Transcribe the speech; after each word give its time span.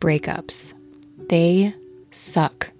Breakups. 0.00 0.74
They 1.28 1.74
suck. 2.10 2.70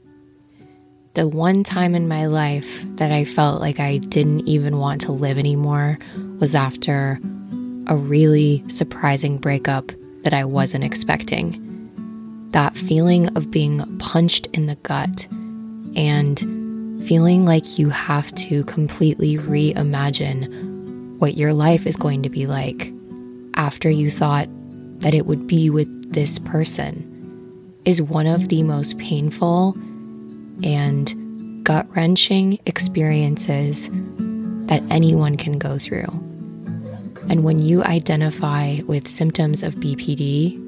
The 1.15 1.27
one 1.27 1.65
time 1.65 1.95
in 1.95 2.09
my 2.09 2.27
life 2.27 2.85
that 2.97 3.11
I 3.11 3.25
felt 3.25 3.61
like 3.61 3.81
I 3.81 3.99
didn't 3.99 4.47
even 4.47 4.79
want 4.79 5.01
to 5.03 5.13
live 5.13 5.39
anymore 5.39 5.99
was 6.39 6.55
after 6.55 7.19
a 7.87 7.97
really 7.97 8.63
surprising 8.69 9.39
breakup 9.39 9.93
that 10.25 10.35
I 10.35 10.45
wasn't 10.45 10.85
expecting. 10.85 11.63
That 12.51 12.77
feeling 12.77 13.35
of 13.37 13.51
being 13.51 13.99
punched 13.99 14.47
in 14.49 14.67
the 14.67 14.77
gut 14.77 15.27
and 15.97 16.39
feeling 17.07 17.47
like 17.47 17.79
you 17.79 17.89
have 17.89 18.35
to 18.35 18.65
completely 18.65 19.39
reimagine 19.39 21.17
what 21.19 21.37
your 21.37 21.55
life 21.55 21.87
is 21.87 21.97
going 21.97 22.23
to 22.25 22.29
be 22.29 22.47
like 22.47 22.93
after 23.55 23.89
you 23.89 24.11
thought 24.11 24.49
that 25.01 25.15
it 25.15 25.27
would 25.27 25.47
be 25.47 25.71
with 25.71 26.13
this 26.13 26.39
person 26.41 27.06
is 27.87 28.03
one 28.03 28.27
of 28.27 28.49
the 28.49 28.63
most 28.63 28.99
painful 28.99 29.75
and 30.63 31.65
gut 31.65 31.87
wrenching 31.97 32.59
experiences 32.67 33.89
that 34.67 34.83
anyone 34.91 35.37
can 35.37 35.59
go 35.59 35.79
through. 35.79 36.09
And 37.29 37.45
when 37.45 37.61
you 37.61 37.83
identify 37.85 38.81
with 38.87 39.09
symptoms 39.09 39.63
of 39.63 39.77
BPD, 39.77 40.63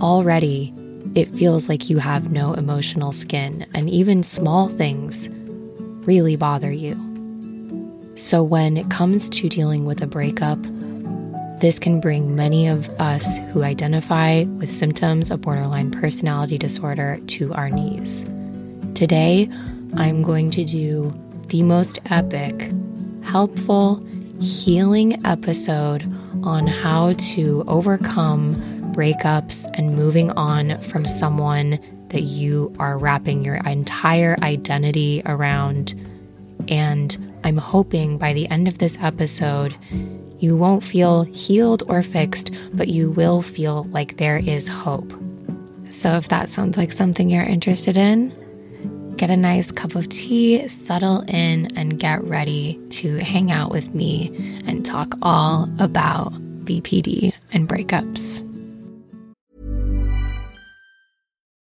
already 0.00 0.72
it 1.14 1.28
feels 1.36 1.68
like 1.68 1.90
you 1.90 1.98
have 1.98 2.30
no 2.30 2.54
emotional 2.54 3.12
skin, 3.12 3.66
and 3.74 3.90
even 3.90 4.22
small 4.22 4.68
things 4.68 5.28
really 6.06 6.36
bother 6.36 6.72
you. 6.72 6.96
So, 8.14 8.42
when 8.42 8.76
it 8.76 8.88
comes 8.90 9.28
to 9.30 9.48
dealing 9.48 9.84
with 9.84 10.02
a 10.02 10.06
breakup, 10.06 10.58
this 11.62 11.78
can 11.78 12.00
bring 12.00 12.34
many 12.34 12.66
of 12.66 12.88
us 12.98 13.38
who 13.52 13.62
identify 13.62 14.42
with 14.58 14.68
symptoms 14.68 15.30
of 15.30 15.42
borderline 15.42 15.92
personality 15.92 16.58
disorder 16.58 17.20
to 17.28 17.54
our 17.54 17.70
knees. 17.70 18.24
Today, 18.96 19.48
I'm 19.94 20.24
going 20.24 20.50
to 20.50 20.64
do 20.64 21.16
the 21.46 21.62
most 21.62 22.00
epic, 22.06 22.72
helpful, 23.22 24.04
healing 24.40 25.24
episode 25.24 26.02
on 26.42 26.66
how 26.66 27.12
to 27.34 27.62
overcome 27.68 28.56
breakups 28.92 29.70
and 29.74 29.94
moving 29.94 30.32
on 30.32 30.80
from 30.80 31.06
someone 31.06 31.78
that 32.08 32.22
you 32.22 32.74
are 32.80 32.98
wrapping 32.98 33.44
your 33.44 33.58
entire 33.58 34.36
identity 34.42 35.22
around. 35.26 35.94
And 36.66 37.32
I'm 37.44 37.56
hoping 37.56 38.18
by 38.18 38.32
the 38.32 38.48
end 38.48 38.66
of 38.66 38.78
this 38.78 38.98
episode, 39.00 39.76
you 40.42 40.56
won't 40.56 40.82
feel 40.82 41.22
healed 41.22 41.84
or 41.86 42.02
fixed, 42.02 42.50
but 42.74 42.88
you 42.88 43.12
will 43.12 43.42
feel 43.42 43.84
like 43.84 44.16
there 44.16 44.38
is 44.38 44.66
hope. 44.66 45.12
So, 45.88 46.16
if 46.16 46.28
that 46.28 46.48
sounds 46.48 46.76
like 46.76 46.90
something 46.90 47.30
you're 47.30 47.44
interested 47.44 47.96
in, 47.96 48.34
get 49.16 49.30
a 49.30 49.36
nice 49.36 49.70
cup 49.70 49.94
of 49.94 50.08
tea, 50.08 50.66
settle 50.66 51.20
in, 51.28 51.68
and 51.76 52.00
get 52.00 52.24
ready 52.24 52.80
to 52.90 53.18
hang 53.18 53.52
out 53.52 53.70
with 53.70 53.94
me 53.94 54.60
and 54.66 54.84
talk 54.84 55.14
all 55.22 55.70
about 55.78 56.32
BPD 56.64 57.32
and 57.52 57.68
breakups. 57.68 58.51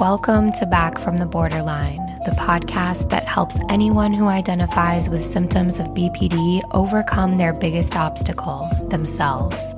Welcome 0.00 0.52
to 0.52 0.66
Back 0.66 0.98
from 0.98 1.16
the 1.16 1.24
Borderline, 1.24 2.20
the 2.26 2.32
podcast 2.32 3.08
that 3.08 3.24
helps 3.24 3.58
anyone 3.70 4.12
who 4.12 4.26
identifies 4.26 5.08
with 5.08 5.24
symptoms 5.24 5.80
of 5.80 5.86
BPD 5.86 6.60
overcome 6.72 7.38
their 7.38 7.54
biggest 7.54 7.96
obstacle, 7.96 8.68
themselves. 8.90 9.74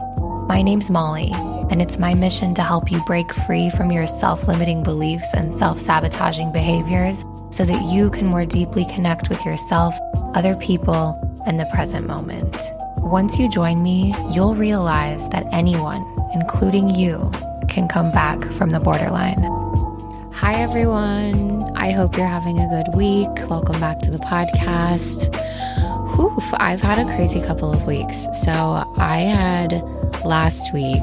My 0.48 0.60
name's 0.60 0.90
Molly, 0.90 1.30
and 1.70 1.80
it's 1.80 2.00
my 2.00 2.14
mission 2.14 2.52
to 2.54 2.62
help 2.62 2.90
you 2.90 3.00
break 3.04 3.32
free 3.32 3.70
from 3.70 3.92
your 3.92 4.08
self 4.08 4.48
limiting 4.48 4.82
beliefs 4.82 5.32
and 5.34 5.54
self 5.54 5.78
sabotaging 5.78 6.50
behaviors 6.50 7.24
so 7.50 7.64
that 7.64 7.84
you 7.84 8.10
can 8.10 8.26
more 8.26 8.44
deeply 8.44 8.86
connect 8.86 9.30
with 9.30 9.44
yourself, 9.44 9.96
other 10.34 10.56
people, 10.56 11.16
and 11.46 11.60
the 11.60 11.70
present 11.72 12.08
moment. 12.08 12.56
Once 12.96 13.38
you 13.38 13.48
join 13.48 13.84
me, 13.84 14.16
you'll 14.32 14.56
realize 14.56 15.28
that 15.28 15.46
anyone, 15.52 16.04
including 16.34 16.88
you, 16.88 17.30
can 17.68 17.86
come 17.86 18.10
back 18.10 18.42
from 18.54 18.70
the 18.70 18.80
borderline. 18.80 19.67
Hi, 20.40 20.54
everyone. 20.54 21.76
I 21.76 21.90
hope 21.90 22.16
you're 22.16 22.24
having 22.24 22.60
a 22.60 22.68
good 22.68 22.94
week. 22.94 23.28
Welcome 23.50 23.80
back 23.80 23.98
to 24.02 24.10
the 24.12 24.18
podcast. 24.18 25.34
Whew, 26.14 26.38
I've 26.58 26.80
had 26.80 27.00
a 27.00 27.04
crazy 27.16 27.40
couple 27.40 27.72
of 27.72 27.86
weeks. 27.86 28.24
So, 28.44 28.52
I 28.96 29.22
had 29.22 29.82
last 30.24 30.72
week, 30.72 31.02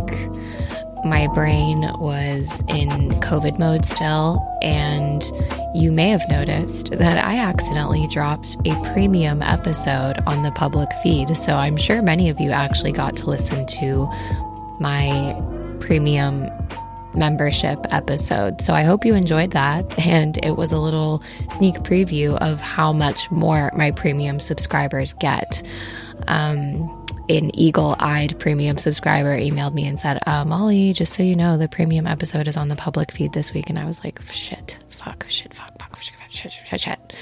my 1.03 1.27
brain 1.33 1.81
was 1.99 2.47
in 2.69 3.11
COVID 3.19 3.59
mode 3.59 3.83
still, 3.83 4.41
and 4.61 5.21
you 5.75 5.91
may 5.91 6.11
have 6.11 6.23
noticed 6.29 6.91
that 6.91 7.23
I 7.23 7.37
accidentally 7.37 8.07
dropped 8.07 8.55
a 8.65 8.73
premium 8.93 9.41
episode 9.41 10.23
on 10.25 10.43
the 10.43 10.51
public 10.51 10.87
feed. 11.03 11.35
So, 11.35 11.55
I'm 11.55 11.75
sure 11.75 12.01
many 12.01 12.29
of 12.29 12.39
you 12.39 12.51
actually 12.51 12.93
got 12.93 13.17
to 13.17 13.29
listen 13.29 13.65
to 13.65 14.09
my 14.79 15.35
premium 15.81 16.49
membership 17.15 17.79
episode. 17.91 18.61
So 18.61 18.73
I 18.73 18.83
hope 18.83 19.05
you 19.05 19.15
enjoyed 19.15 19.51
that. 19.51 19.85
And 20.05 20.37
it 20.45 20.55
was 20.55 20.71
a 20.71 20.77
little 20.77 21.23
sneak 21.55 21.75
preview 21.75 22.37
of 22.37 22.61
how 22.61 22.93
much 22.93 23.29
more 23.31 23.71
my 23.75 23.91
premium 23.91 24.39
subscribers 24.39 25.13
get. 25.13 25.63
Um, 26.27 27.05
an 27.27 27.49
eagle 27.59 27.95
eyed 27.99 28.39
premium 28.39 28.77
subscriber 28.77 29.35
emailed 29.35 29.73
me 29.73 29.87
and 29.87 29.99
said, 29.99 30.19
uh, 30.27 30.45
Molly, 30.45 30.93
just 30.93 31.13
so 31.13 31.23
you 31.23 31.35
know, 31.35 31.57
the 31.57 31.67
premium 31.67 32.05
episode 32.05 32.47
is 32.47 32.55
on 32.55 32.67
the 32.67 32.75
public 32.75 33.11
feed 33.11 33.33
this 33.33 33.51
week. 33.51 33.69
And 33.69 33.79
I 33.79 33.85
was 33.85 34.03
like, 34.03 34.21
shit, 34.31 34.77
fuck, 34.89 35.25
shit, 35.27 35.53
fuck, 35.53 35.71
fuck, 35.79 36.01
shit. 36.01 36.13
Shit, 36.29 36.51
shit, 36.51 36.81
shit. 36.81 37.13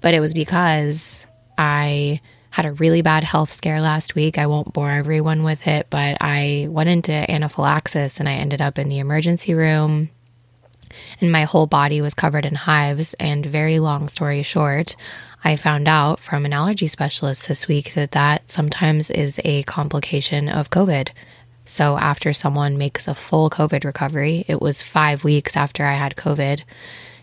But 0.00 0.14
it 0.14 0.20
was 0.20 0.34
because 0.34 1.26
I 1.56 2.20
had 2.58 2.66
a 2.66 2.72
really 2.72 3.02
bad 3.02 3.22
health 3.22 3.52
scare 3.52 3.80
last 3.80 4.16
week. 4.16 4.36
I 4.36 4.48
won't 4.48 4.72
bore 4.72 4.90
everyone 4.90 5.44
with 5.44 5.68
it, 5.68 5.86
but 5.90 6.16
I 6.20 6.66
went 6.68 6.88
into 6.88 7.12
anaphylaxis 7.12 8.18
and 8.18 8.28
I 8.28 8.32
ended 8.32 8.60
up 8.60 8.80
in 8.80 8.88
the 8.88 8.98
emergency 8.98 9.54
room 9.54 10.10
and 11.20 11.30
my 11.30 11.44
whole 11.44 11.68
body 11.68 12.00
was 12.00 12.14
covered 12.14 12.44
in 12.44 12.56
hives. 12.56 13.14
And 13.20 13.46
very 13.46 13.78
long 13.78 14.08
story 14.08 14.42
short, 14.42 14.96
I 15.44 15.54
found 15.54 15.86
out 15.86 16.18
from 16.18 16.44
an 16.44 16.52
allergy 16.52 16.88
specialist 16.88 17.46
this 17.46 17.68
week 17.68 17.94
that 17.94 18.10
that 18.10 18.50
sometimes 18.50 19.08
is 19.08 19.40
a 19.44 19.62
complication 19.62 20.48
of 20.48 20.70
COVID. 20.70 21.10
So, 21.64 21.96
after 21.96 22.32
someone 22.32 22.76
makes 22.76 23.06
a 23.06 23.14
full 23.14 23.50
COVID 23.50 23.84
recovery, 23.84 24.44
it 24.48 24.60
was 24.60 24.82
five 24.82 25.22
weeks 25.22 25.56
after 25.56 25.84
I 25.84 25.92
had 25.94 26.16
COVID. 26.16 26.62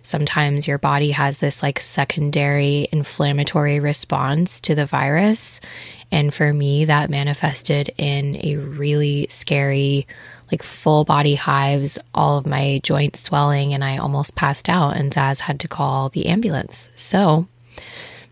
Sometimes 0.05 0.67
your 0.67 0.77
body 0.77 1.11
has 1.11 1.37
this 1.37 1.63
like 1.63 1.81
secondary 1.81 2.87
inflammatory 2.91 3.79
response 3.79 4.59
to 4.61 4.75
the 4.75 4.85
virus. 4.85 5.59
And 6.11 6.33
for 6.33 6.53
me, 6.53 6.85
that 6.85 7.09
manifested 7.09 7.91
in 7.97 8.37
a 8.43 8.57
really 8.57 9.25
scary, 9.31 10.07
like 10.51 10.61
full 10.61 11.05
body 11.05 11.33
hives, 11.33 11.97
all 12.13 12.37
of 12.37 12.45
my 12.45 12.79
joints 12.83 13.23
swelling, 13.23 13.73
and 13.73 13.83
I 13.83 13.97
almost 13.97 14.35
passed 14.35 14.69
out. 14.69 14.95
And 14.95 15.11
Zaz 15.11 15.39
had 15.39 15.59
to 15.61 15.67
call 15.67 16.09
the 16.09 16.27
ambulance. 16.27 16.89
So, 16.95 17.47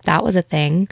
that 0.04 0.24
was 0.24 0.36
a 0.36 0.44
thing. 0.44 0.90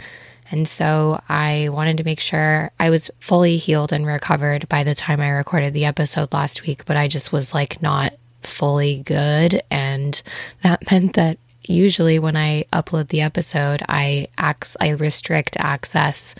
And 0.49 0.67
so 0.67 1.21
I 1.29 1.69
wanted 1.69 1.97
to 1.97 2.03
make 2.03 2.19
sure 2.19 2.71
I 2.79 2.89
was 2.89 3.09
fully 3.19 3.57
healed 3.57 3.93
and 3.93 4.05
recovered 4.05 4.67
by 4.67 4.83
the 4.83 4.95
time 4.95 5.21
I 5.21 5.29
recorded 5.29 5.73
the 5.73 5.85
episode 5.85 6.33
last 6.33 6.65
week, 6.65 6.85
but 6.85 6.97
I 6.97 7.07
just 7.07 7.31
was 7.31 7.53
like 7.53 7.81
not 7.81 8.13
fully 8.43 9.03
good. 9.03 9.61
And 9.69 10.21
that 10.63 10.89
meant 10.91 11.13
that 11.15 11.37
usually 11.63 12.19
when 12.19 12.35
I 12.35 12.65
upload 12.73 13.09
the 13.09 13.21
episode, 13.21 13.83
I 13.87 14.27
ac- 14.39 14.75
I 14.79 14.89
restrict 14.89 15.57
access 15.59 16.35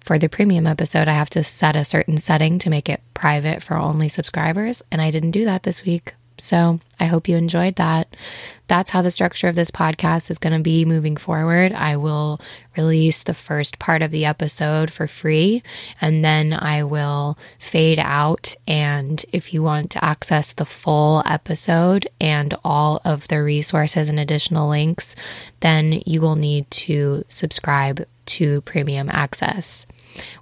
for 0.00 0.18
the 0.18 0.28
premium 0.28 0.66
episode. 0.66 1.08
I 1.08 1.12
have 1.12 1.30
to 1.30 1.44
set 1.44 1.76
a 1.76 1.84
certain 1.84 2.18
setting 2.18 2.58
to 2.60 2.70
make 2.70 2.88
it 2.88 3.00
private 3.14 3.62
for 3.62 3.76
only 3.76 4.08
subscribers, 4.08 4.82
and 4.90 5.00
I 5.00 5.10
didn't 5.10 5.30
do 5.30 5.44
that 5.46 5.62
this 5.62 5.84
week. 5.84 6.14
So 6.38 6.80
I 6.98 7.06
hope 7.06 7.28
you 7.28 7.36
enjoyed 7.36 7.76
that. 7.76 8.08
That's 8.66 8.90
how 8.90 9.02
the 9.02 9.10
structure 9.10 9.48
of 9.48 9.54
this 9.54 9.70
podcast 9.70 10.30
is 10.30 10.38
going 10.38 10.54
to 10.54 10.62
be 10.62 10.84
moving 10.84 11.16
forward. 11.16 11.72
I 11.72 11.96
will 11.96 12.40
release 12.76 13.22
the 13.22 13.34
first 13.34 13.78
part 13.78 14.00
of 14.00 14.10
the 14.10 14.24
episode 14.24 14.90
for 14.90 15.06
free, 15.06 15.62
and 16.00 16.24
then 16.24 16.52
I 16.52 16.82
will 16.84 17.36
fade 17.58 17.98
out. 17.98 18.56
And 18.66 19.24
if 19.32 19.52
you 19.52 19.62
want 19.62 19.90
to 19.92 20.04
access 20.04 20.52
the 20.52 20.64
full 20.64 21.22
episode 21.26 22.08
and 22.20 22.54
all 22.64 23.00
of 23.04 23.28
the 23.28 23.42
resources 23.42 24.08
and 24.08 24.18
additional 24.18 24.68
links, 24.68 25.14
then 25.60 26.02
you 26.06 26.20
will 26.20 26.36
need 26.36 26.70
to 26.70 27.24
subscribe 27.28 28.06
to 28.26 28.62
premium 28.62 29.10
access. 29.10 29.86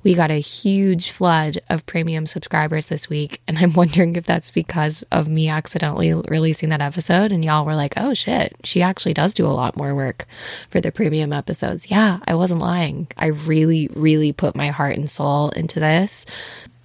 We 0.03 0.15
got 0.15 0.31
a 0.31 0.41
huge 0.41 1.11
flood 1.11 1.61
of 1.69 1.87
premium 1.87 2.27
subscribers 2.27 2.87
this 2.87 3.09
week, 3.09 3.41
and 3.47 3.59
I'm 3.59 3.73
wondering 3.75 4.17
if 4.17 4.25
that's 4.25 4.51
because 4.51 5.03
of 5.11 5.29
me 5.29 5.49
accidentally 5.49 6.15
releasing 6.15 6.71
that 6.71 6.81
episode. 6.81 7.33
And 7.33 7.45
y'all 7.45 7.65
were 7.65 7.75
like, 7.75 7.95
oh 7.97 8.15
shit, 8.15 8.57
she 8.65 8.83
actually 8.83 9.15
does 9.15 9.33
do 9.33 9.47
a 9.47 9.49
lot 9.49 9.77
more 9.77 9.95
work 9.95 10.27
for 10.71 10.81
the 10.81 10.93
premium 10.93 11.33
episodes. 11.33 11.91
Yeah, 11.91 12.19
I 12.27 12.35
wasn't 12.35 12.61
lying. 12.61 13.09
I 13.17 13.27
really, 13.27 13.89
really 13.95 14.33
put 14.33 14.57
my 14.57 14.69
heart 14.69 14.97
and 14.97 15.11
soul 15.11 15.51
into 15.51 15.81
this. 15.81 16.27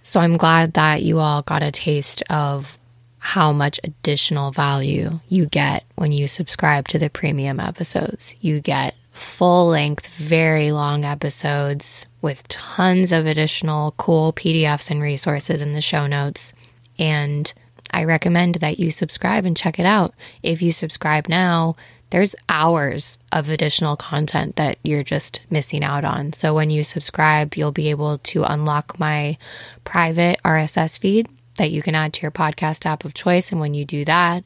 So 0.03 0.19
I'm 0.19 0.37
glad 0.37 0.73
that 0.73 1.03
you 1.03 1.19
all 1.19 1.41
got 1.41 1.63
a 1.63 1.71
taste 1.71 2.23
of 2.29 2.79
how 3.19 3.51
much 3.51 3.79
additional 3.83 4.51
value 4.51 5.19
you 5.27 5.45
get 5.47 5.83
when 5.95 6.13
you 6.13 6.27
subscribe 6.27 6.87
to 6.87 6.97
the 6.97 7.09
premium 7.09 7.59
episodes. 7.59 8.35
You 8.39 8.61
get 8.61 8.95
full 9.11 9.67
length, 9.67 10.07
very 10.07 10.71
long 10.71 11.03
episodes 11.03 12.05
with 12.21 12.47
tons 12.47 13.11
of 13.11 13.25
additional 13.25 13.91
cool 13.97 14.33
PDFs 14.33 14.89
and 14.89 15.01
resources 15.01 15.61
in 15.61 15.73
the 15.73 15.81
show 15.81 16.07
notes. 16.07 16.53
And 16.97 17.53
I 17.91 18.03
recommend 18.03 18.55
that 18.55 18.79
you 18.79 18.91
subscribe 18.91 19.45
and 19.45 19.55
check 19.55 19.79
it 19.79 19.85
out. 19.85 20.13
If 20.43 20.61
you 20.61 20.71
subscribe 20.71 21.29
now, 21.29 21.75
there's 22.09 22.35
hours 22.47 23.19
of 23.31 23.49
additional 23.49 23.97
content 23.97 24.55
that 24.55 24.77
you're 24.83 25.03
just 25.03 25.41
missing 25.49 25.83
out 25.83 26.05
on. 26.05 26.33
So 26.33 26.53
when 26.53 26.69
you 26.69 26.83
subscribe, 26.83 27.55
you'll 27.55 27.71
be 27.71 27.89
able 27.89 28.17
to 28.19 28.43
unlock 28.43 28.99
my 28.99 29.37
private 29.83 30.39
RSS 30.43 30.99
feed 30.99 31.27
that 31.57 31.71
you 31.71 31.81
can 31.81 31.95
add 31.95 32.13
to 32.13 32.21
your 32.21 32.31
podcast 32.31 32.85
app 32.85 33.03
of 33.03 33.13
choice. 33.13 33.51
And 33.51 33.59
when 33.59 33.73
you 33.73 33.83
do 33.83 34.05
that, 34.05 34.43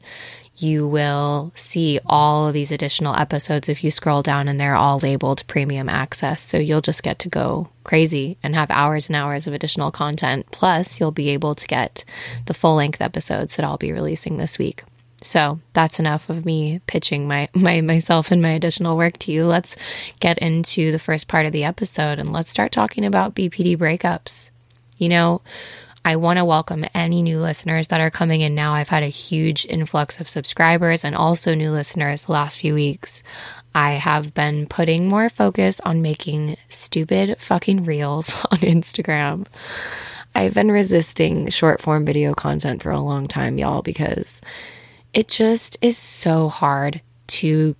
you 0.56 0.86
will 0.86 1.52
see 1.54 1.98
all 2.06 2.46
of 2.46 2.54
these 2.54 2.70
additional 2.70 3.16
episodes 3.16 3.68
if 3.68 3.82
you 3.82 3.90
scroll 3.90 4.22
down 4.22 4.48
and 4.48 4.60
they're 4.60 4.74
all 4.74 4.98
labeled 4.98 5.46
premium 5.46 5.88
access. 5.88 6.40
So 6.42 6.58
you'll 6.58 6.82
just 6.82 7.02
get 7.02 7.18
to 7.20 7.28
go 7.28 7.68
crazy 7.84 8.36
and 8.42 8.54
have 8.54 8.70
hours 8.70 9.08
and 9.08 9.16
hours 9.16 9.46
of 9.46 9.54
additional 9.54 9.90
content. 9.90 10.46
Plus, 10.50 11.00
you'll 11.00 11.10
be 11.10 11.30
able 11.30 11.54
to 11.54 11.66
get 11.66 12.04
the 12.46 12.54
full 12.54 12.76
length 12.76 13.00
episodes 13.00 13.56
that 13.56 13.64
I'll 13.64 13.78
be 13.78 13.92
releasing 13.92 14.36
this 14.36 14.58
week. 14.58 14.84
So 15.22 15.60
that's 15.72 15.98
enough 15.98 16.28
of 16.28 16.44
me 16.44 16.80
pitching 16.86 17.26
my, 17.26 17.48
my 17.54 17.80
myself 17.80 18.30
and 18.30 18.42
my 18.42 18.50
additional 18.50 18.96
work 18.96 19.18
to 19.18 19.32
you. 19.32 19.46
Let's 19.46 19.76
get 20.20 20.38
into 20.38 20.92
the 20.92 20.98
first 20.98 21.28
part 21.28 21.46
of 21.46 21.52
the 21.52 21.64
episode 21.64 22.18
and 22.18 22.32
let's 22.32 22.50
start 22.50 22.72
talking 22.72 23.04
about 23.04 23.34
BPD 23.34 23.76
breakups. 23.78 24.50
You 24.98 25.08
know, 25.08 25.40
I 26.04 26.16
want 26.16 26.38
to 26.38 26.44
welcome 26.44 26.84
any 26.94 27.22
new 27.22 27.38
listeners 27.38 27.86
that 27.88 28.00
are 28.00 28.10
coming 28.10 28.40
in 28.40 28.56
now. 28.56 28.72
I've 28.72 28.88
had 28.88 29.04
a 29.04 29.08
huge 29.08 29.64
influx 29.66 30.18
of 30.18 30.28
subscribers 30.28 31.04
and 31.04 31.14
also 31.14 31.54
new 31.54 31.70
listeners 31.70 32.24
the 32.24 32.32
last 32.32 32.58
few 32.58 32.74
weeks. 32.74 33.22
I 33.72 33.92
have 33.92 34.34
been 34.34 34.66
putting 34.66 35.08
more 35.08 35.30
focus 35.30 35.80
on 35.80 36.02
making 36.02 36.56
stupid 36.68 37.40
fucking 37.40 37.84
reels 37.84 38.34
on 38.50 38.58
Instagram. 38.58 39.46
I've 40.34 40.54
been 40.54 40.72
resisting 40.72 41.48
short 41.50 41.80
form 41.80 42.04
video 42.04 42.34
content 42.34 42.82
for 42.82 42.90
a 42.90 43.00
long 43.00 43.28
time, 43.28 43.56
y'all, 43.56 43.82
because 43.82 44.40
it 45.14 45.28
just 45.28 45.78
is 45.82 45.96
so 45.96 46.48
hard 46.48 47.00
to 47.28 47.76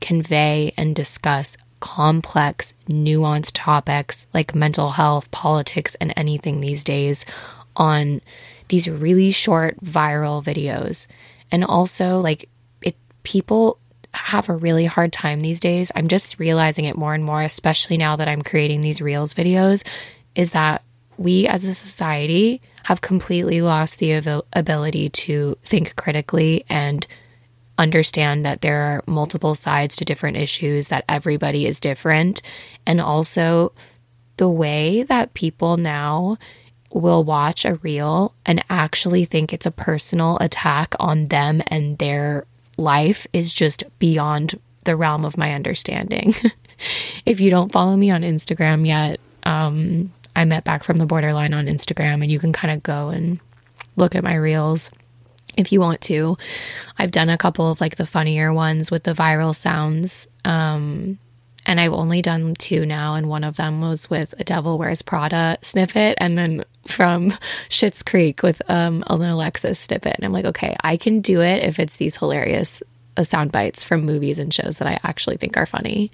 convey 0.00 0.72
and 0.78 0.96
discuss 0.96 1.58
complex, 1.80 2.72
nuanced 2.88 3.52
topics 3.54 4.26
like 4.32 4.54
mental 4.54 4.90
health, 4.90 5.30
politics, 5.30 5.94
and 5.96 6.12
anything 6.16 6.60
these 6.60 6.84
days 6.84 7.24
on 7.76 8.20
these 8.68 8.88
really 8.88 9.30
short 9.30 9.78
viral 9.84 10.42
videos. 10.42 11.06
And 11.50 11.64
also, 11.64 12.18
like, 12.18 12.48
it 12.82 12.96
people 13.22 13.78
have 14.12 14.48
a 14.48 14.56
really 14.56 14.86
hard 14.86 15.12
time 15.12 15.40
these 15.40 15.60
days. 15.60 15.90
I'm 15.94 16.08
just 16.08 16.38
realizing 16.38 16.84
it 16.84 16.96
more 16.96 17.14
and 17.14 17.24
more, 17.24 17.42
especially 17.42 17.98
now 17.98 18.16
that 18.16 18.28
I'm 18.28 18.42
creating 18.42 18.80
these 18.80 19.02
Reels 19.02 19.34
videos, 19.34 19.84
is 20.34 20.50
that 20.50 20.82
we 21.16 21.46
as 21.46 21.64
a 21.64 21.74
society 21.74 22.60
have 22.84 23.00
completely 23.00 23.60
lost 23.60 23.98
the 23.98 24.12
ability 24.52 25.08
to 25.08 25.56
think 25.62 25.96
critically 25.96 26.64
and 26.68 27.06
understand 27.78 28.44
that 28.44 28.60
there 28.60 28.80
are 28.80 29.02
multiple 29.06 29.54
sides 29.54 29.96
to 29.96 30.04
different 30.04 30.36
issues, 30.36 30.88
that 30.88 31.04
everybody 31.08 31.66
is 31.66 31.80
different, 31.80 32.42
and 32.86 33.00
also 33.00 33.72
the 34.36 34.48
way 34.48 35.02
that 35.04 35.34
people 35.34 35.76
now 35.76 36.36
will 36.92 37.24
watch 37.24 37.64
a 37.64 37.74
reel 37.76 38.32
and 38.46 38.64
actually 38.70 39.24
think 39.24 39.52
it's 39.52 39.66
a 39.66 39.70
personal 39.70 40.38
attack 40.40 40.94
on 41.00 41.26
them 41.26 41.60
and 41.66 41.98
their 41.98 42.46
life 42.76 43.26
is 43.32 43.52
just 43.52 43.82
beyond 43.98 44.58
the 44.84 44.96
realm 44.96 45.24
of 45.24 45.36
my 45.36 45.54
understanding. 45.54 46.34
if 47.26 47.40
you 47.40 47.50
don't 47.50 47.72
follow 47.72 47.96
me 47.96 48.10
on 48.10 48.22
Instagram 48.22 48.86
yet, 48.86 49.18
um, 49.44 50.12
I 50.36 50.44
met 50.44 50.64
back 50.64 50.84
from 50.84 50.96
the 50.96 51.06
borderline 51.06 51.54
on 51.54 51.66
Instagram, 51.66 52.22
and 52.22 52.30
you 52.30 52.38
can 52.38 52.52
kind 52.52 52.74
of 52.74 52.82
go 52.82 53.08
and 53.08 53.38
look 53.96 54.14
at 54.14 54.24
my 54.24 54.34
reels 54.34 54.90
if 55.56 55.72
you 55.72 55.80
want 55.80 56.00
to. 56.02 56.36
I've 56.98 57.10
done 57.10 57.28
a 57.28 57.38
couple 57.38 57.70
of 57.70 57.80
like 57.80 57.96
the 57.96 58.06
funnier 58.06 58.52
ones 58.52 58.90
with 58.90 59.04
the 59.04 59.14
viral 59.14 59.54
sounds. 59.54 60.26
Um, 60.44 61.18
and 61.66 61.80
I've 61.80 61.92
only 61.92 62.20
done 62.20 62.54
two 62.54 62.84
now, 62.84 63.14
and 63.14 63.28
one 63.28 63.44
of 63.44 63.56
them 63.56 63.80
was 63.80 64.10
with 64.10 64.34
a 64.38 64.44
Devil 64.44 64.76
Wears 64.78 65.02
Prada 65.02 65.56
snippet, 65.62 66.18
and 66.20 66.36
then 66.36 66.64
from 66.86 67.32
Schitt's 67.68 68.02
Creek 68.02 68.42
with 68.42 68.60
um, 68.68 69.02
an 69.08 69.22
Alexis 69.22 69.78
snippet. 69.78 70.14
And 70.16 70.24
I'm 70.24 70.32
like, 70.32 70.44
okay, 70.44 70.76
I 70.82 70.96
can 70.96 71.20
do 71.20 71.40
it 71.40 71.62
if 71.62 71.78
it's 71.78 71.96
these 71.96 72.16
hilarious 72.16 72.82
uh, 73.16 73.24
sound 73.24 73.52
bites 73.52 73.82
from 73.84 74.04
movies 74.04 74.38
and 74.38 74.52
shows 74.52 74.78
that 74.78 74.88
I 74.88 74.98
actually 75.02 75.36
think 75.36 75.56
are 75.56 75.66
funny. 75.66 76.10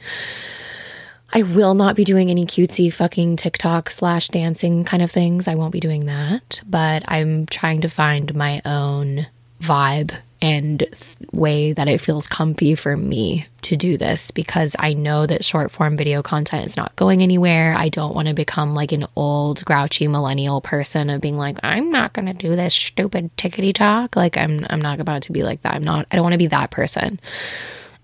I 1.32 1.42
will 1.42 1.74
not 1.74 1.96
be 1.96 2.04
doing 2.04 2.30
any 2.30 2.44
cutesy 2.44 2.92
fucking 2.92 3.36
TikTok 3.36 3.90
slash 3.90 4.28
dancing 4.28 4.84
kind 4.84 5.02
of 5.02 5.10
things. 5.10 5.46
I 5.46 5.54
won't 5.54 5.72
be 5.72 5.80
doing 5.80 6.06
that, 6.06 6.60
but 6.66 7.04
I'm 7.06 7.46
trying 7.46 7.82
to 7.82 7.88
find 7.88 8.34
my 8.34 8.60
own 8.64 9.26
vibe 9.60 10.12
and 10.42 10.84
way 11.32 11.72
that 11.72 11.86
it 11.86 12.00
feels 12.00 12.26
comfy 12.26 12.74
for 12.74 12.96
me 12.96 13.46
to 13.62 13.76
do 13.76 13.98
this 13.98 14.30
because 14.30 14.74
I 14.78 14.94
know 14.94 15.26
that 15.26 15.44
short 15.44 15.70
form 15.70 15.96
video 15.96 16.22
content 16.22 16.66
is 16.66 16.76
not 16.76 16.96
going 16.96 17.22
anywhere. 17.22 17.74
I 17.76 17.90
don't 17.90 18.14
want 18.14 18.28
to 18.28 18.34
become 18.34 18.74
like 18.74 18.92
an 18.92 19.06
old 19.16 19.64
grouchy 19.64 20.08
millennial 20.08 20.60
person 20.62 21.10
of 21.10 21.20
being 21.20 21.36
like 21.36 21.58
I'm 21.62 21.90
not 21.90 22.14
going 22.14 22.26
to 22.26 22.32
do 22.32 22.56
this 22.56 22.74
stupid 22.74 23.36
tickety 23.36 23.74
talk. 23.74 24.16
Like 24.16 24.36
I'm 24.38 24.66
I'm 24.70 24.80
not 24.80 24.98
about 24.98 25.22
to 25.22 25.32
be 25.32 25.42
like 25.42 25.62
that. 25.62 25.74
I'm 25.74 25.84
not 25.84 26.06
I 26.10 26.16
don't 26.16 26.24
want 26.24 26.34
to 26.34 26.38
be 26.38 26.46
that 26.48 26.70
person. 26.70 27.20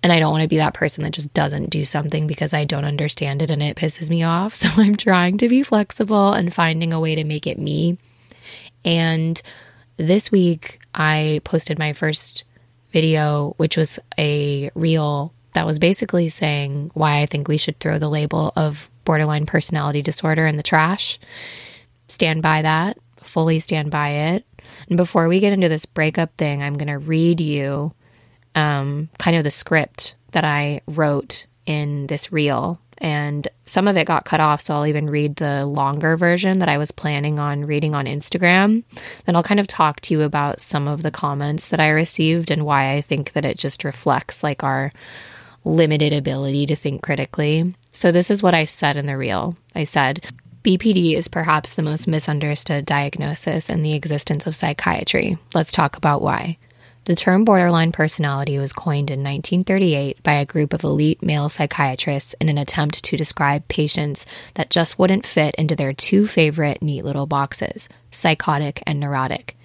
And 0.02 0.12
I 0.12 0.20
don't 0.20 0.30
want 0.30 0.42
to 0.42 0.48
be 0.48 0.58
that 0.58 0.74
person 0.74 1.02
that 1.02 1.12
just 1.12 1.34
doesn't 1.34 1.70
do 1.70 1.84
something 1.84 2.26
because 2.26 2.54
I 2.54 2.64
don't 2.64 2.84
understand 2.84 3.42
it 3.42 3.50
and 3.50 3.62
it 3.62 3.76
pisses 3.76 4.08
me 4.10 4.22
off. 4.22 4.54
So 4.66 4.68
I'm 4.76 4.96
trying 4.96 5.38
to 5.38 5.48
be 5.48 5.62
flexible 5.62 6.32
and 6.32 6.54
finding 6.54 6.92
a 6.92 7.00
way 7.00 7.14
to 7.14 7.24
make 7.24 7.46
it 7.46 7.58
me. 7.58 7.98
And 8.84 9.40
this 9.96 10.30
week, 10.30 10.80
I 10.94 11.40
posted 11.44 11.78
my 11.78 11.92
first 11.92 12.44
video, 12.92 13.54
which 13.56 13.76
was 13.76 13.98
a 14.18 14.70
reel 14.74 15.32
that 15.54 15.66
was 15.66 15.78
basically 15.78 16.28
saying 16.28 16.90
why 16.94 17.22
I 17.22 17.26
think 17.26 17.48
we 17.48 17.56
should 17.56 17.80
throw 17.80 17.98
the 17.98 18.10
label 18.10 18.52
of 18.56 18.90
borderline 19.04 19.46
personality 19.46 20.02
disorder 20.02 20.46
in 20.46 20.56
the 20.56 20.62
trash. 20.62 21.18
Stand 22.08 22.42
by 22.42 22.62
that, 22.62 22.98
fully 23.22 23.58
stand 23.60 23.90
by 23.90 24.10
it. 24.10 24.44
And 24.88 24.96
before 24.96 25.28
we 25.28 25.40
get 25.40 25.52
into 25.52 25.68
this 25.68 25.86
breakup 25.86 26.36
thing, 26.36 26.62
I'm 26.62 26.76
going 26.76 26.88
to 26.88 26.98
read 26.98 27.40
you 27.40 27.92
um, 28.56 29.08
kind 29.18 29.36
of 29.36 29.44
the 29.44 29.50
script 29.52 30.16
that 30.32 30.44
I 30.44 30.80
wrote 30.88 31.46
in 31.66 32.08
this 32.08 32.32
reel. 32.32 32.80
And 32.98 33.46
some 33.66 33.86
of 33.88 33.96
it 33.98 34.06
got 34.06 34.24
cut 34.24 34.40
off, 34.40 34.62
so 34.62 34.74
I'll 34.74 34.86
even 34.86 35.10
read 35.10 35.36
the 35.36 35.66
longer 35.66 36.16
version 36.16 36.60
that 36.60 36.68
I 36.68 36.78
was 36.78 36.90
planning 36.90 37.38
on 37.38 37.66
reading 37.66 37.94
on 37.94 38.06
Instagram. 38.06 38.84
Then 39.26 39.36
I'll 39.36 39.42
kind 39.42 39.60
of 39.60 39.66
talk 39.66 40.00
to 40.02 40.14
you 40.14 40.22
about 40.22 40.62
some 40.62 40.88
of 40.88 41.02
the 41.02 41.10
comments 41.10 41.68
that 41.68 41.80
I 41.80 41.90
received 41.90 42.50
and 42.50 42.64
why 42.64 42.94
I 42.94 43.02
think 43.02 43.34
that 43.34 43.44
it 43.44 43.58
just 43.58 43.84
reflects 43.84 44.42
like 44.42 44.64
our 44.64 44.92
limited 45.62 46.14
ability 46.14 46.64
to 46.66 46.76
think 46.76 47.02
critically. 47.02 47.74
So, 47.90 48.12
this 48.12 48.30
is 48.30 48.42
what 48.42 48.54
I 48.54 48.64
said 48.64 48.96
in 48.96 49.06
the 49.06 49.18
reel. 49.18 49.56
I 49.74 49.84
said, 49.84 50.24
BPD 50.62 51.14
is 51.16 51.28
perhaps 51.28 51.74
the 51.74 51.82
most 51.82 52.06
misunderstood 52.08 52.86
diagnosis 52.86 53.68
in 53.68 53.82
the 53.82 53.94
existence 53.94 54.46
of 54.46 54.56
psychiatry. 54.56 55.36
Let's 55.54 55.72
talk 55.72 55.96
about 55.96 56.22
why. 56.22 56.56
The 57.06 57.14
term 57.14 57.44
borderline 57.44 57.92
personality 57.92 58.58
was 58.58 58.72
coined 58.72 59.12
in 59.12 59.20
1938 59.20 60.24
by 60.24 60.32
a 60.32 60.44
group 60.44 60.72
of 60.72 60.82
elite 60.82 61.22
male 61.22 61.48
psychiatrists 61.48 62.34
in 62.40 62.48
an 62.48 62.58
attempt 62.58 63.04
to 63.04 63.16
describe 63.16 63.68
patients 63.68 64.26
that 64.54 64.70
just 64.70 64.98
wouldn't 64.98 65.24
fit 65.24 65.54
into 65.54 65.76
their 65.76 65.92
two 65.92 66.26
favorite 66.26 66.82
neat 66.82 67.04
little 67.04 67.26
boxes 67.26 67.88
psychotic 68.10 68.82
and 68.88 68.98
neurotic. 68.98 69.56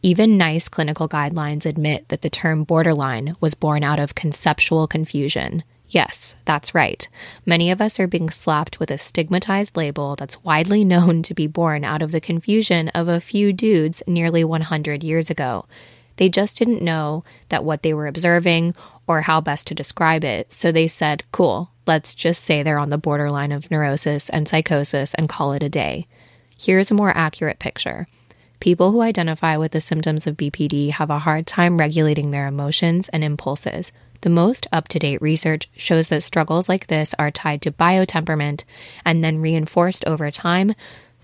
Even 0.00 0.38
NICE 0.38 0.70
clinical 0.70 1.06
guidelines 1.06 1.66
admit 1.66 2.08
that 2.08 2.22
the 2.22 2.30
term 2.30 2.64
borderline 2.64 3.36
was 3.40 3.52
born 3.52 3.84
out 3.84 3.98
of 3.98 4.14
conceptual 4.14 4.86
confusion. 4.86 5.64
Yes, 5.88 6.34
that's 6.46 6.74
right. 6.74 7.06
Many 7.44 7.70
of 7.70 7.82
us 7.82 8.00
are 8.00 8.06
being 8.06 8.30
slapped 8.30 8.80
with 8.80 8.90
a 8.90 8.96
stigmatized 8.96 9.76
label 9.76 10.16
that's 10.16 10.42
widely 10.42 10.82
known 10.92 11.22
to 11.24 11.34
be 11.34 11.46
born 11.46 11.84
out 11.84 12.00
of 12.00 12.10
the 12.10 12.22
confusion 12.22 12.88
of 12.90 13.06
a 13.06 13.20
few 13.20 13.52
dudes 13.52 14.02
nearly 14.06 14.44
100 14.44 15.04
years 15.04 15.28
ago. 15.28 15.66
They 16.16 16.28
just 16.28 16.58
didn't 16.58 16.82
know 16.82 17.24
that 17.48 17.64
what 17.64 17.82
they 17.82 17.94
were 17.94 18.06
observing 18.06 18.74
or 19.06 19.22
how 19.22 19.40
best 19.40 19.66
to 19.68 19.74
describe 19.74 20.24
it. 20.24 20.52
So 20.52 20.72
they 20.72 20.88
said, 20.88 21.24
cool, 21.32 21.70
let's 21.86 22.14
just 22.14 22.44
say 22.44 22.62
they're 22.62 22.78
on 22.78 22.90
the 22.90 22.98
borderline 22.98 23.52
of 23.52 23.70
neurosis 23.70 24.28
and 24.28 24.48
psychosis 24.48 25.14
and 25.14 25.28
call 25.28 25.52
it 25.52 25.62
a 25.62 25.68
day. 25.68 26.06
Here's 26.58 26.90
a 26.90 26.94
more 26.94 27.16
accurate 27.16 27.58
picture. 27.58 28.08
People 28.60 28.90
who 28.90 29.02
identify 29.02 29.56
with 29.56 29.72
the 29.72 29.80
symptoms 29.80 30.26
of 30.26 30.36
BPD 30.36 30.90
have 30.92 31.10
a 31.10 31.20
hard 31.20 31.46
time 31.46 31.76
regulating 31.76 32.30
their 32.30 32.46
emotions 32.46 33.08
and 33.10 33.22
impulses. 33.22 33.92
The 34.22 34.30
most 34.30 34.66
up 34.72 34.88
to 34.88 34.98
date 34.98 35.20
research 35.20 35.68
shows 35.76 36.08
that 36.08 36.24
struggles 36.24 36.68
like 36.68 36.86
this 36.86 37.14
are 37.18 37.30
tied 37.30 37.60
to 37.62 37.70
biotemperament 37.70 38.64
and 39.04 39.22
then 39.22 39.42
reinforced 39.42 40.04
over 40.06 40.30
time 40.30 40.74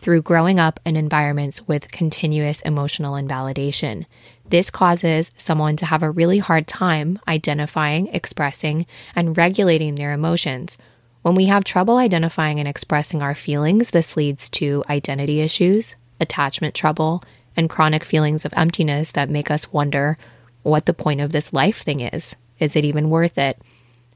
through 0.02 0.20
growing 0.20 0.61
up 0.61 0.78
in 0.84 0.96
environments 0.96 1.66
with 1.66 1.90
continuous 1.90 2.61
emotional 2.62 3.16
invalidation. 3.16 4.04
This 4.52 4.68
causes 4.68 5.32
someone 5.38 5.76
to 5.76 5.87
have 5.87 6.02
a 6.02 6.11
really 6.11 6.37
hard 6.37 6.66
time 6.66 7.18
identifying, 7.26 8.09
expressing, 8.09 8.85
and 9.16 9.35
regulating 9.35 9.94
their 9.94 10.12
emotions. 10.12 10.76
When 11.23 11.35
we 11.35 11.47
have 11.47 11.64
trouble 11.64 11.97
identifying 11.97 12.59
and 12.59 12.68
expressing 12.68 13.23
our 13.23 13.35
feelings, 13.35 13.92
this 13.92 14.14
leads 14.14 14.50
to 14.50 14.85
identity 14.90 15.40
issues, 15.40 15.97
attachment 16.21 16.75
trouble, 16.75 17.23
and 17.56 17.71
chronic 17.71 18.04
feelings 18.04 18.44
of 18.44 18.52
emptiness 18.54 19.12
that 19.12 19.30
make 19.30 19.50
us 19.50 19.73
wonder 19.73 20.18
what 20.64 20.85
the 20.85 20.92
point 20.92 21.23
of 21.23 21.32
this 21.32 21.54
life 21.54 21.78
thing 21.78 22.00
is. 22.00 22.37
Is 22.59 22.76
it 22.76 22.85
even 22.85 23.09
worth 23.09 23.38
it? 23.38 23.59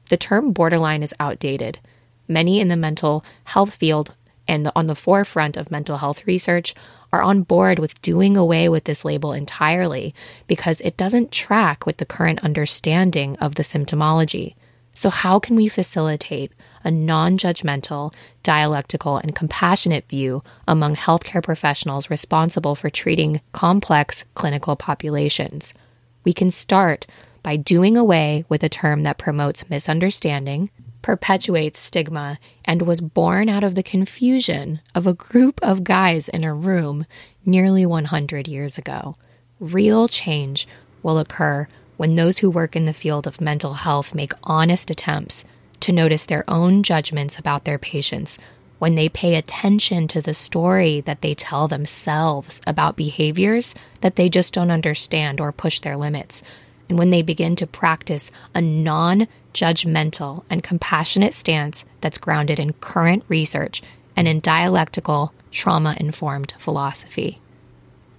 The 0.09 0.17
term 0.17 0.51
borderline 0.51 1.01
is 1.01 1.15
outdated. 1.19 1.79
Many 2.27 2.59
in 2.59 2.67
the 2.67 2.77
mental 2.77 3.25
health 3.45 3.73
field 3.73 4.13
and 4.47 4.71
on 4.75 4.85
the 4.85 4.93
forefront 4.95 5.57
of 5.57 5.71
mental 5.71 5.97
health 5.97 6.27
research 6.27 6.75
are 7.11 7.21
on 7.21 7.43
board 7.43 7.79
with 7.79 8.01
doing 8.01 8.35
away 8.35 8.69
with 8.69 8.83
this 8.83 9.05
label 9.05 9.33
entirely 9.33 10.13
because 10.47 10.81
it 10.81 10.97
doesn't 10.97 11.31
track 11.31 11.85
with 11.85 11.97
the 11.97 12.05
current 12.05 12.43
understanding 12.43 13.35
of 13.37 13.55
the 13.55 13.63
symptomology. 13.63 14.55
So, 14.93 15.09
how 15.11 15.39
can 15.39 15.55
we 15.55 15.67
facilitate 15.67 16.51
a 16.83 16.89
non 16.89 17.37
judgmental, 17.37 18.13
dialectical, 18.41 19.17
and 19.17 19.35
compassionate 19.35 20.09
view 20.09 20.43
among 20.67 20.95
healthcare 20.95 21.43
professionals 21.43 22.09
responsible 22.09 22.73
for 22.73 22.89
treating 22.89 23.41
complex 23.51 24.25
clinical 24.33 24.75
populations? 24.75 25.75
We 26.23 26.33
can 26.33 26.49
start 26.49 27.05
by 27.43 27.57
doing 27.57 27.95
away 27.95 28.43
with 28.49 28.63
a 28.63 28.69
term 28.69 29.03
that 29.03 29.19
promotes 29.19 29.69
misunderstanding, 29.69 30.71
perpetuates 31.01 31.79
stigma 31.79 32.39
and 32.65 32.81
was 32.81 33.01
born 33.01 33.49
out 33.49 33.63
of 33.63 33.75
the 33.75 33.83
confusion 33.83 34.81
of 34.93 35.07
a 35.07 35.13
group 35.13 35.59
of 35.61 35.83
guys 35.83 36.27
in 36.29 36.43
a 36.43 36.53
room 36.53 37.05
nearly 37.45 37.85
100 37.85 38.47
years 38.47 38.77
ago. 38.77 39.15
Real 39.59 40.07
change 40.07 40.67
will 41.01 41.19
occur 41.19 41.67
when 41.97 42.15
those 42.15 42.39
who 42.39 42.49
work 42.49 42.75
in 42.75 42.85
the 42.85 42.93
field 42.93 43.25
of 43.25 43.41
mental 43.41 43.73
health 43.75 44.13
make 44.13 44.33
honest 44.43 44.89
attempts 44.91 45.45
to 45.79 45.91
notice 45.91 46.25
their 46.25 46.43
own 46.47 46.83
judgments 46.83 47.37
about 47.37 47.65
their 47.65 47.77
patients, 47.77 48.37
when 48.79 48.95
they 48.95 49.09
pay 49.09 49.35
attention 49.35 50.07
to 50.07 50.21
the 50.21 50.33
story 50.33 51.01
that 51.01 51.21
they 51.21 51.33
tell 51.33 51.67
themselves 51.67 52.61
about 52.67 52.95
behaviors 52.95 53.73
that 54.01 54.15
they 54.15 54.29
just 54.29 54.53
don't 54.53 54.71
understand 54.71 55.39
or 55.39 55.51
push 55.51 55.79
their 55.79 55.97
limits, 55.97 56.43
and 56.89 56.97
when 56.97 57.09
they 57.09 57.21
begin 57.21 57.55
to 57.57 57.67
practice 57.67 58.31
a 58.53 58.61
non 58.61 59.27
judgmental 59.53 60.43
and 60.49 60.63
compassionate 60.63 61.33
stance 61.33 61.85
that's 62.01 62.17
grounded 62.17 62.59
in 62.59 62.73
current 62.73 63.23
research 63.27 63.81
and 64.15 64.27
in 64.27 64.39
dialectical, 64.39 65.33
trauma 65.51 65.95
informed 65.99 66.53
philosophy. 66.59 67.39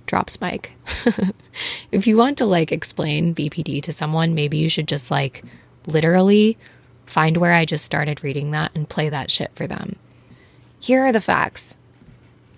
Drops 0.06 0.40
mic. 0.40 0.72
if 1.92 2.06
you 2.06 2.16
want 2.16 2.38
to 2.38 2.46
like 2.46 2.72
explain 2.72 3.34
BPD 3.34 3.82
to 3.82 3.92
someone, 3.92 4.34
maybe 4.34 4.56
you 4.56 4.68
should 4.68 4.88
just 4.88 5.10
like 5.10 5.44
literally 5.86 6.56
find 7.06 7.36
where 7.36 7.52
I 7.52 7.64
just 7.64 7.84
started 7.84 8.22
reading 8.22 8.50
that 8.50 8.72
and 8.74 8.88
play 8.88 9.08
that 9.08 9.30
shit 9.30 9.50
for 9.54 9.66
them. 9.66 9.96
Here 10.80 11.04
are 11.04 11.12
the 11.12 11.20
facts. 11.20 11.76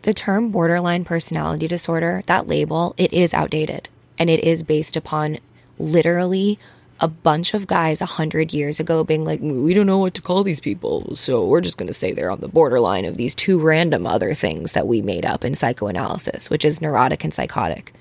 The 0.02 0.14
term 0.14 0.50
borderline 0.50 1.04
personality 1.04 1.68
disorder, 1.68 2.22
that 2.26 2.48
label, 2.48 2.94
it 2.96 3.12
is 3.12 3.34
outdated 3.34 3.88
and 4.18 4.28
it 4.30 4.44
is 4.44 4.62
based 4.62 4.96
upon 4.96 5.38
literally 5.80 6.58
a 7.00 7.08
bunch 7.08 7.54
of 7.54 7.66
guys 7.66 8.00
a 8.00 8.06
hundred 8.06 8.52
years 8.52 8.78
ago 8.78 9.02
being 9.02 9.24
like, 9.24 9.40
we 9.40 9.72
don't 9.72 9.86
know 9.86 9.98
what 9.98 10.12
to 10.14 10.22
call 10.22 10.44
these 10.44 10.60
people, 10.60 11.16
so 11.16 11.46
we're 11.46 11.62
just 11.62 11.78
going 11.78 11.86
to 11.86 11.94
say 11.94 12.12
they're 12.12 12.30
on 12.30 12.40
the 12.40 12.48
borderline 12.48 13.06
of 13.06 13.16
these 13.16 13.34
two 13.34 13.58
random 13.58 14.06
other 14.06 14.34
things 14.34 14.72
that 14.72 14.86
we 14.86 15.00
made 15.00 15.24
up 15.24 15.44
in 15.44 15.54
psychoanalysis, 15.54 16.50
which 16.50 16.64
is 16.64 16.80
neurotic 16.80 17.24
and 17.24 17.32
psychotic. 17.32 17.94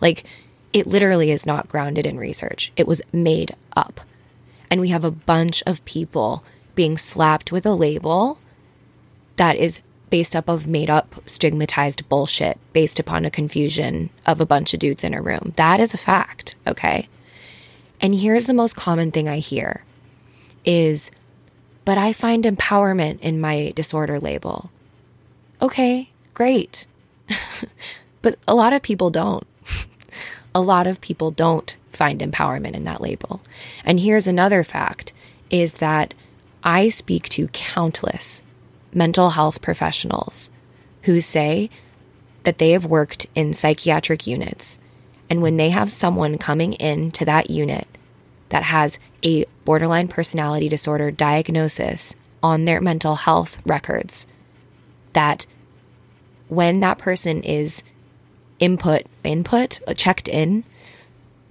Like, 0.00 0.24
it 0.72 0.86
literally 0.86 1.30
is 1.30 1.46
not 1.46 1.68
grounded 1.68 2.06
in 2.06 2.18
research. 2.18 2.72
It 2.76 2.88
was 2.88 3.02
made 3.12 3.54
up. 3.76 4.00
And 4.68 4.80
we 4.80 4.88
have 4.88 5.04
a 5.04 5.10
bunch 5.10 5.62
of 5.66 5.84
people 5.84 6.44
being 6.74 6.98
slapped 6.98 7.52
with 7.52 7.66
a 7.66 7.74
label 7.74 8.38
that 9.36 9.56
is 9.56 9.80
based 10.10 10.34
up 10.34 10.48
of 10.48 10.66
made 10.66 10.90
up 10.90 11.22
stigmatized 11.26 12.08
bullshit 12.08 12.58
based 12.72 12.98
upon 12.98 13.24
a 13.24 13.30
confusion 13.30 14.10
of 14.26 14.40
a 14.40 14.46
bunch 14.46 14.74
of 14.74 14.80
dudes 14.80 15.04
in 15.04 15.14
a 15.14 15.22
room. 15.22 15.52
That 15.56 15.80
is 15.80 15.94
a 15.94 15.98
fact, 15.98 16.56
okay? 16.66 17.08
And 18.00 18.14
here's 18.14 18.46
the 18.46 18.54
most 18.54 18.76
common 18.76 19.10
thing 19.10 19.28
I 19.28 19.38
hear 19.38 19.84
is, 20.64 21.10
but 21.84 21.98
I 21.98 22.12
find 22.12 22.44
empowerment 22.44 23.20
in 23.20 23.40
my 23.40 23.72
disorder 23.74 24.18
label. 24.18 24.70
Okay, 25.60 26.10
great. 26.32 26.86
but 28.22 28.38
a 28.48 28.54
lot 28.54 28.72
of 28.72 28.82
people 28.82 29.10
don't. 29.10 29.46
a 30.54 30.60
lot 30.60 30.86
of 30.86 31.00
people 31.00 31.30
don't 31.30 31.76
find 31.92 32.20
empowerment 32.20 32.74
in 32.74 32.84
that 32.84 33.00
label. 33.00 33.40
And 33.84 34.00
here's 34.00 34.26
another 34.26 34.64
fact 34.64 35.12
is 35.50 35.74
that 35.74 36.14
I 36.62 36.88
speak 36.88 37.28
to 37.30 37.48
countless 37.48 38.42
mental 38.92 39.30
health 39.30 39.60
professionals 39.60 40.50
who 41.02 41.20
say 41.20 41.70
that 42.44 42.58
they 42.58 42.70
have 42.70 42.84
worked 42.84 43.26
in 43.34 43.54
psychiatric 43.54 44.26
units 44.26 44.78
and 45.30 45.40
when 45.40 45.56
they 45.56 45.70
have 45.70 45.92
someone 45.92 46.36
coming 46.36 46.72
into 46.74 47.24
that 47.24 47.48
unit 47.48 47.86
that 48.48 48.64
has 48.64 48.98
a 49.24 49.46
borderline 49.64 50.08
personality 50.08 50.68
disorder 50.68 51.12
diagnosis 51.12 52.14
on 52.42 52.64
their 52.64 52.80
mental 52.80 53.14
health 53.14 53.58
records, 53.64 54.26
that 55.12 55.46
when 56.48 56.80
that 56.80 56.98
person 56.98 57.42
is 57.42 57.84
input, 58.58 59.06
input, 59.22 59.80
checked 59.96 60.26
in, 60.26 60.64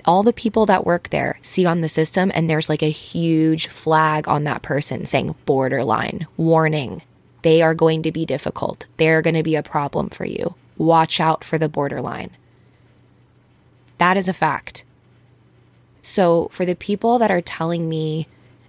all 0.06 0.24
the 0.24 0.34
people 0.34 0.66
that 0.66 0.86
work 0.86 1.10
there 1.10 1.40
see 1.42 1.66
on 1.66 1.82
the 1.82 1.90
system 1.90 2.32
and 2.36 2.50
there's 2.50 2.70
like 2.70 2.84
a 2.84 2.90
huge 2.90 3.68
flag 3.68 4.28
on 4.28 4.44
that 4.44 4.62
person 4.62 5.06
saying 5.06 5.36
borderline, 5.46 6.28
warning. 6.36 7.02
They 7.42 7.62
are 7.62 7.74
going 7.74 8.04
to 8.04 8.12
be 8.12 8.26
difficult. 8.26 8.86
They're 8.98 9.22
going 9.22 9.36
to 9.36 9.44
be 9.44 9.56
a 9.56 9.64
problem 9.64 10.10
for 10.10 10.26
you. 10.26 10.56
Watch 10.78 11.22
out 11.22 11.44
for 11.44 11.58
the 11.58 11.70
borderline. 11.70 12.32
That 14.00 14.18
is 14.18 14.28
a 14.28 14.34
fact. 14.34 14.84
So, 16.02 16.50
for 16.52 16.66
the 16.66 16.76
people 16.76 17.20
that 17.20 17.30
are 17.30 17.42
telling 17.42 17.88
me 17.88 18.28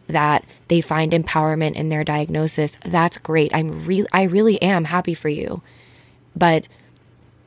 that 0.08 0.44
they 0.68 0.80
find 0.80 1.12
empowerment 1.12 1.74
in 1.74 1.88
their 1.88 2.04
diagnosis, 2.04 2.76
that's 2.84 3.16
great. 3.18 3.54
I'm 3.54 3.84
really 3.84 4.08
I 4.12 4.24
really 4.24 4.60
am 4.60 4.84
happy 4.84 5.14
for 5.14 5.28
you. 5.28 5.62
But 6.36 6.64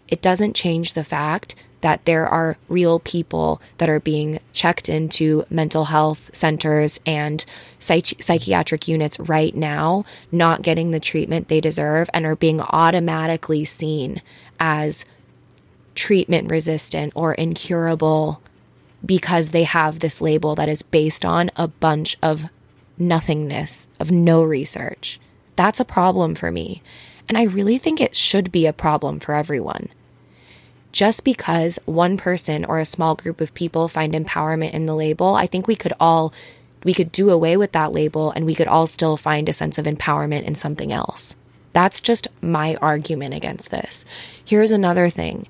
it 0.08 0.22
doesn't 0.22 0.56
change 0.56 0.94
the 0.94 1.04
fact 1.04 1.56
that 1.82 2.06
there 2.06 2.26
are 2.26 2.56
real 2.70 3.00
people 3.00 3.62
that 3.78 3.90
are 3.90 4.00
being 4.00 4.40
checked 4.54 4.88
into 4.88 5.46
mental 5.50 5.86
health 5.86 6.30
centers 6.34 7.02
and 7.06 7.44
psych- 7.78 8.24
psychiatric 8.24 8.88
units 8.88 9.20
right 9.20 9.54
now, 9.54 10.06
not 10.32 10.62
getting 10.62 10.92
the 10.92 11.00
treatment 11.00 11.50
they 11.50 11.60
deserve, 11.60 12.10
and 12.14 12.26
are 12.26 12.38
being 12.38 12.62
automatically 12.62 13.66
seen 13.66 14.22
as 14.62 15.06
treatment 15.96 16.50
resistant 16.50 17.14
or 17.16 17.34
incurable 17.34 18.42
because 19.06 19.50
they 19.50 19.64
have 19.64 20.00
this 20.00 20.22
label 20.22 20.56
that 20.56 20.70
is 20.70 20.82
based 20.82 21.26
on 21.26 21.52
a 21.56 21.68
bunch 21.68 22.18
of 22.22 22.46
nothingness, 22.98 23.88
of 24.00 24.12
no 24.12 24.44
research. 24.44 25.20
That's 25.56 25.80
a 25.80 25.86
problem 25.86 26.36
for 26.36 26.52
me. 26.52 26.82
And 27.28 27.38
I 27.38 27.44
really 27.44 27.78
think 27.78 28.00
it 28.00 28.16
should 28.16 28.52
be 28.52 28.66
a 28.66 28.74
problem 28.74 29.20
for 29.20 29.34
everyone 29.34 29.90
just 30.94 31.24
because 31.24 31.80
one 31.86 32.16
person 32.16 32.64
or 32.64 32.80
a 32.80 32.86
small 32.86 33.16
group 33.16 33.42
of 33.42 33.54
people 33.56 33.90
find 33.90 34.14
empowerment 34.14 34.72
in 34.72 34.86
the 34.86 34.96
label, 34.96 35.34
I 35.36 35.48
think 35.48 35.68
we 35.68 35.76
could 35.76 35.94
all 36.00 36.32
we 36.86 36.94
could 36.94 37.12
do 37.12 37.30
away 37.30 37.58
with 37.58 37.72
that 37.72 37.92
label 37.92 38.32
and 38.32 38.46
we 38.46 38.56
could 38.56 38.68
all 38.68 38.88
still 38.88 39.18
find 39.18 39.50
a 39.50 39.54
sense 39.54 39.78
of 39.78 39.86
empowerment 39.86 40.44
in 40.44 40.54
something 40.54 40.92
else. 40.92 41.36
That's 41.72 42.02
just 42.02 42.28
my 42.42 42.76
argument 42.76 43.34
against 43.34 43.72
this. 43.72 44.06
Here's 44.46 44.72
another 44.72 45.10
thing 45.10 45.48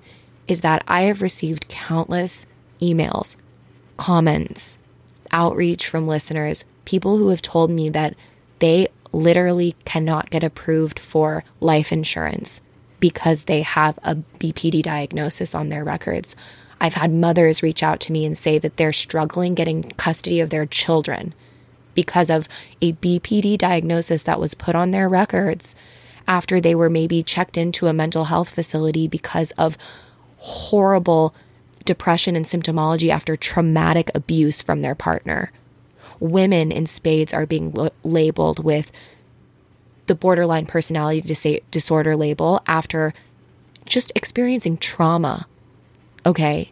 is 0.47 0.62
that 0.62 0.83
I 0.88 1.03
have 1.03 1.21
received 1.21 1.67
countless 1.67 2.45
emails, 2.81 3.35
comments, 3.97 4.77
outreach 5.31 5.88
from 5.88 6.07
listeners, 6.07 6.63
people 6.85 7.17
who 7.17 7.29
have 7.29 7.41
told 7.41 7.71
me 7.71 7.89
that 7.89 8.15
they 8.59 8.88
literally 9.12 9.75
cannot 9.85 10.29
get 10.29 10.43
approved 10.43 11.00
for 11.00 11.43
life 11.59 11.91
insurance 11.91 12.62
because 13.00 13.43
they 13.43 13.62
have 13.62 14.00
a 14.03 14.15
BPD 14.15 14.81
diagnosis 14.81 15.53
on 15.53 15.69
their 15.69 15.83
records. 15.83 16.35
I've 16.79 16.95
had 16.95 17.12
mothers 17.12 17.63
reach 17.63 17.83
out 17.83 18.00
to 18.01 18.12
me 18.12 18.25
and 18.25 18.38
say 18.38 18.57
that 18.59 18.77
they're 18.77 18.93
struggling 18.93 19.53
getting 19.53 19.83
custody 19.91 20.39
of 20.39 20.50
their 20.50 20.65
children 20.65 21.33
because 21.93 22.29
of 22.29 22.47
a 22.81 22.93
BPD 22.93 23.57
diagnosis 23.57 24.23
that 24.23 24.39
was 24.39 24.53
put 24.53 24.75
on 24.75 24.91
their 24.91 25.07
records 25.07 25.75
after 26.27 26.59
they 26.59 26.73
were 26.73 26.89
maybe 26.89 27.21
checked 27.21 27.57
into 27.57 27.88
a 27.88 27.93
mental 27.93 28.25
health 28.25 28.50
facility 28.50 29.07
because 29.07 29.51
of 29.51 29.77
horrible 30.43 31.33
depression 31.85 32.35
and 32.35 32.45
symptomology 32.45 33.09
after 33.09 33.38
traumatic 33.38 34.12
abuse 34.13 34.62
from 34.62 34.81
their 34.81 34.93
partner. 34.93 35.51
Women 36.19 36.69
in 36.69 36.85
spades 36.85 37.33
are 37.33 37.45
being 37.45 37.71
lo- 37.71 37.91
labeled 38.03 38.62
with 38.62 38.91
the 40.07 40.15
borderline 40.15 40.65
personality 40.65 41.21
dis- 41.21 41.62
disorder 41.71 42.17
label 42.17 42.62
after 42.67 43.13
just 43.85 44.12
experiencing 44.15 44.77
trauma. 44.77 45.47
Okay. 46.25 46.71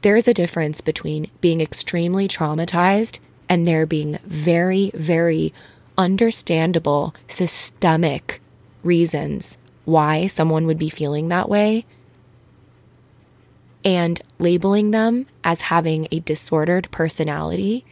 There 0.00 0.16
is 0.16 0.26
a 0.26 0.34
difference 0.34 0.80
between 0.80 1.30
being 1.42 1.60
extremely 1.60 2.28
traumatized 2.28 3.18
and 3.46 3.66
there 3.66 3.84
being 3.84 4.18
very, 4.24 4.90
very 4.94 5.52
understandable 5.98 7.14
systemic 7.28 8.40
reasons 8.82 9.58
why 9.84 10.26
someone 10.28 10.66
would 10.66 10.78
be 10.78 10.88
feeling 10.88 11.28
that 11.28 11.50
way 11.50 11.84
and 13.84 14.20
labeling 14.38 14.90
them 14.90 15.26
as 15.42 15.62
having 15.62 16.06
a 16.10 16.20
disordered 16.20 16.90
personality 16.90 17.84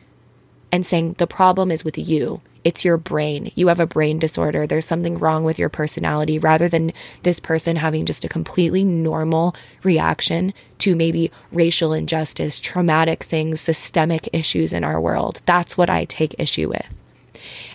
and 0.71 0.85
saying 0.85 1.15
the 1.15 1.27
problem 1.27 1.71
is 1.71 1.85
with 1.85 1.97
you 1.97 2.41
it's 2.69 2.85
your 2.85 2.99
brain. 2.99 3.51
You 3.55 3.69
have 3.69 3.81
a 3.81 3.87
brain 3.87 4.19
disorder. 4.19 4.67
There's 4.67 4.85
something 4.85 5.19
wrong 5.19 5.43
with 5.43 5.59
your 5.59 5.69
personality 5.69 6.39
rather 6.39 6.69
than 6.69 6.93
this 7.23 7.41
person 7.41 7.77
having 7.77 8.05
just 8.05 8.25
a 8.25 8.29
completely 8.29 8.85
normal 8.85 9.55
reaction 9.83 10.53
to 10.81 10.95
maybe 10.95 11.31
racial 11.53 11.95
injustice, 11.95 12.59
traumatic 12.59 13.25
things, 13.25 13.61
systemic 13.61 14.29
issues 14.35 14.75
in 14.75 14.85
our 14.85 15.01
world. 15.01 15.41
That's 15.47 15.79
what 15.79 15.89
I 15.89 16.05
take 16.05 16.35
issue 16.39 16.69
with. 16.69 16.89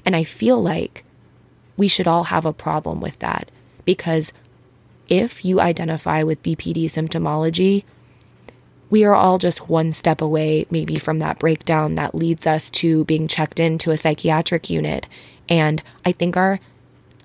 And 0.06 0.16
I 0.16 0.24
feel 0.24 0.62
like 0.62 1.04
we 1.76 1.88
should 1.88 2.08
all 2.08 2.26
have 2.26 2.46
a 2.46 2.54
problem 2.54 3.02
with 3.02 3.18
that 3.18 3.50
because 3.86 4.32
if 5.08 5.44
you 5.44 5.60
identify 5.60 6.24
with 6.24 6.44
BPD 6.44 6.86
symptomology, 6.86 7.84
we 8.94 9.04
are 9.04 9.16
all 9.16 9.40
just 9.40 9.68
one 9.68 9.92
step 9.92 10.22
away, 10.22 10.68
maybe 10.70 11.00
from 11.00 11.18
that 11.18 11.40
breakdown 11.40 11.96
that 11.96 12.14
leads 12.14 12.46
us 12.46 12.70
to 12.70 13.04
being 13.06 13.28
checked 13.28 13.60
into 13.60 13.90
a 13.90 13.98
psychiatric 13.98 14.70
unit. 14.70 15.08
And 15.50 15.82
I 16.06 16.12
think 16.12 16.38
our 16.38 16.60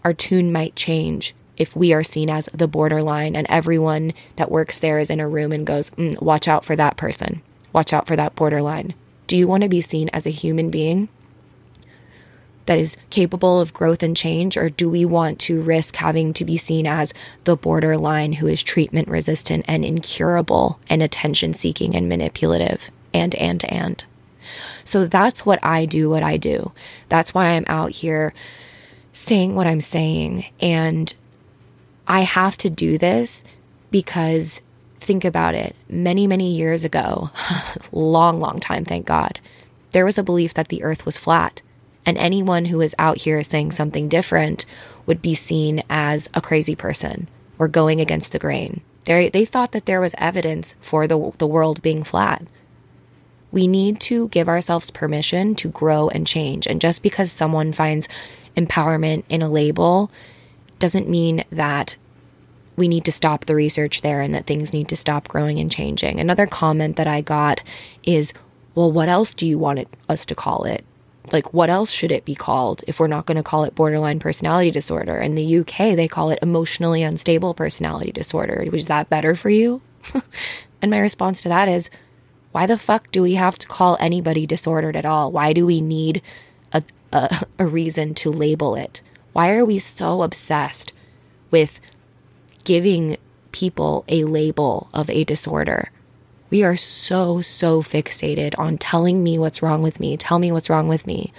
our 0.03 0.15
tune 0.15 0.51
might 0.51 0.77
change 0.77 1.35
if 1.59 1.77
we 1.77 1.93
are 1.93 2.03
seen 2.03 2.31
as 2.31 2.49
the 2.55 2.67
borderline 2.67 3.37
and 3.37 3.47
everyone 3.51 4.15
that 4.37 4.51
works 4.51 4.79
there 4.79 4.99
is 4.99 5.11
in 5.11 5.21
a 5.21 5.29
room 5.29 5.53
and 5.53 5.67
goes, 5.67 5.91
mm, 5.91 6.19
watch 6.23 6.49
out 6.49 6.65
for 6.65 6.75
that 6.75 6.97
person, 6.97 7.43
watch 7.75 7.93
out 7.93 8.07
for 8.07 8.17
that 8.17 8.35
borderline. 8.35 8.95
Do 9.27 9.37
you 9.37 9.47
want 9.47 9.63
to 9.63 9.69
be 9.69 9.83
seen 9.83 10.09
as 10.15 10.25
a 10.25 10.31
human 10.31 10.71
being? 10.71 11.11
That 12.69 12.79
is 12.79 12.99
capable 13.09 13.63
of 13.63 13.73
growth 13.73 14.03
and 14.03 14.15
change? 14.15 14.55
Or 14.57 14.69
do 14.69 14.91
we 14.91 15.07
want 15.07 15.39
to 15.41 15.63
risk 15.63 15.97
having 15.97 16.35
to 16.35 16.45
be 16.45 16.59
seen 16.59 16.87
as 16.87 17.15
the 17.45 17.57
borderline 17.57 18.35
who 18.35 18.47
is 18.47 18.63
treatment 18.63 19.09
resistant 19.09 19.65
and 19.67 19.87
incurable 19.87 20.79
and 20.89 21.03
attention 21.03 21.55
seeking 21.55 21.97
and 21.97 22.11
manipulative 22.11 22.91
and, 23.15 23.35
and, 23.37 23.65
and? 23.65 24.05
So 24.85 25.07
that's 25.07 25.47
what 25.47 25.59
I 25.63 25.87
do, 25.87 26.11
what 26.11 26.23
I 26.23 26.37
do. 26.37 26.73
That's 27.09 27.33
why 27.33 27.47
I'm 27.47 27.65
out 27.69 27.91
here 27.91 28.35
saying 29.15 29.55
what 29.55 29.67
I'm 29.67 29.81
saying. 29.81 30.45
And 30.61 31.15
I 32.07 32.21
have 32.21 32.59
to 32.59 32.69
do 32.69 32.99
this 32.99 33.45
because 33.91 34.61
think 35.01 35.25
about 35.25 35.55
it. 35.55 35.75
Many, 35.89 36.27
many 36.27 36.53
years 36.53 36.85
ago, 36.85 37.31
long, 37.93 38.41
long 38.41 38.61
time, 38.61 38.85
thank 38.85 39.07
God, 39.07 39.41
there 39.93 40.05
was 40.05 40.19
a 40.19 40.23
belief 40.23 40.53
that 40.53 40.69
the 40.69 40.83
earth 40.83 41.07
was 41.07 41.17
flat. 41.17 41.63
And 42.09 42.17
anyone 42.17 42.65
who 42.65 42.81
is 42.81 42.95
out 42.99 43.19
here 43.19 43.45
saying 43.45 43.73
something 43.73 44.09
different 44.09 44.65
would 45.05 45.21
be 45.21 45.35
seen 45.35 45.83
as 45.91 46.31
a 46.33 46.41
crazy 46.41 46.75
person 46.75 47.29
or 47.59 47.69
going 47.69 48.01
against 48.01 48.33
the 48.33 48.39
grain. 48.39 48.81
They, 49.05 49.29
they 49.29 49.45
thought 49.45 49.73
that 49.73 49.85
there 49.85 50.01
was 50.01 50.15
evidence 50.17 50.75
for 50.81 51.07
the, 51.07 51.33
the 51.37 51.47
world 51.47 51.83
being 51.83 52.03
flat. 52.03 52.47
We 53.53 53.67
need 53.67 54.01
to 54.01 54.29
give 54.29 54.49
ourselves 54.49 54.91
permission 54.91 55.55
to 55.57 55.69
grow 55.69 56.09
and 56.09 56.27
change. 56.27 56.67
And 56.67 56.81
just 56.81 57.03
because 57.03 57.31
someone 57.31 57.75
finds 57.75 58.09
empowerment 58.57 59.25
in 59.29 59.43
a 59.43 59.51
label 59.51 60.11
doesn't 60.79 61.11
mean 61.11 61.45
that 61.53 61.97
we 62.75 62.89
need 62.89 63.05
to 63.05 63.13
stop 63.13 63.45
the 63.45 63.55
research 63.55 64.01
there 64.01 64.23
and 64.23 64.35
that 64.35 64.47
things 64.47 64.73
need 64.73 64.89
to 64.89 64.97
stop 64.97 65.29
growing 65.29 65.59
and 65.59 65.71
changing. 65.71 66.21
Another 66.21 66.47
comment 66.47 66.97
that 66.97 67.07
I 67.07 67.21
got 67.21 67.61
is, 68.03 68.33
well, 68.75 68.91
what 68.91 69.11
else 69.11 69.35
do 69.35 69.47
you 69.47 69.59
want 69.59 69.81
it, 69.81 69.89
us 70.09 70.25
to 70.25 70.35
call 70.35 70.65
it? 70.65 70.87
Like 71.33 71.53
what 71.53 71.71
else 71.71 71.91
should 71.91 72.13
it 72.13 72.25
be 72.25 72.35
called 72.35 72.83
if 72.87 72.99
we're 72.99 73.07
not 73.07 73.27
going 73.27 73.37
to 73.37 73.43
call 73.43 73.65
it 73.65 73.75
borderline 73.75 74.19
personality 74.19 74.71
disorder? 74.71 75.19
In 75.19 75.35
the 75.35 75.59
uk 75.59 75.77
they 75.77 76.09
call 76.09 76.31
it 76.31 76.39
emotionally 76.43 77.03
unstable 77.03 77.55
personality 77.55 78.13
disorder. 78.13 78.65
Was 78.71 78.87
that 78.87 79.11
better 79.11 79.35
for 79.35 79.51
you? 79.51 79.83
And 80.81 80.91
my 80.91 80.99
response 80.99 81.43
to 81.43 81.49
that 81.49 81.69
is 81.69 81.91
why 82.53 82.67
the 82.67 82.79
fuck 82.79 83.11
do 83.11 83.23
we 83.23 83.35
have 83.35 83.59
to 83.59 83.67
call 83.67 83.97
anybody 84.01 84.47
disordered 84.47 84.97
at 84.97 85.07
all? 85.07 85.33
Why 85.33 85.53
do 85.53 85.67
we 85.67 85.81
need 85.81 86.23
a, 86.73 86.83
a, 87.13 87.47
a 87.59 87.67
reason 87.67 88.15
to 88.15 88.31
label 88.31 88.75
it? 88.75 89.03
Why 89.33 89.53
are 89.53 89.65
we 89.65 89.79
so 89.79 90.23
obsessed 90.23 90.93
with 91.51 91.81
giving 92.65 93.17
people 93.53 94.05
a 94.09 94.25
label 94.25 94.89
of 94.93 95.11
a 95.11 95.25
disorder 95.25 95.91
we 96.51 96.63
are 96.63 96.77
so, 96.77 97.41
so 97.41 97.83
fixated 97.83 98.59
on 98.59 98.79
telling 98.79 99.23
me 99.23 99.39
what's 99.39 99.63
wrong 99.63 99.83
with 99.83 100.01
me. 100.01 100.17
Tell 100.17 100.39
me 100.39 100.51
what's 100.51 100.71
wrong 100.71 100.89
with 100.89 101.07
me. 101.07 101.33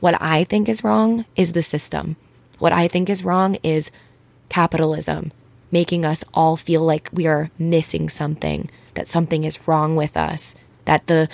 What 0.00 0.20
I 0.20 0.44
think 0.44 0.68
is 0.68 0.84
wrong 0.84 1.24
is 1.34 1.52
the 1.52 1.62
system. 1.62 2.16
What 2.58 2.72
I 2.72 2.88
think 2.88 3.10
is 3.10 3.24
wrong 3.24 3.56
is 3.62 3.90
capitalism, 4.48 5.32
making 5.70 6.04
us 6.04 6.24
all 6.32 6.56
feel 6.56 6.82
like 6.82 7.10
we 7.12 7.26
are 7.26 7.50
missing 7.58 8.08
something, 8.08 8.70
that 8.94 9.08
something 9.08 9.44
is 9.44 9.66
wrong 9.66 9.96
with 9.96 10.16
us, 10.16 10.54
that 10.84 11.06
the 11.06 11.28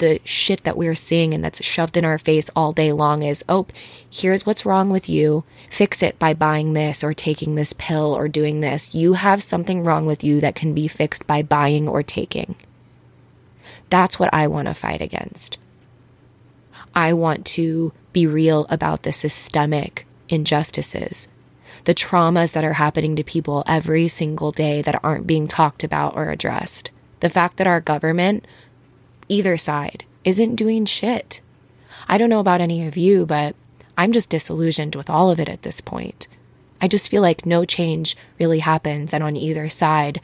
the 0.00 0.20
shit 0.24 0.64
that 0.64 0.76
we're 0.76 0.94
seeing 0.94 1.32
and 1.32 1.44
that's 1.44 1.64
shoved 1.64 1.96
in 1.96 2.04
our 2.04 2.18
face 2.18 2.50
all 2.56 2.72
day 2.72 2.92
long 2.92 3.22
is, 3.22 3.44
oh, 3.48 3.66
here's 4.10 4.44
what's 4.44 4.66
wrong 4.66 4.90
with 4.90 5.08
you. 5.08 5.44
Fix 5.70 6.02
it 6.02 6.18
by 6.18 6.34
buying 6.34 6.72
this 6.72 7.04
or 7.04 7.14
taking 7.14 7.54
this 7.54 7.72
pill 7.72 8.12
or 8.12 8.28
doing 8.28 8.60
this. 8.60 8.94
You 8.94 9.12
have 9.12 9.42
something 9.42 9.84
wrong 9.84 10.06
with 10.06 10.24
you 10.24 10.40
that 10.40 10.56
can 10.56 10.74
be 10.74 10.88
fixed 10.88 11.26
by 11.26 11.42
buying 11.42 11.88
or 11.88 12.02
taking. 12.02 12.56
That's 13.88 14.18
what 14.18 14.32
I 14.32 14.48
want 14.48 14.68
to 14.68 14.74
fight 14.74 15.00
against. 15.00 15.58
I 16.94 17.12
want 17.12 17.46
to 17.46 17.92
be 18.12 18.26
real 18.26 18.66
about 18.68 19.04
the 19.04 19.12
systemic 19.12 20.06
injustices, 20.28 21.28
the 21.84 21.94
traumas 21.94 22.52
that 22.52 22.64
are 22.64 22.74
happening 22.74 23.16
to 23.16 23.24
people 23.24 23.62
every 23.66 24.08
single 24.08 24.52
day 24.52 24.82
that 24.82 24.98
aren't 25.04 25.26
being 25.26 25.46
talked 25.46 25.84
about 25.84 26.16
or 26.16 26.30
addressed. 26.30 26.90
The 27.20 27.30
fact 27.30 27.58
that 27.58 27.66
our 27.66 27.80
government, 27.80 28.46
either 29.30 29.56
side, 29.56 30.04
isn't 30.24 30.56
doing 30.56 30.84
shit. 30.84 31.40
I 32.08 32.18
don't 32.18 32.28
know 32.28 32.40
about 32.40 32.60
any 32.60 32.86
of 32.86 32.96
you, 32.96 33.24
but 33.24 33.54
I'm 33.96 34.12
just 34.12 34.28
disillusioned 34.28 34.96
with 34.96 35.08
all 35.08 35.30
of 35.30 35.38
it 35.38 35.48
at 35.48 35.62
this 35.62 35.80
point. 35.80 36.26
I 36.80 36.88
just 36.88 37.08
feel 37.08 37.22
like 37.22 37.46
no 37.46 37.64
change 37.64 38.16
really 38.38 38.58
happens, 38.58 39.14
and 39.14 39.22
on 39.22 39.36
either 39.36 39.68
side, 39.68 40.20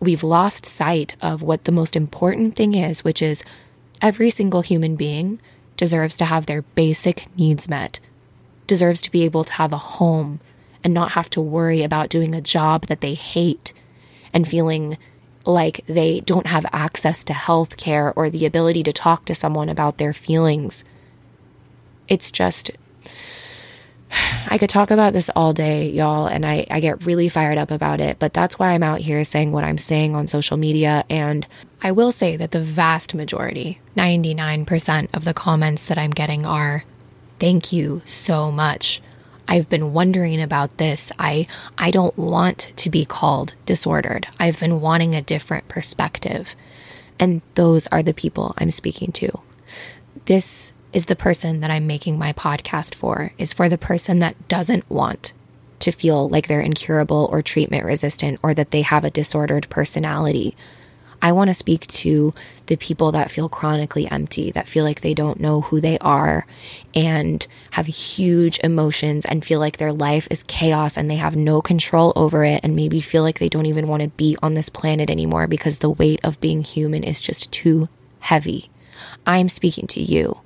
we've 0.00 0.22
lost 0.22 0.66
sight 0.66 1.16
of 1.20 1.40
what 1.40 1.64
the 1.64 1.72
most 1.72 1.96
important 1.96 2.54
thing 2.54 2.74
is, 2.74 3.02
which 3.02 3.22
is 3.22 3.42
every 4.02 4.30
single 4.30 4.60
human 4.60 4.96
being 4.96 5.40
deserves 5.76 6.16
to 6.18 6.24
have 6.26 6.46
their 6.46 6.62
basic 6.62 7.26
needs 7.36 7.68
met, 7.68 8.00
deserves 8.66 9.00
to 9.02 9.10
be 9.10 9.24
able 9.24 9.44
to 9.44 9.52
have 9.54 9.72
a 9.72 9.78
home 9.78 10.40
and 10.82 10.92
not 10.92 11.12
have 11.12 11.30
to 11.30 11.40
worry 11.40 11.82
about 11.82 12.10
doing 12.10 12.34
a 12.34 12.40
job 12.40 12.86
that 12.86 13.00
they 13.00 13.14
hate 13.14 13.72
and 14.32 14.46
feeling 14.46 14.98
like 15.46 15.84
they 15.86 16.20
don't 16.20 16.46
have 16.46 16.66
access 16.72 17.24
to 17.24 17.32
health 17.32 17.76
care 17.76 18.12
or 18.16 18.30
the 18.30 18.46
ability 18.46 18.82
to 18.84 18.92
talk 18.92 19.24
to 19.26 19.34
someone 19.34 19.68
about 19.68 19.98
their 19.98 20.12
feelings. 20.12 20.84
It's 22.08 22.30
just, 22.30 22.70
I 24.48 24.58
could 24.58 24.70
talk 24.70 24.90
about 24.90 25.12
this 25.12 25.30
all 25.34 25.52
day, 25.52 25.88
y'all, 25.90 26.26
and 26.26 26.46
I, 26.46 26.66
I 26.70 26.80
get 26.80 27.04
really 27.04 27.28
fired 27.28 27.58
up 27.58 27.70
about 27.70 28.00
it, 28.00 28.18
but 28.18 28.32
that's 28.32 28.58
why 28.58 28.72
I'm 28.72 28.82
out 28.82 29.00
here 29.00 29.24
saying 29.24 29.52
what 29.52 29.64
I'm 29.64 29.78
saying 29.78 30.14
on 30.14 30.28
social 30.28 30.56
media. 30.56 31.04
And 31.10 31.46
I 31.82 31.92
will 31.92 32.12
say 32.12 32.36
that 32.36 32.52
the 32.52 32.62
vast 32.62 33.14
majority, 33.14 33.80
99% 33.96 35.08
of 35.14 35.24
the 35.24 35.34
comments 35.34 35.84
that 35.86 35.98
I'm 35.98 36.12
getting 36.12 36.46
are, 36.46 36.84
thank 37.38 37.72
you 37.72 38.02
so 38.04 38.50
much. 38.50 39.02
I've 39.46 39.68
been 39.68 39.92
wondering 39.92 40.40
about 40.40 40.78
this. 40.78 41.12
I 41.18 41.46
I 41.76 41.90
don't 41.90 42.16
want 42.16 42.72
to 42.76 42.90
be 42.90 43.04
called 43.04 43.54
disordered. 43.66 44.26
I've 44.38 44.60
been 44.60 44.80
wanting 44.80 45.14
a 45.14 45.22
different 45.22 45.68
perspective. 45.68 46.54
And 47.18 47.42
those 47.54 47.86
are 47.88 48.02
the 48.02 48.14
people 48.14 48.54
I'm 48.58 48.70
speaking 48.70 49.12
to. 49.12 49.40
This 50.26 50.72
is 50.92 51.06
the 51.06 51.16
person 51.16 51.60
that 51.60 51.70
I'm 51.70 51.86
making 51.86 52.18
my 52.18 52.32
podcast 52.32 52.94
for, 52.94 53.32
is 53.38 53.52
for 53.52 53.68
the 53.68 53.78
person 53.78 54.20
that 54.20 54.48
doesn't 54.48 54.88
want 54.90 55.32
to 55.80 55.92
feel 55.92 56.28
like 56.28 56.46
they're 56.48 56.60
incurable 56.60 57.28
or 57.30 57.42
treatment 57.42 57.84
resistant 57.84 58.38
or 58.42 58.54
that 58.54 58.70
they 58.70 58.82
have 58.82 59.04
a 59.04 59.10
disordered 59.10 59.68
personality. 59.68 60.56
I 61.24 61.32
want 61.32 61.48
to 61.48 61.54
speak 61.54 61.86
to 61.86 62.34
the 62.66 62.76
people 62.76 63.10
that 63.12 63.30
feel 63.30 63.48
chronically 63.48 64.06
empty, 64.10 64.50
that 64.50 64.68
feel 64.68 64.84
like 64.84 65.00
they 65.00 65.14
don't 65.14 65.40
know 65.40 65.62
who 65.62 65.80
they 65.80 65.96
are 66.00 66.46
and 66.94 67.46
have 67.70 67.86
huge 67.86 68.60
emotions 68.62 69.24
and 69.24 69.42
feel 69.42 69.58
like 69.58 69.78
their 69.78 69.90
life 69.90 70.28
is 70.30 70.42
chaos 70.42 70.98
and 70.98 71.10
they 71.10 71.16
have 71.16 71.34
no 71.34 71.62
control 71.62 72.12
over 72.14 72.44
it 72.44 72.60
and 72.62 72.76
maybe 72.76 73.00
feel 73.00 73.22
like 73.22 73.38
they 73.38 73.48
don't 73.48 73.64
even 73.64 73.88
want 73.88 74.02
to 74.02 74.10
be 74.10 74.36
on 74.42 74.52
this 74.52 74.68
planet 74.68 75.08
anymore 75.08 75.46
because 75.46 75.78
the 75.78 75.88
weight 75.88 76.20
of 76.22 76.42
being 76.42 76.62
human 76.62 77.02
is 77.02 77.22
just 77.22 77.50
too 77.50 77.88
heavy. 78.20 78.68
I'm 79.26 79.48
speaking 79.48 79.86
to 79.88 80.02
you. 80.02 80.40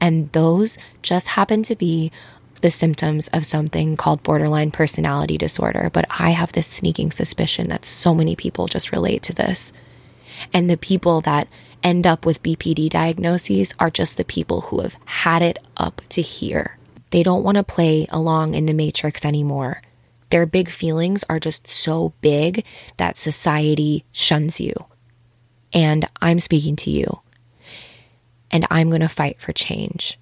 And 0.00 0.30
those 0.30 0.78
just 1.02 1.26
happen 1.28 1.64
to 1.64 1.74
be 1.74 2.12
the 2.60 2.70
symptoms 2.70 3.26
of 3.28 3.44
something 3.44 3.96
called 3.96 4.22
borderline 4.22 4.70
personality 4.70 5.36
disorder. 5.36 5.90
But 5.92 6.06
I 6.08 6.30
have 6.30 6.52
this 6.52 6.68
sneaking 6.68 7.10
suspicion 7.10 7.68
that 7.70 7.84
so 7.84 8.14
many 8.14 8.36
people 8.36 8.68
just 8.68 8.92
relate 8.92 9.24
to 9.24 9.32
this. 9.32 9.72
And 10.52 10.68
the 10.68 10.76
people 10.76 11.20
that 11.22 11.48
end 11.82 12.06
up 12.06 12.26
with 12.26 12.42
BPD 12.42 12.88
diagnoses 12.90 13.74
are 13.78 13.90
just 13.90 14.16
the 14.16 14.24
people 14.24 14.62
who 14.62 14.80
have 14.80 14.96
had 15.04 15.42
it 15.42 15.58
up 15.76 16.02
to 16.10 16.22
here. 16.22 16.78
They 17.10 17.22
don't 17.22 17.42
want 17.42 17.56
to 17.56 17.64
play 17.64 18.06
along 18.10 18.54
in 18.54 18.66
the 18.66 18.72
matrix 18.72 19.24
anymore. 19.24 19.82
Their 20.30 20.44
big 20.44 20.68
feelings 20.68 21.24
are 21.28 21.40
just 21.40 21.68
so 21.68 22.12
big 22.20 22.64
that 22.98 23.16
society 23.16 24.04
shuns 24.12 24.60
you. 24.60 24.74
And 25.72 26.06
I'm 26.20 26.40
speaking 26.40 26.76
to 26.76 26.90
you 26.90 27.20
and 28.50 28.66
I'm 28.70 28.88
going 28.88 29.00
to 29.02 29.08
fight 29.08 29.40
for 29.40 29.52
change. 29.52 30.18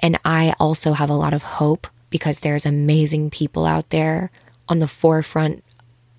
And 0.00 0.18
I 0.24 0.54
also 0.58 0.92
have 0.92 1.10
a 1.10 1.14
lot 1.14 1.32
of 1.32 1.42
hope 1.42 1.86
because 2.10 2.40
there's 2.40 2.66
amazing 2.66 3.30
people 3.30 3.64
out 3.64 3.90
there 3.90 4.30
on 4.68 4.80
the 4.80 4.88
forefront, 4.88 5.64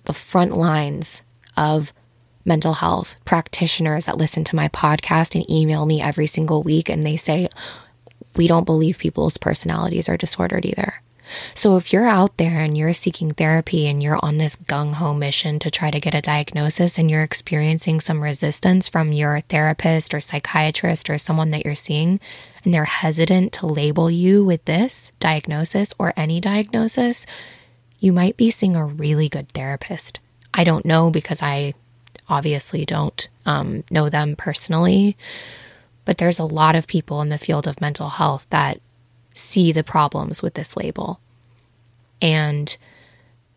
the 0.04 0.14
front 0.14 0.56
lines 0.56 1.22
of 1.56 1.92
mental 2.44 2.74
health 2.74 3.16
practitioners 3.24 4.06
that 4.06 4.18
listen 4.18 4.44
to 4.44 4.56
my 4.56 4.68
podcast 4.68 5.34
and 5.34 5.48
email 5.50 5.86
me 5.86 6.00
every 6.00 6.26
single 6.26 6.62
week 6.62 6.88
and 6.88 7.06
they 7.06 7.16
say, 7.16 7.48
we 8.36 8.46
don't 8.46 8.64
believe 8.64 8.98
people's 8.98 9.36
personalities 9.36 10.08
are 10.08 10.16
disordered 10.16 10.64
either. 10.64 11.00
So 11.54 11.76
if 11.76 11.92
you're 11.92 12.06
out 12.06 12.36
there 12.36 12.60
and 12.60 12.76
you're 12.76 12.92
seeking 12.92 13.30
therapy 13.30 13.86
and 13.86 14.02
you're 14.02 14.22
on 14.22 14.36
this 14.36 14.56
gung 14.56 14.94
ho 14.94 15.14
mission 15.14 15.58
to 15.60 15.70
try 15.70 15.90
to 15.90 16.00
get 16.00 16.14
a 16.14 16.20
diagnosis 16.20 16.98
and 16.98 17.10
you're 17.10 17.22
experiencing 17.22 18.00
some 18.00 18.22
resistance 18.22 18.88
from 18.88 19.12
your 19.12 19.40
therapist 19.40 20.12
or 20.12 20.20
psychiatrist 20.20 21.08
or 21.08 21.18
someone 21.18 21.50
that 21.50 21.64
you're 21.64 21.74
seeing, 21.74 22.20
and 22.62 22.74
they're 22.74 22.84
hesitant 22.84 23.52
to 23.54 23.66
label 23.66 24.10
you 24.10 24.44
with 24.44 24.64
this 24.66 25.12
diagnosis 25.18 25.94
or 25.98 26.12
any 26.16 26.40
diagnosis, 26.40 27.26
you 27.98 28.12
might 28.12 28.36
be 28.36 28.50
seeing 28.50 28.76
a 28.76 28.84
really 28.84 29.28
good 29.28 29.48
therapist. 29.50 30.20
I 30.52 30.62
don't 30.64 30.84
know 30.84 31.10
because 31.10 31.40
I 31.40 31.74
obviously 32.28 32.84
don't 32.84 33.28
um, 33.46 33.84
know 33.90 34.08
them 34.08 34.36
personally, 34.36 35.16
but 36.04 36.18
there's 36.18 36.38
a 36.38 36.44
lot 36.44 36.76
of 36.76 36.86
people 36.86 37.20
in 37.22 37.28
the 37.28 37.38
field 37.38 37.66
of 37.66 37.80
mental 37.80 38.08
health 38.08 38.46
that 38.50 38.80
see 39.32 39.72
the 39.72 39.84
problems 39.84 40.42
with 40.42 40.54
this 40.54 40.76
label. 40.76 41.20
And 42.20 42.76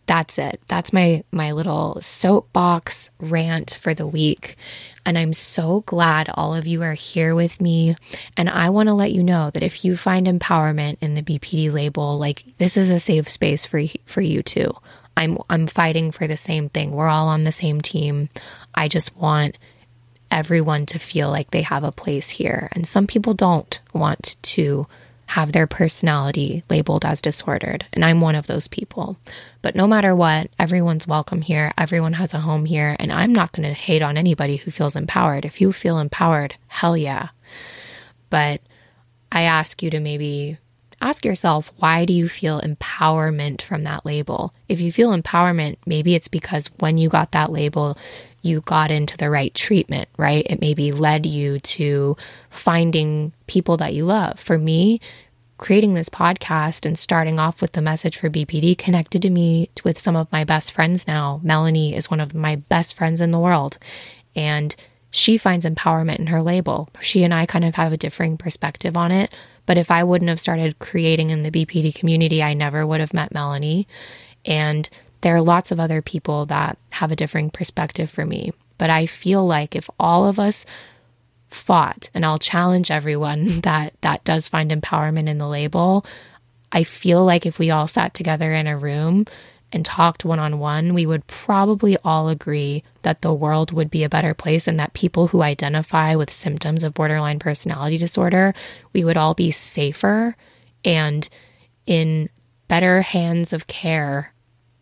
that's 0.07 0.39
it. 0.39 0.61
That's 0.67 0.93
my 0.93 1.23
my 1.31 1.51
little 1.51 1.99
soapbox 2.01 3.09
rant 3.19 3.77
for 3.79 3.93
the 3.93 4.07
week. 4.07 4.55
And 5.05 5.17
I'm 5.17 5.33
so 5.33 5.81
glad 5.81 6.29
all 6.33 6.55
of 6.55 6.65
you 6.65 6.81
are 6.81 6.93
here 6.93 7.35
with 7.35 7.61
me. 7.61 7.95
And 8.35 8.49
I 8.49 8.69
want 8.69 8.87
to 8.87 8.93
let 8.93 9.11
you 9.11 9.21
know 9.21 9.51
that 9.51 9.63
if 9.63 9.85
you 9.85 9.95
find 9.95 10.25
empowerment 10.25 10.97
in 11.01 11.15
the 11.15 11.21
BPD 11.21 11.71
label, 11.71 12.17
like 12.17 12.45
this 12.57 12.77
is 12.77 12.89
a 12.89 12.99
safe 12.99 13.29
space 13.29 13.65
for 13.65 13.83
for 14.05 14.21
you 14.21 14.41
too. 14.41 14.73
I'm 15.17 15.37
I'm 15.49 15.67
fighting 15.67 16.11
for 16.11 16.25
the 16.25 16.37
same 16.37 16.69
thing. 16.69 16.91
We're 16.91 17.09
all 17.09 17.27
on 17.27 17.43
the 17.43 17.51
same 17.51 17.81
team. 17.81 18.29
I 18.77 18.87
just 18.87 19.17
want 19.17 19.57
everyone 20.29 20.85
to 20.85 20.99
feel 20.99 21.31
like 21.31 21.49
they 21.49 21.63
have 21.63 21.83
a 21.83 21.91
place 21.91 22.29
here. 22.29 22.69
And 22.73 22.87
some 22.87 23.07
people 23.07 23.33
don't 23.33 23.79
want 23.91 24.35
to 24.43 24.85
have 25.31 25.51
their 25.51 25.65
personality 25.65 26.63
labeled 26.69 27.03
as 27.03 27.19
disordered. 27.19 27.85
And 27.91 28.05
I'm 28.05 28.21
one 28.21 28.35
of 28.35 28.45
those 28.45 28.67
people. 28.67 29.17
But 29.63 29.75
no 29.75 29.87
matter 29.87 30.15
what, 30.15 30.49
everyone's 30.59 31.07
welcome 31.07 31.41
here. 31.41 31.73
Everyone 31.75 32.13
has 32.13 32.35
a 32.35 32.41
home 32.41 32.65
here. 32.65 32.95
And 32.99 33.11
I'm 33.11 33.33
not 33.33 33.51
going 33.51 33.67
to 33.67 33.73
hate 33.73 34.03
on 34.03 34.15
anybody 34.15 34.57
who 34.57 34.69
feels 34.69 34.95
empowered. 34.95 35.43
If 35.43 35.59
you 35.59 35.73
feel 35.73 35.97
empowered, 35.97 36.55
hell 36.67 36.95
yeah. 36.95 37.29
But 38.29 38.61
I 39.31 39.41
ask 39.41 39.81
you 39.81 39.89
to 39.89 39.99
maybe 39.99 40.59
ask 41.01 41.25
yourself 41.25 41.71
why 41.77 42.05
do 42.05 42.13
you 42.13 42.29
feel 42.29 42.61
empowerment 42.61 43.61
from 43.61 43.83
that 43.83 44.05
label? 44.05 44.53
If 44.69 44.79
you 44.79 44.91
feel 44.91 45.11
empowerment, 45.11 45.77
maybe 45.85 46.15
it's 46.15 46.27
because 46.27 46.69
when 46.79 46.97
you 46.97 47.09
got 47.09 47.31
that 47.31 47.51
label, 47.51 47.97
you 48.41 48.61
got 48.61 48.91
into 48.91 49.17
the 49.17 49.29
right 49.29 49.53
treatment, 49.53 50.09
right? 50.17 50.45
It 50.49 50.61
maybe 50.61 50.91
led 50.91 51.25
you 51.25 51.59
to 51.59 52.15
finding 52.49 53.33
people 53.47 53.77
that 53.77 53.93
you 53.93 54.05
love. 54.05 54.39
For 54.39 54.57
me, 54.57 55.01
creating 55.57 55.95
this 55.95 56.09
podcast 56.09 56.85
and 56.85 56.97
starting 56.97 57.39
off 57.39 57.61
with 57.61 57.71
the 57.71 57.81
message 57.81 58.17
for 58.17 58.29
BPD 58.29 58.77
connected 58.77 59.21
to 59.23 59.29
me 59.29 59.69
with 59.83 59.99
some 59.99 60.15
of 60.15 60.31
my 60.31 60.43
best 60.43 60.71
friends 60.71 61.07
now. 61.07 61.41
Melanie 61.43 61.95
is 61.95 62.11
one 62.11 62.19
of 62.19 62.35
my 62.35 62.55
best 62.55 62.93
friends 62.93 63.21
in 63.21 63.31
the 63.31 63.39
world. 63.39 63.77
And 64.35 64.75
she 65.09 65.37
finds 65.37 65.65
empowerment 65.65 66.19
in 66.19 66.27
her 66.27 66.41
label. 66.41 66.89
She 67.01 67.23
and 67.23 67.33
I 67.33 67.45
kind 67.45 67.65
of 67.65 67.75
have 67.75 67.91
a 67.91 67.97
differing 67.97 68.37
perspective 68.37 68.95
on 68.95 69.11
it. 69.11 69.33
But 69.65 69.77
if 69.77 69.89
I 69.89 70.03
wouldn't 70.03 70.29
have 70.29 70.39
started 70.39 70.79
creating 70.79 71.31
in 71.31 71.43
the 71.43 71.51
BPD 71.51 71.93
community, 71.95 72.43
I 72.43 72.53
never 72.53 72.85
would 72.85 72.99
have 72.99 73.13
met 73.13 73.33
Melanie. 73.33 73.87
And 74.45 74.87
there 75.27 75.35
are 75.35 75.41
lots 75.41 75.71
of 75.71 75.79
other 75.79 76.01
people 76.01 76.45
that 76.45 76.77
have 76.91 77.11
a 77.11 77.15
differing 77.17 77.49
perspective 77.49 78.09
for 78.09 78.25
me. 78.25 78.53
But 78.77 78.89
I 78.89 79.07
feel 79.07 79.45
like 79.45 79.75
if 79.75 79.89
all 79.99 80.25
of 80.25 80.39
us 80.39 80.65
fought, 81.49 82.09
and 82.13 82.25
I'll 82.25 82.39
challenge 82.39 82.89
everyone 82.89 83.59
that 83.63 83.93
that 83.99 84.23
does 84.23 84.47
find 84.47 84.71
empowerment 84.71 85.27
in 85.27 85.37
the 85.37 85.45
label, 85.45 86.05
I 86.71 86.85
feel 86.85 87.25
like 87.25 87.45
if 87.45 87.59
we 87.59 87.69
all 87.69 87.89
sat 87.89 88.13
together 88.13 88.53
in 88.53 88.67
a 88.67 88.77
room 88.77 89.25
and 89.73 89.85
talked 89.85 90.23
one 90.23 90.39
on 90.39 90.59
one, 90.59 90.93
we 90.93 91.05
would 91.05 91.27
probably 91.27 91.97
all 92.05 92.29
agree 92.29 92.85
that 93.01 93.21
the 93.21 93.33
world 93.33 93.73
would 93.73 93.91
be 93.91 94.05
a 94.05 94.09
better 94.09 94.33
place 94.33 94.65
and 94.65 94.79
that 94.79 94.93
people 94.93 95.27
who 95.27 95.41
identify 95.41 96.15
with 96.15 96.31
symptoms 96.31 96.85
of 96.85 96.93
borderline 96.93 97.37
personality 97.37 97.97
disorder, 97.97 98.53
we 98.93 99.03
would 99.03 99.17
all 99.17 99.33
be 99.33 99.51
safer 99.51 100.37
and 100.85 101.27
in 101.85 102.29
better 102.69 103.01
hands 103.01 103.51
of 103.51 103.67
care 103.67 104.31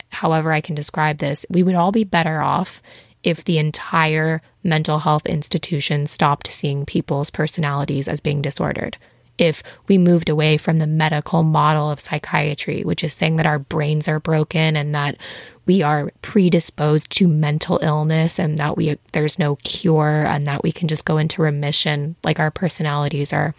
however 0.10 0.52
I 0.52 0.62
can 0.62 0.76
describe 0.76 1.18
this, 1.18 1.46
we 1.50 1.64
would 1.64 1.76
all 1.76 1.92
be 1.92 2.04
better 2.04 2.42
off 2.42 2.82
if 3.24 3.44
the 3.44 3.58
entire 3.58 4.42
mental 4.64 5.00
health 5.00 5.26
institution 5.26 6.08
stopped 6.08 6.48
seeing 6.48 6.86
people's 6.86 7.30
personalities 7.30 8.08
as 8.08 8.20
being 8.20 8.42
disordered. 8.42 8.98
If 9.38 9.64
we 9.88 9.98
moved 9.98 10.30
away 10.30 10.58
from 10.58 10.78
the 10.78 10.88
medical 10.88 11.44
model 11.44 11.90
of 11.90 12.00
psychiatry, 12.00 12.84
which 12.84 13.04
is 13.04 13.14
saying 13.14 13.36
that 13.36 13.46
our 13.46 13.60
brains 13.60 14.08
are 14.08 14.20
broken 14.20 14.78
and 14.78 14.96
that 14.96 15.18
we 15.66 15.82
are 15.82 16.12
predisposed 16.22 17.12
to 17.18 17.28
mental 17.28 17.80
illness 17.82 18.40
and 18.40 18.58
that 18.60 18.78
we 18.78 18.98
there's 19.12 19.40
no 19.40 19.58
cure 19.58 20.26
and 20.26 20.48
that 20.48 20.64
we 20.64 20.72
can 20.72 20.88
just 20.88 21.06
go 21.06 21.18
into 21.18 21.42
remission 21.42 22.16
like 22.24 22.40
our 22.40 22.52
personalities 22.52 23.34
are 23.34 23.56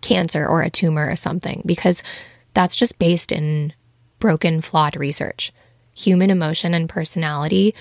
cancer 0.00 0.46
or 0.46 0.62
a 0.62 0.70
tumor 0.70 1.10
or 1.10 1.16
something 1.16 1.62
because 1.66 2.02
that's 2.54 2.76
just 2.76 2.98
based 2.98 3.32
in 3.32 3.72
broken 4.20 4.60
flawed 4.60 4.96
research. 4.96 5.52
Human 5.94 6.30
emotion 6.30 6.74
and 6.74 6.88
personality 6.88 7.74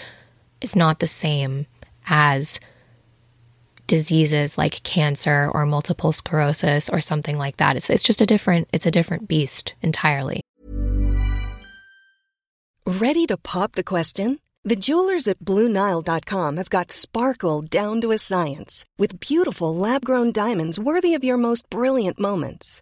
is 0.61 0.75
not 0.75 0.99
the 0.99 1.07
same 1.07 1.65
as 2.07 2.59
diseases 3.87 4.57
like 4.57 4.83
cancer 4.83 5.49
or 5.53 5.65
multiple 5.65 6.11
sclerosis 6.11 6.89
or 6.89 7.01
something 7.01 7.37
like 7.37 7.57
that. 7.57 7.75
It's 7.75 7.89
it's 7.89 8.03
just 8.03 8.21
a 8.21 8.25
different 8.25 8.69
it's 8.71 8.85
a 8.85 8.91
different 8.91 9.27
beast 9.27 9.73
entirely. 9.81 10.41
Ready 12.85 13.25
to 13.27 13.37
pop 13.37 13.73
the 13.73 13.83
question? 13.83 14.39
The 14.65 14.75
jewelers 14.75 15.27
at 15.27 15.39
BlueNile.com 15.39 16.57
have 16.57 16.69
got 16.69 16.91
sparkle 16.91 17.61
down 17.61 17.99
to 18.01 18.11
a 18.11 18.17
science 18.17 18.85
with 18.97 19.19
beautiful 19.19 19.75
lab-grown 19.75 20.31
diamonds 20.31 20.79
worthy 20.79 21.15
of 21.15 21.23
your 21.23 21.37
most 21.37 21.69
brilliant 21.69 22.19
moments. 22.19 22.81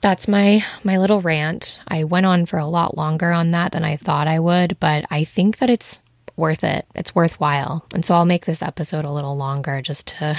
that's 0.00 0.28
my 0.28 0.64
my 0.82 0.98
little 0.98 1.20
rant. 1.20 1.78
I 1.86 2.04
went 2.04 2.26
on 2.26 2.46
for 2.46 2.58
a 2.58 2.66
lot 2.66 2.96
longer 2.96 3.32
on 3.32 3.50
that 3.50 3.72
than 3.72 3.84
I 3.84 3.96
thought 3.96 4.26
I 4.26 4.38
would, 4.40 4.78
but 4.80 5.04
I 5.10 5.24
think 5.24 5.58
that 5.58 5.70
it's 5.70 6.00
worth 6.36 6.64
it. 6.64 6.86
It's 6.94 7.14
worthwhile. 7.14 7.84
And 7.94 8.04
so 8.04 8.14
I'll 8.14 8.24
make 8.24 8.46
this 8.46 8.62
episode 8.62 9.04
a 9.04 9.12
little 9.12 9.36
longer 9.36 9.82
just 9.82 10.08
to 10.08 10.36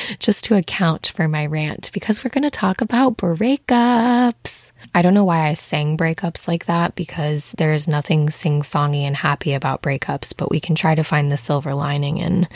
just 0.18 0.44
to 0.44 0.56
account 0.56 1.12
for 1.14 1.28
my 1.28 1.46
rant 1.46 1.90
because 1.92 2.22
we're 2.22 2.30
going 2.30 2.42
to 2.42 2.50
talk 2.50 2.80
about 2.80 3.16
breakups. 3.16 4.72
I 4.94 5.02
don't 5.02 5.14
know 5.14 5.24
why 5.24 5.48
I 5.48 5.54
sang 5.54 5.96
breakups 5.96 6.46
like 6.46 6.66
that 6.66 6.94
because 6.94 7.52
there 7.52 7.72
is 7.72 7.88
nothing 7.88 8.30
sing-songy 8.30 9.02
and 9.02 9.16
happy 9.16 9.54
about 9.54 9.82
breakups, 9.82 10.36
but 10.36 10.50
we 10.50 10.60
can 10.60 10.74
try 10.74 10.94
to 10.94 11.02
find 11.02 11.32
the 11.32 11.36
silver 11.36 11.74
lining 11.74 12.18
in 12.18 12.48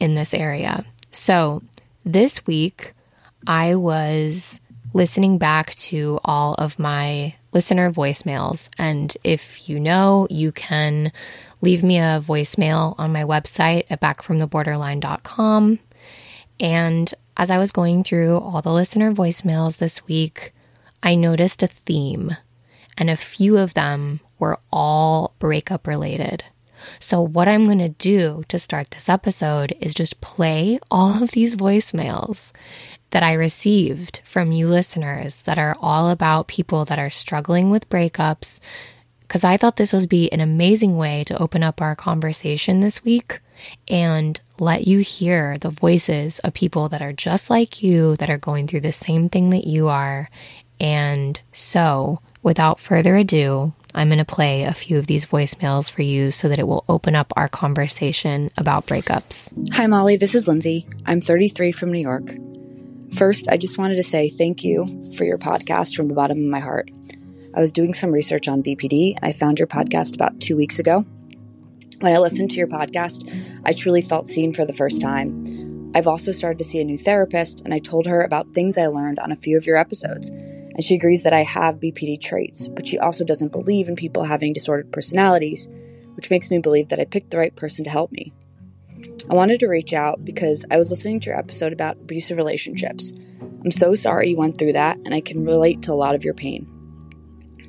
in 0.00 0.14
this 0.14 0.34
area. 0.34 0.84
So, 1.10 1.62
this 2.04 2.46
week 2.46 2.94
I 3.46 3.74
was 3.74 4.60
listening 4.92 5.38
back 5.38 5.74
to 5.76 6.18
all 6.24 6.54
of 6.54 6.78
my 6.78 7.34
listener 7.52 7.90
voicemails 7.92 8.68
and 8.78 9.16
if 9.24 9.68
you 9.68 9.80
know, 9.80 10.26
you 10.30 10.52
can 10.52 11.12
leave 11.60 11.82
me 11.82 11.98
a 11.98 12.22
voicemail 12.24 12.94
on 12.98 13.12
my 13.12 13.22
website 13.22 13.84
at 13.90 14.00
backfromtheborderline.com. 14.00 15.78
And 16.58 17.14
as 17.36 17.50
I 17.50 17.58
was 17.58 17.72
going 17.72 18.04
through 18.04 18.38
all 18.38 18.62
the 18.62 18.72
listener 18.72 19.12
voicemails 19.12 19.78
this 19.78 20.06
week, 20.06 20.52
I 21.02 21.14
noticed 21.14 21.62
a 21.62 21.66
theme, 21.66 22.36
and 22.98 23.08
a 23.08 23.16
few 23.16 23.56
of 23.56 23.74
them 23.74 24.20
were 24.38 24.58
all 24.70 25.34
breakup 25.38 25.86
related. 25.86 26.44
So, 26.98 27.20
what 27.20 27.48
I'm 27.48 27.66
going 27.66 27.78
to 27.78 27.90
do 27.90 28.44
to 28.48 28.58
start 28.58 28.90
this 28.90 29.08
episode 29.08 29.74
is 29.80 29.94
just 29.94 30.20
play 30.20 30.78
all 30.90 31.22
of 31.22 31.30
these 31.32 31.54
voicemails 31.54 32.52
that 33.10 33.22
I 33.22 33.32
received 33.32 34.20
from 34.24 34.52
you 34.52 34.68
listeners 34.68 35.36
that 35.42 35.58
are 35.58 35.76
all 35.80 36.10
about 36.10 36.48
people 36.48 36.84
that 36.84 36.98
are 36.98 37.10
struggling 37.10 37.70
with 37.70 37.88
breakups 37.88 38.60
because 39.30 39.44
I 39.44 39.56
thought 39.56 39.76
this 39.76 39.92
would 39.92 40.08
be 40.08 40.28
an 40.32 40.40
amazing 40.40 40.96
way 40.96 41.22
to 41.24 41.40
open 41.40 41.62
up 41.62 41.80
our 41.80 41.94
conversation 41.94 42.80
this 42.80 43.04
week 43.04 43.38
and 43.86 44.40
let 44.58 44.88
you 44.88 44.98
hear 44.98 45.56
the 45.58 45.70
voices 45.70 46.40
of 46.40 46.52
people 46.52 46.88
that 46.88 47.00
are 47.00 47.12
just 47.12 47.48
like 47.48 47.80
you, 47.80 48.16
that 48.16 48.28
are 48.28 48.38
going 48.38 48.66
through 48.66 48.80
the 48.80 48.92
same 48.92 49.28
thing 49.28 49.50
that 49.50 49.68
you 49.68 49.86
are. 49.86 50.28
And 50.80 51.40
so, 51.52 52.20
without 52.42 52.80
further 52.80 53.14
ado, 53.14 53.72
I'm 53.94 54.08
going 54.08 54.18
to 54.18 54.24
play 54.24 54.64
a 54.64 54.74
few 54.74 54.98
of 54.98 55.06
these 55.06 55.26
voicemails 55.26 55.88
for 55.88 56.02
you 56.02 56.32
so 56.32 56.48
that 56.48 56.58
it 56.58 56.66
will 56.66 56.84
open 56.88 57.14
up 57.14 57.32
our 57.36 57.48
conversation 57.48 58.50
about 58.56 58.86
breakups. 58.86 59.52
Hi, 59.74 59.86
Molly. 59.86 60.16
This 60.16 60.34
is 60.34 60.48
Lindsay. 60.48 60.88
I'm 61.06 61.20
33 61.20 61.70
from 61.70 61.92
New 61.92 62.00
York. 62.00 62.34
First, 63.14 63.48
I 63.48 63.56
just 63.56 63.76
wanted 63.76 63.96
to 63.96 64.02
say 64.02 64.30
thank 64.30 64.64
you 64.64 64.86
for 65.16 65.24
your 65.24 65.38
podcast 65.38 65.96
from 65.96 66.08
the 66.08 66.14
bottom 66.14 66.38
of 66.38 66.44
my 66.44 66.60
heart. 66.60 66.90
I 67.54 67.60
was 67.60 67.72
doing 67.72 67.92
some 67.92 68.12
research 68.12 68.46
on 68.46 68.62
BPD 68.62 69.16
and 69.16 69.24
I 69.24 69.32
found 69.32 69.58
your 69.58 69.66
podcast 69.66 70.14
about 70.14 70.40
two 70.40 70.56
weeks 70.56 70.78
ago. 70.78 71.04
When 72.00 72.14
I 72.14 72.18
listened 72.18 72.50
to 72.52 72.56
your 72.56 72.68
podcast, 72.68 73.28
I 73.64 73.72
truly 73.72 74.00
felt 74.00 74.28
seen 74.28 74.54
for 74.54 74.64
the 74.64 74.72
first 74.72 75.02
time. 75.02 75.92
I've 75.94 76.06
also 76.06 76.30
started 76.30 76.58
to 76.58 76.64
see 76.64 76.80
a 76.80 76.84
new 76.84 76.96
therapist, 76.96 77.62
and 77.62 77.74
I 77.74 77.80
told 77.80 78.06
her 78.06 78.22
about 78.22 78.54
things 78.54 78.78
I 78.78 78.86
learned 78.86 79.18
on 79.18 79.32
a 79.32 79.36
few 79.36 79.56
of 79.56 79.66
your 79.66 79.76
episodes. 79.76 80.28
And 80.28 80.84
she 80.84 80.94
agrees 80.94 81.24
that 81.24 81.32
I 81.32 81.42
have 81.42 81.80
BPD 81.80 82.20
traits, 82.20 82.68
but 82.68 82.86
she 82.86 82.98
also 82.98 83.24
doesn't 83.24 83.52
believe 83.52 83.88
in 83.88 83.96
people 83.96 84.22
having 84.24 84.52
disordered 84.52 84.92
personalities, 84.92 85.68
which 86.14 86.30
makes 86.30 86.48
me 86.48 86.58
believe 86.58 86.88
that 86.88 87.00
I 87.00 87.04
picked 87.04 87.30
the 87.30 87.38
right 87.38 87.54
person 87.54 87.84
to 87.84 87.90
help 87.90 88.12
me. 88.12 88.32
I 89.30 89.34
wanted 89.34 89.60
to 89.60 89.68
reach 89.68 89.92
out 89.92 90.24
because 90.24 90.64
I 90.72 90.76
was 90.76 90.90
listening 90.90 91.20
to 91.20 91.26
your 91.28 91.38
episode 91.38 91.72
about 91.72 91.98
abusive 91.98 92.36
relationships. 92.36 93.12
I'm 93.40 93.70
so 93.70 93.94
sorry 93.94 94.30
you 94.30 94.36
went 94.36 94.58
through 94.58 94.72
that, 94.72 94.98
and 95.04 95.14
I 95.14 95.20
can 95.20 95.44
relate 95.44 95.82
to 95.82 95.92
a 95.92 95.94
lot 95.94 96.16
of 96.16 96.24
your 96.24 96.34
pain. 96.34 96.66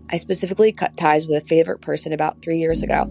I 0.10 0.18
specifically 0.18 0.72
cut 0.72 0.98
ties 0.98 1.28
with 1.28 1.44
a 1.44 1.46
favorite 1.46 1.80
person 1.80 2.14
about 2.14 2.42
three 2.42 2.58
years 2.58 2.82
ago. 2.82 3.06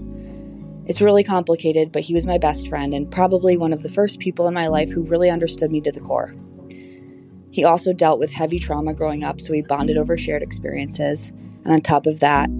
It's 0.87 1.01
really 1.01 1.23
complicated, 1.23 1.93
but 1.93 2.03
he 2.03 2.13
was 2.13 2.27
my 2.27 2.39
best 2.39 2.69
friend 2.69 2.93
and 2.93 3.09
probably 3.09 3.57
one 3.57 3.73
of 3.73 3.85
the 3.85 3.89
first 3.89 4.19
people 4.19 4.49
in 4.49 4.55
my 4.55 4.67
life 4.67 4.91
who 4.91 5.03
really 5.03 5.31
understood 5.31 5.71
me 5.71 5.81
to 5.83 5.93
the 5.93 6.01
core. 6.01 6.35
He 7.53 7.63
also 7.63 7.93
dealt 7.93 8.19
with 8.19 8.33
heavy 8.33 8.59
trauma 8.59 8.95
growing 8.95 9.23
up, 9.23 9.41
so 9.41 9.53
we 9.53 9.63
bonded 9.63 9.97
over 9.97 10.17
shared 10.17 10.43
experiences. 10.43 11.31
And 11.65 11.73
on 11.73 11.83
top 11.83 12.05
of 12.05 12.19
that, 12.19 12.51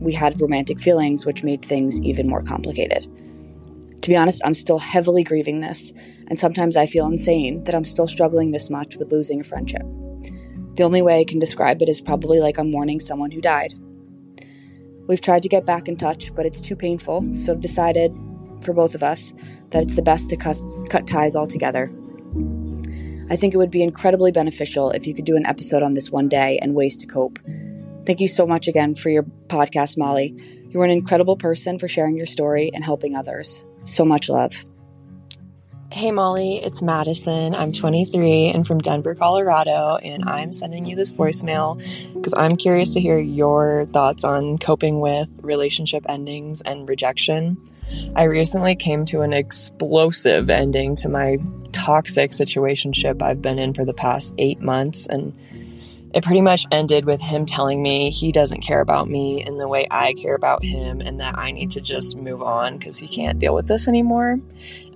we 0.00 0.12
had 0.12 0.40
romantic 0.40 0.80
feelings, 0.80 1.24
which 1.24 1.44
made 1.44 1.64
things 1.64 2.00
even 2.00 2.28
more 2.28 2.42
complicated. 2.42 3.06
To 4.02 4.10
be 4.10 4.16
honest, 4.16 4.42
I'm 4.44 4.54
still 4.54 4.78
heavily 4.78 5.24
grieving 5.24 5.60
this, 5.60 5.92
and 6.28 6.38
sometimes 6.38 6.76
I 6.76 6.86
feel 6.86 7.06
insane 7.06 7.64
that 7.64 7.74
I'm 7.74 7.84
still 7.84 8.08
struggling 8.08 8.50
this 8.50 8.70
much 8.70 8.96
with 8.96 9.12
losing 9.12 9.40
a 9.40 9.44
friendship. 9.44 9.82
The 10.74 10.82
only 10.82 11.02
way 11.02 11.20
I 11.20 11.24
can 11.24 11.38
describe 11.38 11.82
it 11.82 11.88
is 11.88 12.00
probably 12.00 12.40
like 12.40 12.58
I'm 12.58 12.70
mourning 12.70 13.00
someone 13.00 13.30
who 13.30 13.40
died. 13.40 13.74
We've 15.06 15.20
tried 15.20 15.42
to 15.42 15.48
get 15.48 15.64
back 15.64 15.88
in 15.88 15.96
touch, 15.96 16.34
but 16.34 16.46
it's 16.46 16.60
too 16.60 16.76
painful, 16.76 17.34
so 17.34 17.52
I've 17.52 17.60
decided, 17.60 18.12
for 18.62 18.72
both 18.72 18.94
of 18.94 19.02
us, 19.02 19.32
that 19.70 19.82
it's 19.82 19.96
the 19.96 20.02
best 20.02 20.28
to 20.30 20.36
cut, 20.36 20.56
cut 20.90 21.06
ties 21.06 21.36
altogether. 21.36 21.90
I 23.28 23.36
think 23.36 23.54
it 23.54 23.58
would 23.58 23.72
be 23.72 23.82
incredibly 23.82 24.30
beneficial 24.30 24.90
if 24.90 25.06
you 25.06 25.14
could 25.14 25.24
do 25.24 25.36
an 25.36 25.46
episode 25.46 25.82
on 25.82 25.94
this 25.94 26.10
one 26.10 26.28
day 26.28 26.58
and 26.62 26.74
ways 26.76 26.96
to 26.98 27.06
cope. 27.06 27.40
Thank 28.04 28.20
you 28.20 28.28
so 28.28 28.46
much 28.46 28.68
again 28.68 28.94
for 28.94 29.10
your 29.10 29.24
podcast, 29.48 29.98
Molly. 29.98 30.36
You're 30.70 30.84
an 30.84 30.92
incredible 30.92 31.36
person 31.36 31.80
for 31.80 31.88
sharing 31.88 32.16
your 32.16 32.26
story 32.26 32.70
and 32.72 32.84
helping 32.84 33.16
others. 33.16 33.64
So 33.86 34.04
much 34.04 34.28
love. 34.28 34.64
Hey 35.92 36.10
Molly, 36.10 36.56
it's 36.56 36.82
Madison. 36.82 37.54
I'm 37.54 37.72
23 37.72 38.48
and 38.48 38.66
from 38.66 38.80
Denver, 38.80 39.14
Colorado, 39.14 39.96
and 39.96 40.28
I'm 40.28 40.52
sending 40.52 40.84
you 40.84 40.94
this 40.94 41.10
voicemail 41.12 41.80
because 42.12 42.34
I'm 42.36 42.56
curious 42.56 42.92
to 42.94 43.00
hear 43.00 43.18
your 43.18 43.86
thoughts 43.92 44.24
on 44.24 44.58
coping 44.58 45.00
with 45.00 45.28
relationship 45.40 46.04
endings 46.08 46.60
and 46.60 46.86
rejection. 46.86 47.56
I 48.14 48.24
recently 48.24 48.74
came 48.74 49.06
to 49.06 49.22
an 49.22 49.32
explosive 49.32 50.50
ending 50.50 50.96
to 50.96 51.08
my 51.08 51.38
toxic 51.72 52.32
situationship 52.32 53.22
I've 53.22 53.40
been 53.40 53.58
in 53.58 53.72
for 53.72 53.84
the 53.84 53.94
past 53.94 54.34
eight 54.36 54.60
months, 54.60 55.06
and 55.06 55.32
it 56.14 56.24
pretty 56.24 56.40
much 56.40 56.66
ended 56.70 57.04
with 57.04 57.20
him 57.20 57.46
telling 57.46 57.82
me 57.82 58.10
he 58.10 58.32
doesn't 58.32 58.62
care 58.62 58.80
about 58.80 59.08
me 59.08 59.44
in 59.44 59.58
the 59.58 59.68
way 59.68 59.86
I 59.90 60.14
care 60.14 60.34
about 60.34 60.64
him 60.64 61.00
and 61.00 61.20
that 61.20 61.36
I 61.36 61.50
need 61.50 61.72
to 61.72 61.80
just 61.80 62.16
move 62.16 62.42
on 62.42 62.78
because 62.78 62.96
he 62.96 63.08
can't 63.08 63.38
deal 63.38 63.54
with 63.54 63.66
this 63.66 63.88
anymore. 63.88 64.38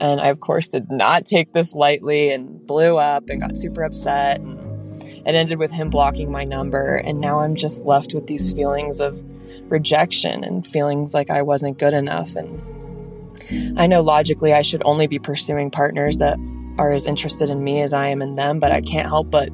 And 0.01 0.20
I, 0.20 0.29
of 0.29 0.40
course, 0.40 0.68
did 0.68 0.90
not 0.90 1.27
take 1.27 1.53
this 1.53 1.75
lightly 1.75 2.31
and 2.31 2.66
blew 2.66 2.96
up 2.96 3.29
and 3.29 3.40
got 3.40 3.57
super 3.57 3.83
upset. 3.83 4.40
And 4.40 4.59
it 5.27 5.35
ended 5.35 5.59
with 5.59 5.70
him 5.70 5.90
blocking 5.90 6.31
my 6.33 6.44
number. 6.44 6.96
And 6.96 7.20
now 7.20 7.40
I'm 7.40 7.55
just 7.55 7.85
left 7.85 8.14
with 8.14 8.27
these 8.27 8.53
feelings 8.53 9.01
of 9.01 9.23
rejection 9.70 10.44
and 10.44 10.66
feelings 10.66 11.12
like 11.12 11.29
I 11.29 11.42
wasn't 11.42 11.79
good 11.79 11.92
enough. 11.92 12.35
And 12.37 13.79
I 13.79 13.87
know 13.87 14.01
logically 14.01 14.53
I 14.53 14.62
should 14.62 14.83
only 14.85 15.07
be 15.07 15.18
pursuing 15.18 15.70
partners 15.70 16.18
that 16.18 16.38
are 16.79 16.92
as 16.92 17.05
interested 17.05 17.51
in 17.51 17.62
me 17.62 17.83
as 17.83 17.92
I 17.92 18.09
am 18.09 18.23
in 18.23 18.37
them, 18.37 18.59
but 18.59 18.73
I 18.73 18.81
can't 18.81 19.09
help 19.09 19.31
but 19.31 19.51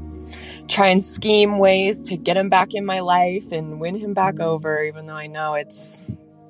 try 0.69 0.89
and 0.89 1.03
scheme 1.03 1.59
ways 1.59 2.03
to 2.05 2.17
get 2.17 2.37
him 2.37 2.49
back 2.49 2.75
in 2.75 2.85
my 2.85 3.01
life 3.01 3.53
and 3.53 3.81
win 3.81 3.97
him 3.97 4.15
back 4.15 4.35
mm-hmm. 4.35 4.45
over, 4.45 4.83
even 4.83 5.07
though 5.07 5.17
I 5.17 5.27
know 5.27 5.55
it's 5.55 6.03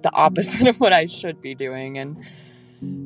the 0.03 0.13
opposite 0.13 0.67
of 0.69 0.81
what 0.81 0.93
I 0.93 1.07
should 1.07 1.41
be 1.41 1.55
doing. 1.55 1.99
And 1.99 2.23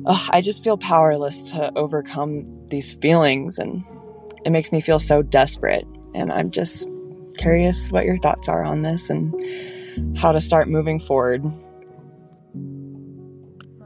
ugh, 0.05 0.29
I 0.31 0.41
just 0.41 0.63
feel 0.63 0.77
powerless 0.77 1.51
to 1.51 1.71
overcome 1.75 2.67
these 2.67 2.93
feelings, 2.93 3.57
and 3.57 3.83
it 4.45 4.51
makes 4.51 4.71
me 4.71 4.81
feel 4.81 4.99
so 4.99 5.21
desperate. 5.21 5.87
And 6.13 6.31
I'm 6.31 6.51
just 6.51 6.87
curious 7.37 7.91
what 7.91 8.05
your 8.05 8.17
thoughts 8.17 8.47
are 8.49 8.63
on 8.63 8.81
this 8.81 9.09
and 9.09 10.17
how 10.17 10.31
to 10.31 10.41
start 10.41 10.67
moving 10.67 10.99
forward. 10.99 11.43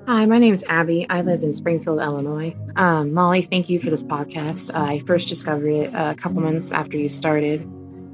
Hi, 0.08 0.28
my 0.28 0.38
name 0.38 0.54
is 0.54 0.64
Abby. 0.70 1.08
I 1.10 1.22
live 1.22 1.42
in 1.42 1.52
Springfield, 1.52 1.98
Illinois. 1.98 2.56
Um, 2.76 3.12
Molly, 3.12 3.42
thank 3.42 3.70
you 3.70 3.80
for 3.80 3.90
this 3.90 4.04
podcast. 4.04 4.70
I 4.72 5.00
first 5.00 5.28
discovered 5.28 5.72
it 5.72 5.94
a 5.96 6.14
couple 6.14 6.42
months 6.42 6.72
after 6.72 6.96
you 6.96 7.10
started 7.10 7.68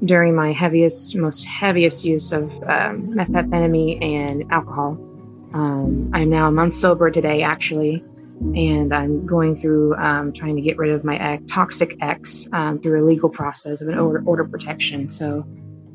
during 0.06 0.34
my 0.34 0.52
heaviest, 0.52 1.14
most 1.16 1.44
heaviest 1.44 2.02
use 2.02 2.32
of 2.32 2.50
um, 2.62 3.12
methamphetamine 3.12 4.02
and 4.02 4.50
alcohol. 4.50 4.92
Um, 5.52 6.10
I'm 6.14 6.30
now 6.30 6.48
a 6.48 6.50
month 6.50 6.72
sober 6.72 7.10
today, 7.10 7.42
actually, 7.42 8.02
and 8.40 8.94
I'm 8.94 9.26
going 9.26 9.54
through 9.54 9.94
um, 9.96 10.32
trying 10.32 10.56
to 10.56 10.62
get 10.62 10.78
rid 10.78 10.92
of 10.92 11.04
my 11.04 11.18
ex, 11.18 11.44
toxic 11.46 11.98
ex 12.00 12.48
um, 12.54 12.80
through 12.80 13.02
a 13.02 13.04
legal 13.04 13.28
process 13.28 13.82
of 13.82 13.88
an 13.88 13.98
order, 13.98 14.22
order 14.24 14.44
protection. 14.46 15.10
So 15.10 15.46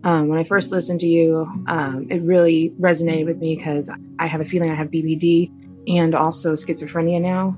um, 0.03 0.27
when 0.27 0.37
I 0.37 0.43
first 0.43 0.71
listened 0.71 0.99
to 0.99 1.07
you, 1.07 1.37
um, 1.67 2.05
it 2.11 2.21
really 2.21 2.71
resonated 2.79 3.25
with 3.25 3.39
me 3.39 3.55
because 3.55 3.89
I 4.19 4.27
have 4.27 4.41
a 4.41 4.45
feeling 4.45 4.69
I 4.69 4.75
have 4.75 4.89
BPD 4.89 5.63
and 5.87 6.15
also 6.15 6.53
schizophrenia 6.53 7.21
now 7.21 7.57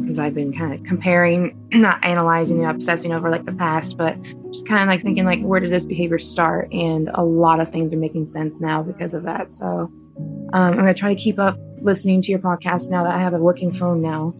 because 0.00 0.18
um, 0.18 0.24
I've 0.24 0.34
been 0.34 0.52
kind 0.52 0.74
of 0.74 0.84
comparing, 0.84 1.68
not 1.72 2.04
analyzing 2.04 2.62
and 2.62 2.70
obsessing 2.70 3.12
over 3.12 3.30
like 3.30 3.44
the 3.44 3.52
past, 3.52 3.96
but 3.96 4.20
just 4.50 4.66
kind 4.66 4.82
of 4.82 4.88
like 4.88 5.00
thinking 5.00 5.24
like 5.24 5.40
where 5.40 5.60
did 5.60 5.70
this 5.70 5.86
behavior 5.86 6.18
start? 6.18 6.72
And 6.72 7.08
a 7.14 7.22
lot 7.22 7.60
of 7.60 7.70
things 7.70 7.94
are 7.94 7.98
making 7.98 8.26
sense 8.26 8.60
now 8.60 8.82
because 8.82 9.14
of 9.14 9.22
that. 9.24 9.52
So 9.52 9.66
um, 9.66 10.50
I'm 10.52 10.76
gonna 10.76 10.94
try 10.94 11.14
to 11.14 11.20
keep 11.20 11.38
up 11.38 11.58
listening 11.80 12.20
to 12.22 12.30
your 12.30 12.40
podcast 12.40 12.90
now 12.90 13.04
that 13.04 13.14
I 13.14 13.20
have 13.20 13.32
a 13.32 13.38
working 13.38 13.72
phone 13.72 14.02
now 14.02 14.34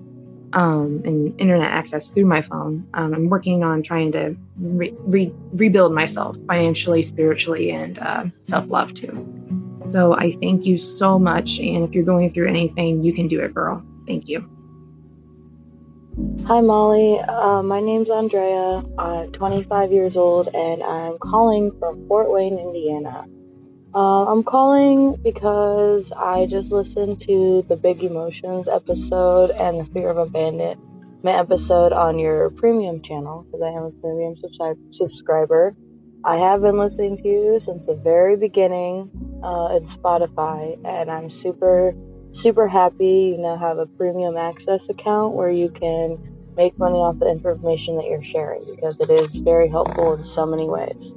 um, 0.52 1.02
and 1.04 1.40
internet 1.40 1.70
access 1.70 2.10
through 2.10 2.26
my 2.26 2.42
phone. 2.42 2.86
Um, 2.94 3.14
I'm 3.14 3.28
working 3.28 3.62
on 3.62 3.82
trying 3.82 4.12
to 4.12 4.36
re- 4.58 4.94
re- 4.98 5.34
rebuild 5.52 5.94
myself 5.94 6.36
financially, 6.48 7.02
spiritually, 7.02 7.70
and 7.70 7.98
uh, 7.98 8.24
self 8.42 8.68
love 8.68 8.92
too. 8.92 9.59
So 9.90 10.14
I 10.14 10.32
thank 10.32 10.66
you 10.66 10.78
so 10.78 11.18
much. 11.18 11.58
And 11.58 11.84
if 11.84 11.92
you're 11.92 12.04
going 12.04 12.30
through 12.30 12.48
anything, 12.48 13.02
you 13.02 13.12
can 13.12 13.28
do 13.28 13.40
it, 13.40 13.52
girl. 13.54 13.82
Thank 14.06 14.28
you. 14.28 14.48
Hi, 16.46 16.60
Molly. 16.60 17.18
Uh, 17.18 17.62
my 17.62 17.80
name's 17.80 18.10
Andrea. 18.10 18.84
I'm 18.98 19.32
25 19.32 19.92
years 19.92 20.16
old 20.16 20.48
and 20.54 20.82
I'm 20.82 21.18
calling 21.18 21.72
from 21.78 22.06
Fort 22.08 22.30
Wayne, 22.30 22.58
Indiana. 22.58 23.26
Uh, 23.94 24.26
I'm 24.26 24.44
calling 24.44 25.16
because 25.16 26.12
I 26.12 26.46
just 26.46 26.70
listened 26.70 27.20
to 27.22 27.62
the 27.62 27.76
Big 27.76 28.04
Emotions 28.04 28.68
episode 28.68 29.50
and 29.50 29.80
the 29.80 29.84
Fear 29.86 30.10
of 30.10 30.18
Abandonment 30.18 30.78
episode 31.24 31.92
on 31.92 32.18
your 32.18 32.50
premium 32.50 33.02
channel 33.02 33.44
because 33.44 33.62
I 33.62 33.70
am 33.70 33.84
a 33.84 33.90
premium 34.00 34.36
subscri- 34.36 34.94
subscriber. 34.94 35.74
I 36.24 36.36
have 36.36 36.60
been 36.60 36.76
listening 36.76 37.16
to 37.18 37.28
you 37.28 37.58
since 37.58 37.86
the 37.86 37.94
very 37.94 38.36
beginning 38.36 39.10
uh, 39.42 39.76
in 39.76 39.84
Spotify, 39.84 40.78
and 40.84 41.10
I'm 41.10 41.30
super, 41.30 41.94
super 42.32 42.68
happy 42.68 43.32
you 43.34 43.38
now 43.38 43.56
have 43.56 43.78
a 43.78 43.86
premium 43.86 44.36
access 44.36 44.90
account 44.90 45.34
where 45.34 45.48
you 45.48 45.70
can 45.70 46.18
make 46.56 46.78
money 46.78 46.98
off 46.98 47.18
the 47.18 47.30
information 47.30 47.96
that 47.96 48.04
you're 48.04 48.22
sharing 48.22 48.62
because 48.66 49.00
it 49.00 49.08
is 49.08 49.34
very 49.36 49.68
helpful 49.68 50.12
in 50.12 50.22
so 50.22 50.44
many 50.44 50.68
ways. 50.68 51.14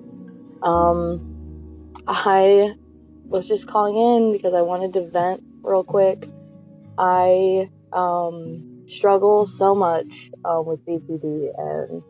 Um, 0.61 2.03
I 2.07 2.73
was 3.25 3.45
just 3.45 3.67
calling 3.67 3.97
in 3.97 4.31
because 4.31 4.53
I 4.53 4.61
wanted 4.61 4.93
to 4.93 5.09
vent 5.09 5.43
real 5.63 5.83
quick. 5.83 6.29
I 6.97 7.69
um, 7.91 8.85
struggle 8.87 9.45
so 9.47 9.75
much 9.75 10.31
um, 10.45 10.65
with 10.65 10.85
BPD 10.85 11.49
and 11.57 12.01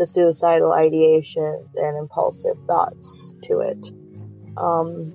the 0.00 0.06
suicidal 0.06 0.72
ideation 0.72 1.68
and 1.76 1.98
impulsive 1.98 2.56
thoughts 2.66 3.36
to 3.42 3.60
it. 3.60 3.92
Um, 4.56 5.12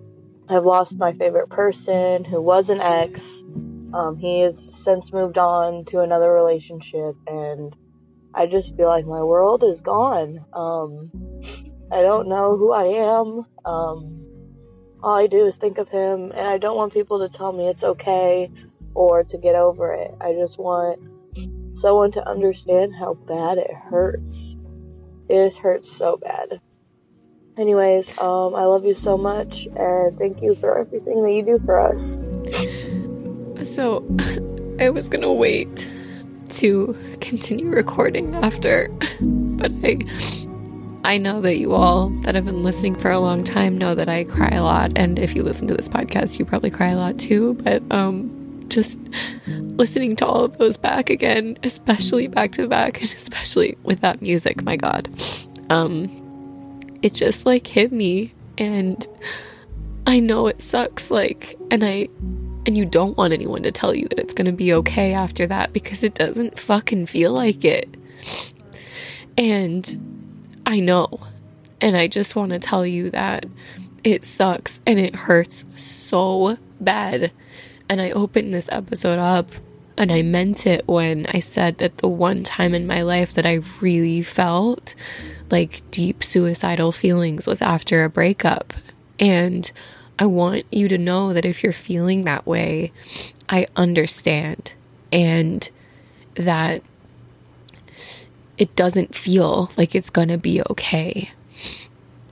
I've 0.47 0.63
lost 0.63 0.99
my 0.99 1.11
favorite 1.13 1.49
person 1.49 2.23
who 2.23 2.39
was 2.39 2.69
an 2.69 2.79
ex. 2.79 3.43
Um, 3.95 4.15
he 4.19 4.41
has 4.41 4.59
since 4.83 5.11
moved 5.11 5.39
on 5.39 5.85
to 5.85 6.01
another 6.01 6.31
relationship, 6.31 7.15
and 7.25 7.75
I 8.31 8.45
just 8.45 8.77
feel 8.77 8.85
like 8.85 9.07
my 9.07 9.23
world 9.23 9.63
is 9.63 9.81
gone. 9.81 10.45
Um, 10.53 11.09
I 11.91 12.03
don't 12.03 12.29
know 12.29 12.55
who 12.55 12.71
I 12.71 12.85
am. 12.85 13.43
Um, 13.65 14.21
all 15.01 15.15
I 15.15 15.25
do 15.25 15.47
is 15.47 15.57
think 15.57 15.79
of 15.79 15.89
him, 15.89 16.31
and 16.31 16.47
I 16.47 16.59
don't 16.59 16.77
want 16.77 16.93
people 16.93 17.27
to 17.27 17.35
tell 17.35 17.51
me 17.51 17.67
it's 17.69 17.83
okay 17.83 18.51
or 18.93 19.23
to 19.23 19.37
get 19.39 19.55
over 19.55 19.93
it. 19.93 20.13
I 20.21 20.33
just 20.33 20.59
want 20.59 20.99
someone 21.75 22.11
to 22.11 22.29
understand 22.29 22.93
how 22.93 23.15
bad 23.15 23.57
it 23.57 23.73
hurts 23.73 24.57
it 25.29 25.45
just 25.45 25.57
hurts 25.57 25.91
so 25.91 26.17
bad. 26.17 26.59
Anyways, 27.57 28.09
um, 28.17 28.53
I 28.53 28.65
love 28.65 28.83
you 28.85 28.93
so 28.93 29.17
much, 29.17 29.65
and 29.75 30.17
thank 30.17 30.41
you 30.41 30.55
for 30.55 30.77
everything 30.77 31.23
that 31.23 31.31
you 31.31 31.43
do 31.43 31.59
for 31.65 31.79
us. 31.79 32.19
So, 33.73 34.03
I 34.79 34.89
was 34.89 35.07
gonna 35.07 35.31
wait 35.31 35.89
to 36.49 36.97
continue 37.21 37.67
recording 37.67 38.35
after, 38.35 38.89
but 39.21 39.71
I, 39.83 39.99
I 41.05 41.17
know 41.17 41.39
that 41.39 41.55
you 41.55 41.71
all 41.71 42.09
that 42.23 42.35
have 42.35 42.43
been 42.43 42.61
listening 42.61 42.95
for 42.95 43.09
a 43.09 43.19
long 43.19 43.45
time 43.45 43.77
know 43.77 43.95
that 43.95 44.09
I 44.09 44.25
cry 44.25 44.49
a 44.49 44.63
lot, 44.63 44.91
and 44.97 45.17
if 45.17 45.33
you 45.33 45.41
listen 45.41 45.67
to 45.69 45.73
this 45.73 45.87
podcast, 45.87 46.37
you 46.37 46.43
probably 46.43 46.71
cry 46.71 46.89
a 46.89 46.97
lot 46.97 47.17
too. 47.17 47.53
But 47.63 47.81
um, 47.89 48.44
just 48.69 48.99
listening 49.47 50.15
to 50.17 50.25
all 50.25 50.43
of 50.43 50.57
those 50.57 50.77
back 50.77 51.09
again, 51.09 51.57
especially 51.63 52.27
back 52.27 52.51
to 52.53 52.67
back, 52.67 53.01
and 53.01 53.11
especially 53.11 53.77
with 53.83 54.01
that 54.01 54.21
music, 54.21 54.63
my 54.63 54.77
God. 54.77 55.09
Um, 55.69 56.89
it 57.01 57.13
just 57.13 57.45
like 57.45 57.67
hit 57.67 57.91
me, 57.91 58.33
and 58.57 59.07
I 60.07 60.19
know 60.19 60.47
it 60.47 60.61
sucks, 60.61 61.11
like, 61.11 61.57
and 61.71 61.83
I, 61.83 62.09
and 62.65 62.77
you 62.77 62.85
don't 62.85 63.17
want 63.17 63.33
anyone 63.33 63.63
to 63.63 63.71
tell 63.71 63.93
you 63.93 64.07
that 64.09 64.19
it's 64.19 64.33
gonna 64.33 64.53
be 64.53 64.73
okay 64.73 65.13
after 65.13 65.47
that 65.47 65.73
because 65.73 66.03
it 66.03 66.15
doesn't 66.15 66.59
fucking 66.59 67.07
feel 67.07 67.31
like 67.31 67.63
it. 67.63 67.95
And 69.37 70.61
I 70.65 70.79
know, 70.79 71.19
and 71.81 71.95
I 71.97 72.07
just 72.07 72.35
want 72.35 72.51
to 72.51 72.59
tell 72.59 72.85
you 72.85 73.09
that 73.11 73.45
it 74.03 74.25
sucks 74.25 74.81
and 74.85 74.99
it 74.99 75.15
hurts 75.15 75.65
so 75.75 76.57
bad 76.79 77.31
and 77.89 78.01
I 78.01 78.11
opened 78.11 78.53
this 78.53 78.69
episode 78.71 79.19
up 79.19 79.49
and 79.97 80.11
I 80.11 80.21
meant 80.21 80.67
it 80.67 80.87
when 80.87 81.25
I 81.27 81.39
said 81.39 81.77
that 81.77 81.99
the 81.99 82.07
one 82.07 82.43
time 82.43 82.73
in 82.73 82.87
my 82.87 83.01
life 83.01 83.33
that 83.33 83.45
I 83.45 83.61
really 83.79 84.21
felt 84.21 84.95
like 85.49 85.83
deep 85.91 86.23
suicidal 86.23 86.91
feelings 86.91 87.47
was 87.47 87.61
after 87.61 88.03
a 88.03 88.09
breakup. 88.09 88.73
And 89.19 89.71
I 90.19 90.25
want 90.25 90.65
you 90.71 90.87
to 90.89 90.97
know 90.97 91.33
that 91.33 91.45
if 91.45 91.63
you're 91.63 91.71
feeling 91.71 92.23
that 92.23 92.45
way, 92.45 92.91
I 93.47 93.67
understand 93.75 94.73
and 95.11 95.69
that 96.35 96.81
it 98.57 98.75
doesn't 98.75 99.15
feel 99.15 99.71
like 99.77 99.95
it's 99.95 100.09
going 100.09 100.29
to 100.29 100.37
be 100.37 100.61
okay. 100.69 101.31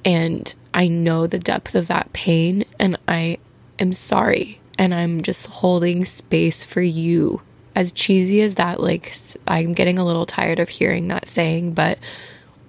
And 0.03 0.53
I 0.73 0.87
know 0.87 1.27
the 1.27 1.39
depth 1.39 1.75
of 1.75 1.87
that 1.87 2.11
pain 2.11 2.65
and 2.77 2.97
I 3.07 3.37
am 3.79 3.93
sorry 3.93 4.59
and 4.77 4.93
I'm 4.93 5.21
just 5.21 5.47
holding 5.47 6.05
space 6.05 6.63
for 6.63 6.81
you. 6.81 7.41
As 7.75 7.91
cheesy 7.91 8.41
as 8.41 8.55
that, 8.55 8.79
like, 8.79 9.15
I'm 9.47 9.73
getting 9.73 9.97
a 9.97 10.05
little 10.05 10.25
tired 10.25 10.59
of 10.59 10.69
hearing 10.69 11.07
that 11.07 11.27
saying, 11.27 11.73
but 11.73 11.97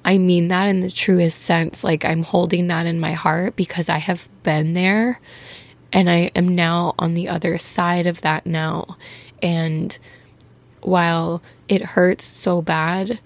I 0.05 0.19
mean 0.19 0.49
that 0.49 0.67
in 0.67 0.81
the 0.81 0.91
truest 0.91 1.41
sense. 1.41 1.85
Like, 1.85 2.05
I'm 2.05 2.23
holding 2.23 2.69
that 2.69 2.87
in 2.87 3.01
my 3.01 3.13
heart 3.13 3.57
because 3.57 3.89
I 3.89 3.99
have 3.99 4.29
been 4.43 4.75
there 4.75 5.21
and 5.93 6.11
I 6.11 6.31
am 6.35 6.55
now 6.55 6.95
on 6.99 7.15
the 7.15 7.29
other 7.29 7.59
side 7.59 8.07
of 8.07 8.21
that 8.23 8.47
now. 8.47 8.97
And 9.43 9.97
while 10.81 11.43
it 11.69 11.83
hurts 11.83 12.25
so 12.25 12.61
bad, 12.61 13.21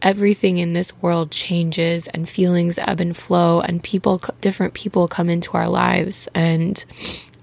everything 0.00 0.58
in 0.58 0.72
this 0.72 0.96
world 1.00 1.30
changes 1.30 2.08
and 2.08 2.28
feelings 2.28 2.78
ebb 2.78 2.98
and 2.98 3.16
flow 3.16 3.60
and 3.60 3.84
people 3.84 4.20
different 4.40 4.74
people 4.74 5.06
come 5.06 5.30
into 5.30 5.52
our 5.52 5.68
lives 5.68 6.28
and 6.34 6.84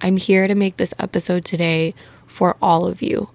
I'm 0.02 0.18
here 0.18 0.48
to 0.48 0.56
make 0.56 0.78
this 0.78 0.94
episode 1.00 1.46
today 1.46 1.94
for 2.28 2.56
all 2.62 2.86
of 2.86 3.02
you. 3.02 3.30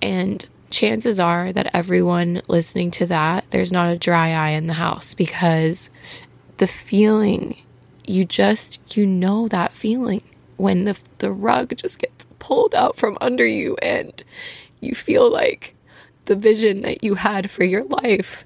And 0.00 0.46
chances 0.70 1.18
are 1.18 1.52
that 1.52 1.70
everyone 1.74 2.42
listening 2.46 2.90
to 2.90 3.06
that 3.06 3.44
there's 3.50 3.72
not 3.72 3.90
a 3.90 3.98
dry 3.98 4.32
eye 4.32 4.50
in 4.50 4.66
the 4.66 4.74
house 4.74 5.14
because 5.14 5.88
the 6.58 6.66
feeling 6.66 7.56
you 8.06 8.22
just 8.24 8.78
you 8.94 9.06
know 9.06 9.48
that 9.48 9.72
feeling 9.72 10.22
when 10.58 10.84
the 10.84 10.94
the 11.18 11.32
rug 11.32 11.74
just 11.74 11.98
gets 11.98 12.26
pulled 12.38 12.74
out 12.74 12.96
from 12.98 13.16
under 13.20 13.46
you 13.46 13.76
and 13.80 14.22
you 14.80 14.94
feel 14.94 15.32
like 15.32 15.74
the 16.26 16.36
vision 16.36 16.82
that 16.82 17.02
you 17.02 17.14
had 17.14 17.50
for 17.50 17.64
your 17.64 17.84
life 17.84 18.44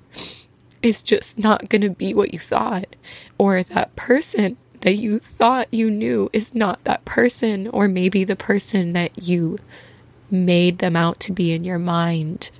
is 0.82 1.02
just 1.02 1.38
not 1.38 1.68
going 1.68 1.82
to 1.82 1.90
be 1.90 2.12
what 2.12 2.32
you 2.32 2.38
thought, 2.38 2.96
or 3.38 3.62
that 3.62 3.94
person 3.96 4.56
that 4.82 4.96
you 4.96 5.18
thought 5.18 5.72
you 5.72 5.90
knew 5.90 6.28
is 6.32 6.54
not 6.54 6.82
that 6.84 7.04
person, 7.04 7.66
or 7.68 7.88
maybe 7.88 8.24
the 8.24 8.36
person 8.36 8.92
that 8.92 9.26
you 9.26 9.58
made 10.30 10.78
them 10.78 10.96
out 10.96 11.18
to 11.20 11.32
be 11.32 11.52
in 11.52 11.64
your 11.64 11.78
mind 11.78 12.50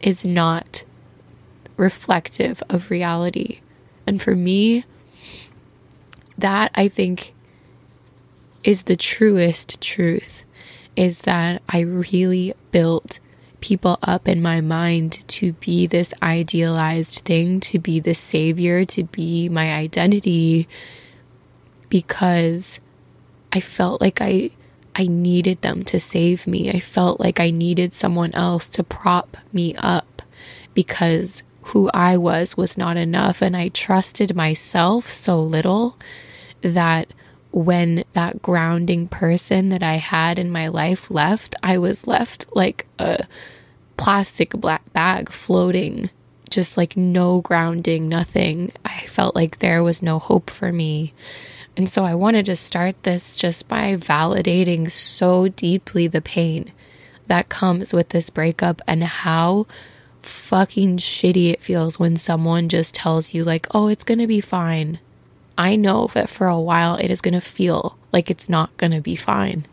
is 0.00 0.24
not 0.24 0.84
reflective 1.76 2.62
of 2.68 2.90
reality. 2.90 3.60
And 4.06 4.20
for 4.20 4.34
me, 4.34 4.84
that 6.36 6.70
I 6.74 6.88
think 6.88 7.34
is 8.64 8.82
the 8.82 8.96
truest 8.96 9.80
truth 9.80 10.44
is 10.96 11.18
that 11.20 11.62
I 11.68 11.80
really 11.80 12.54
built 12.72 13.20
people 13.60 13.98
up 14.02 14.26
in 14.26 14.42
my 14.42 14.60
mind 14.60 15.26
to 15.28 15.52
be 15.54 15.86
this 15.86 16.12
idealized 16.22 17.22
thing, 17.24 17.60
to 17.60 17.78
be 17.78 18.00
the 18.00 18.14
savior, 18.14 18.84
to 18.86 19.04
be 19.04 19.48
my 19.48 19.72
identity 19.72 20.66
because 21.90 22.80
I 23.52 23.60
felt 23.60 24.00
like 24.00 24.22
I 24.22 24.52
I 24.94 25.06
needed 25.06 25.62
them 25.62 25.84
to 25.84 26.00
save 26.00 26.46
me. 26.46 26.70
I 26.70 26.80
felt 26.80 27.20
like 27.20 27.38
I 27.38 27.50
needed 27.50 27.92
someone 27.92 28.34
else 28.34 28.66
to 28.70 28.82
prop 28.82 29.36
me 29.52 29.74
up 29.76 30.22
because 30.74 31.42
who 31.62 31.90
I 31.94 32.16
was 32.16 32.56
was 32.56 32.76
not 32.76 32.96
enough 32.96 33.42
and 33.42 33.56
I 33.56 33.68
trusted 33.68 34.34
myself 34.34 35.12
so 35.12 35.40
little 35.40 35.96
that 36.62 37.12
when 37.52 38.04
that 38.12 38.42
grounding 38.42 39.08
person 39.08 39.68
that 39.70 39.82
I 39.82 39.94
had 39.94 40.38
in 40.38 40.50
my 40.50 40.68
life 40.68 41.10
left, 41.10 41.54
I 41.62 41.78
was 41.78 42.06
left 42.06 42.46
like 42.54 42.86
a 42.98 43.26
plastic 43.96 44.52
black 44.52 44.92
bag 44.92 45.30
floating, 45.30 46.10
just 46.48 46.76
like 46.76 46.96
no 46.96 47.40
grounding, 47.40 48.08
nothing. 48.08 48.72
I 48.84 49.06
felt 49.06 49.34
like 49.34 49.58
there 49.58 49.82
was 49.82 50.02
no 50.02 50.18
hope 50.18 50.50
for 50.50 50.72
me. 50.72 51.12
And 51.76 51.88
so 51.88 52.04
I 52.04 52.14
wanted 52.14 52.46
to 52.46 52.56
start 52.56 53.02
this 53.02 53.36
just 53.36 53.68
by 53.68 53.96
validating 53.96 54.90
so 54.90 55.48
deeply 55.48 56.06
the 56.08 56.20
pain 56.20 56.72
that 57.26 57.48
comes 57.48 57.92
with 57.92 58.08
this 58.10 58.28
breakup 58.28 58.82
and 58.86 59.04
how 59.04 59.66
fucking 60.20 60.98
shitty 60.98 61.52
it 61.52 61.62
feels 61.62 61.98
when 61.98 62.16
someone 62.16 62.68
just 62.68 62.94
tells 62.94 63.32
you, 63.32 63.44
like, 63.44 63.66
oh, 63.70 63.88
it's 63.88 64.04
gonna 64.04 64.26
be 64.26 64.40
fine. 64.40 64.98
I 65.56 65.76
know 65.76 66.08
that 66.14 66.28
for 66.28 66.48
a 66.48 66.58
while 66.58 66.96
it 66.96 67.10
is 67.10 67.20
to 67.34 67.40
feel 67.40 67.96
like 68.12 68.30
it's 68.30 68.48
not 68.48 68.76
to 68.92 69.00
be 69.00 69.16
fine 69.16 69.66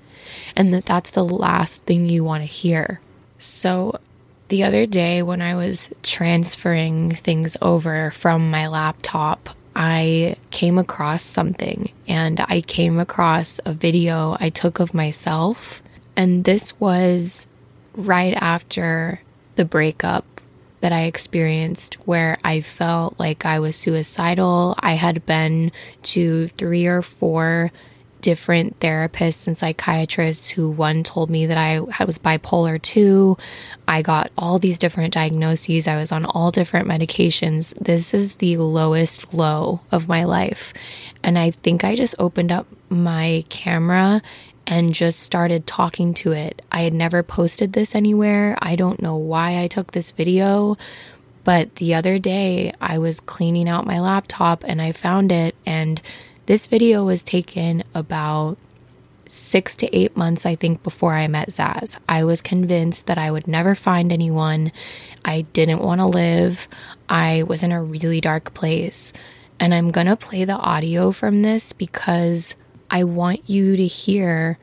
and 0.56 0.74
that 0.74 0.86
that's 0.86 1.12
the 1.12 1.24
last 1.24 1.84
thing 1.84 2.08
you 2.08 2.24
want 2.24 2.44
to 2.44 2.48
hear. 2.48 3.00
So, 3.40 4.00
the 4.50 4.64
other 4.64 4.86
day 4.86 5.22
when 5.22 5.42
I 5.42 5.56
was 5.56 5.94
transferring 6.04 7.16
things 7.16 7.58
over 7.62 8.12
from 8.12 8.50
my 8.50 8.68
laptop, 8.68 9.50
I 9.80 10.38
came 10.50 10.80
across 10.80 11.22
something 11.22 11.92
and 12.08 12.44
I 12.50 12.62
came 12.62 12.98
across 12.98 13.60
a 13.64 13.74
video 13.74 14.36
I 14.40 14.50
took 14.50 14.80
of 14.80 14.96
myself. 14.96 15.84
And 16.16 16.46
this 16.46 16.80
was 16.80 17.46
right 17.96 18.34
after 18.34 19.22
the 19.56 19.66
breakup 19.66 20.26
that 20.82 20.92
I 20.92 21.04
experienced 21.04 21.94
where 22.08 22.40
I 22.44 22.62
felt 22.62 23.20
like 23.20 23.46
I 23.46 23.60
was 23.60 23.76
suicidal. 23.76 24.74
I 24.80 24.94
had 24.94 25.28
been 25.28 25.72
to 26.04 26.48
three 26.58 26.88
or 26.88 27.04
four 27.04 27.72
different 28.28 28.78
therapists 28.82 29.48
and 29.48 29.58
psychiatrists 29.58 30.50
who 30.50 30.70
one 30.70 31.02
told 31.02 31.30
me 31.30 31.46
that 31.46 31.58
I, 31.58 31.80
was 32.04 32.18
bipolar 32.18 32.82
2. 32.82 33.38
I 33.88 34.02
got 34.02 34.32
all 34.38 34.60
these 34.60 34.78
different 34.78 35.14
diagnoses. 35.14 35.88
I 35.88 35.96
was 35.96 36.12
on 36.12 36.26
all 36.26 36.52
different 36.52 36.90
medications. 36.90 37.74
This 37.80 38.14
is 38.14 38.36
the 38.36 38.58
lowest 38.58 39.34
low 39.34 39.80
of 39.94 40.10
my 40.10 40.26
life. 40.26 40.74
And 41.24 41.38
I 41.38 41.52
think 41.52 41.86
I 41.86 41.96
just 41.96 42.16
opened 42.20 42.52
up 42.52 42.68
my 42.90 43.46
camera 43.48 44.22
and 44.66 44.94
just 44.94 45.22
started 45.22 45.66
talking 45.66 46.14
to 46.16 46.34
it. 46.34 46.62
I 46.70 46.82
had 46.82 46.94
never 46.94 47.24
posted 47.24 47.72
this 47.72 47.96
anywhere. 47.96 48.58
I 48.62 48.76
don't 48.76 49.02
know 49.02 49.16
why 49.16 49.64
I 49.64 49.70
took 49.70 49.94
this 49.94 50.12
video, 50.12 50.76
but 51.46 51.78
the 51.78 51.94
other 51.94 52.20
day 52.20 52.74
I 52.82 52.98
was 52.98 53.22
cleaning 53.22 53.70
out 53.70 53.88
my 53.88 54.02
laptop 54.02 54.66
and 54.66 54.82
I 54.82 54.92
found 54.92 55.32
it. 55.32 55.56
And 55.66 56.02
this 56.48 56.68
video 56.68 57.04
was 57.04 57.22
taken 57.24 57.84
about 57.94 58.58
six 59.30 59.76
to 59.76 59.96
eight 59.96 60.16
months, 60.16 60.46
I 60.46 60.56
think, 60.56 60.82
before 60.82 61.14
I 61.14 61.28
met 61.28 61.50
Zaz. 61.50 61.98
I 62.08 62.24
was 62.24 62.42
convinced 62.42 63.06
that 63.08 63.18
I 63.18 63.32
would 63.32 63.48
never 63.48 63.76
find 63.76 64.12
anyone. 64.12 64.72
I 65.26 65.42
didn't 65.42 65.84
want 65.84 66.00
to 66.00 66.06
live. 66.06 66.70
I 67.10 67.44
was 67.44 67.64
in 67.64 67.74
a 67.74 67.84
really 67.84 68.22
dark 68.22 68.54
place. 68.54 69.12
And 69.60 69.74
I'm 69.74 69.92
going 69.92 70.08
to 70.08 70.16
play 70.16 70.46
the 70.46 70.54
audio 70.54 71.12
from 71.12 71.42
this 71.42 71.74
because 71.74 72.56
I 72.90 73.04
want 73.04 73.50
you 73.50 73.76
to 73.76 73.86
hear 73.86 74.58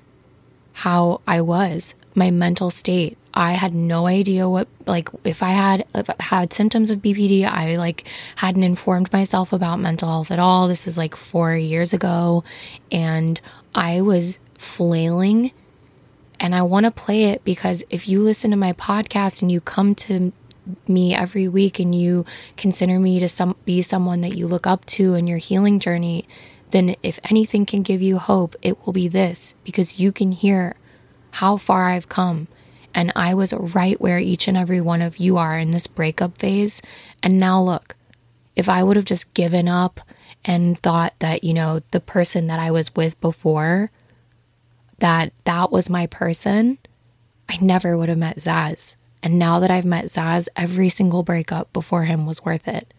how 0.73 1.21
I 1.27 1.43
was, 1.43 1.95
my 2.15 2.31
mental 2.31 2.71
state. 2.71 3.19
I 3.35 3.53
had 3.53 3.75
no 3.75 4.07
idea 4.07 4.49
what 4.49 4.69
like 4.87 5.09
if 5.25 5.43
I 5.43 5.51
had 5.51 5.87
if 5.95 6.09
I 6.09 6.15
had 6.21 6.53
symptoms 6.53 6.91
of 6.91 7.01
BPD, 7.01 7.45
I 7.45 7.77
like 7.77 8.07
hadn't 8.37 8.63
informed 8.63 9.13
myself 9.13 9.53
about 9.53 9.81
mental 9.81 10.09
health 10.09 10.31
at 10.31 10.39
all. 10.39 10.69
This 10.69 10.87
is 10.87 10.97
like 10.97 11.17
4 11.17 11.57
years 11.57 11.93
ago 11.93 12.45
and 12.93 13.41
I 13.75 14.01
was 14.03 14.39
flailing 14.57 15.51
and 16.39 16.55
I 16.55 16.63
want 16.63 16.87
to 16.87 16.93
play 16.93 17.25
it 17.25 17.45
because 17.45 17.83
if 17.91 18.09
you 18.09 18.23
listen 18.23 18.53
to 18.53 18.57
my 18.57 18.73
podcast 18.73 19.43
and 19.43 19.51
you 19.51 19.61
come 19.61 19.97
to 19.97 20.33
me 20.89 21.15
every 21.15 21.49
week 21.49 21.79
and 21.79 21.95
you 21.95 22.25
consider 22.57 22.99
me 22.99 23.19
to 23.19 23.29
some 23.29 23.57
be 23.65 23.83
someone 23.83 24.21
that 24.21 24.37
you 24.37 24.47
look 24.47 24.67
up 24.67 24.85
to 24.87 25.15
in 25.15 25.27
your 25.27 25.39
healing 25.39 25.81
journey, 25.81 26.27
then 26.71 26.95
if 27.03 27.19
anything 27.25 27.67
can 27.67 27.83
give 27.83 28.01
you 28.01 28.19
hope, 28.19 28.55
it 28.63 28.87
will 28.87 28.93
be 28.93 29.09
this 29.09 29.55
because 29.65 29.99
you 29.99 30.13
can 30.13 30.33
hear 30.33 30.77
how 31.33 31.57
far 31.57 31.89
I've 31.89 32.09
come. 32.09 32.47
And 32.95 33.13
I 33.17 33.35
was 33.35 33.53
right 33.53 34.01
where 34.01 34.19
each 34.19 34.47
and 34.47 34.57
every 34.57 34.81
one 34.81 35.03
of 35.03 35.19
you 35.19 35.37
are 35.37 35.59
in 35.59 35.73
this 35.73 35.87
breakup 35.87 36.39
phase. 36.39 36.81
And 37.23 37.41
now 37.41 37.61
look, 37.63 37.97
if 38.55 38.69
I 38.69 38.83
would 38.83 38.97
have 38.97 39.05
just 39.05 39.33
given 39.35 39.69
up 39.69 40.01
and 40.45 40.79
thought 40.79 41.15
that, 41.19 41.43
you 41.43 41.55
know, 41.55 41.83
the 41.91 42.01
person 42.01 42.47
that 42.47 42.59
I 42.59 42.71
was 42.71 42.95
with 42.95 43.21
before, 43.21 43.91
that 44.99 45.33
that 45.45 45.73
was 45.73 45.91
my 45.91 46.07
person, 46.07 46.79
I 47.49 47.59
never 47.61 47.99
would 47.99 48.09
have 48.09 48.19
met 48.19 48.37
Zaz. 48.37 48.95
And 49.23 49.39
now 49.39 49.59
that 49.61 49.71
I've 49.71 49.85
met 49.85 50.07
Zaz, 50.07 50.49
every 50.55 50.89
single 50.89 51.23
breakup 51.23 51.73
before 51.73 52.05
him 52.05 52.27
was 52.27 52.45
worth 52.45 52.69
it. 52.69 52.95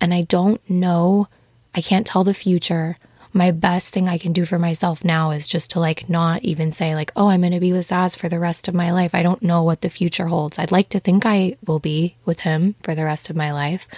And 0.00 0.14
I 0.14 0.22
don't 0.22 0.68
know 0.70 1.28
I 1.74 1.80
can't 1.80 2.06
tell 2.06 2.24
the 2.24 2.34
future. 2.34 2.96
My 3.36 3.50
best 3.50 3.92
thing 3.92 4.08
I 4.08 4.16
can 4.16 4.32
do 4.32 4.46
for 4.46 4.60
myself 4.60 5.04
now 5.04 5.32
is 5.32 5.48
just 5.48 5.72
to 5.72 5.80
like 5.80 6.08
not 6.08 6.44
even 6.44 6.70
say 6.70 6.94
like, 6.94 7.10
"Oh, 7.16 7.28
I'm 7.28 7.40
going 7.40 7.52
to 7.52 7.58
be 7.58 7.72
with 7.72 7.88
Zaz 7.88 8.16
for 8.16 8.28
the 8.28 8.38
rest 8.38 8.68
of 8.68 8.74
my 8.74 8.92
life." 8.92 9.12
I 9.12 9.24
don't 9.24 9.42
know 9.42 9.64
what 9.64 9.80
the 9.80 9.90
future 9.90 10.26
holds. 10.26 10.56
I'd 10.56 10.70
like 10.70 10.88
to 10.90 11.00
think 11.00 11.26
I 11.26 11.56
will 11.66 11.80
be 11.80 12.14
with 12.24 12.40
him 12.40 12.76
for 12.84 12.94
the 12.94 13.04
rest 13.04 13.28
of 13.28 13.36
my 13.36 13.52
life, 13.52 13.88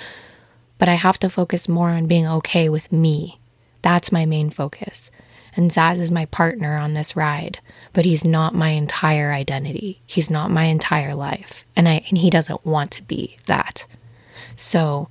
but 0.78 0.88
I 0.88 0.94
have 0.94 1.18
to 1.18 1.28
focus 1.28 1.68
more 1.68 1.90
on 1.90 2.06
being 2.06 2.26
okay 2.26 2.70
with 2.70 2.90
me. 2.90 3.38
That's 3.82 4.10
my 4.10 4.24
main 4.24 4.48
focus. 4.48 5.10
And 5.54 5.70
Zaz 5.70 6.00
is 6.00 6.10
my 6.10 6.24
partner 6.26 6.78
on 6.78 6.94
this 6.94 7.14
ride, 7.14 7.60
but 7.92 8.06
he's 8.06 8.24
not 8.24 8.54
my 8.54 8.70
entire 8.70 9.32
identity. 9.32 10.00
He's 10.06 10.30
not 10.30 10.50
my 10.50 10.64
entire 10.64 11.14
life. 11.14 11.62
And 11.76 11.86
I 11.86 12.06
and 12.08 12.16
he 12.16 12.30
doesn't 12.30 12.64
want 12.64 12.90
to 12.92 13.02
be 13.02 13.36
that. 13.46 13.84
So, 14.56 15.10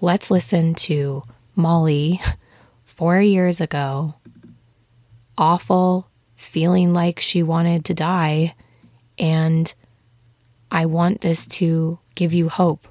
let's 0.00 0.30
listen 0.30 0.74
to 0.74 1.24
Molly 1.56 2.20
four 2.96 3.20
years 3.20 3.60
ago, 3.60 4.14
awful, 5.38 6.08
feeling 6.34 6.92
like 6.92 7.20
she 7.20 7.42
wanted 7.42 7.84
to 7.86 7.94
die. 7.94 8.54
And 9.18 9.72
I 10.70 10.86
want 10.86 11.20
this 11.20 11.46
to 11.46 11.98
give 12.14 12.34
you 12.34 12.48
hope. 12.48 12.88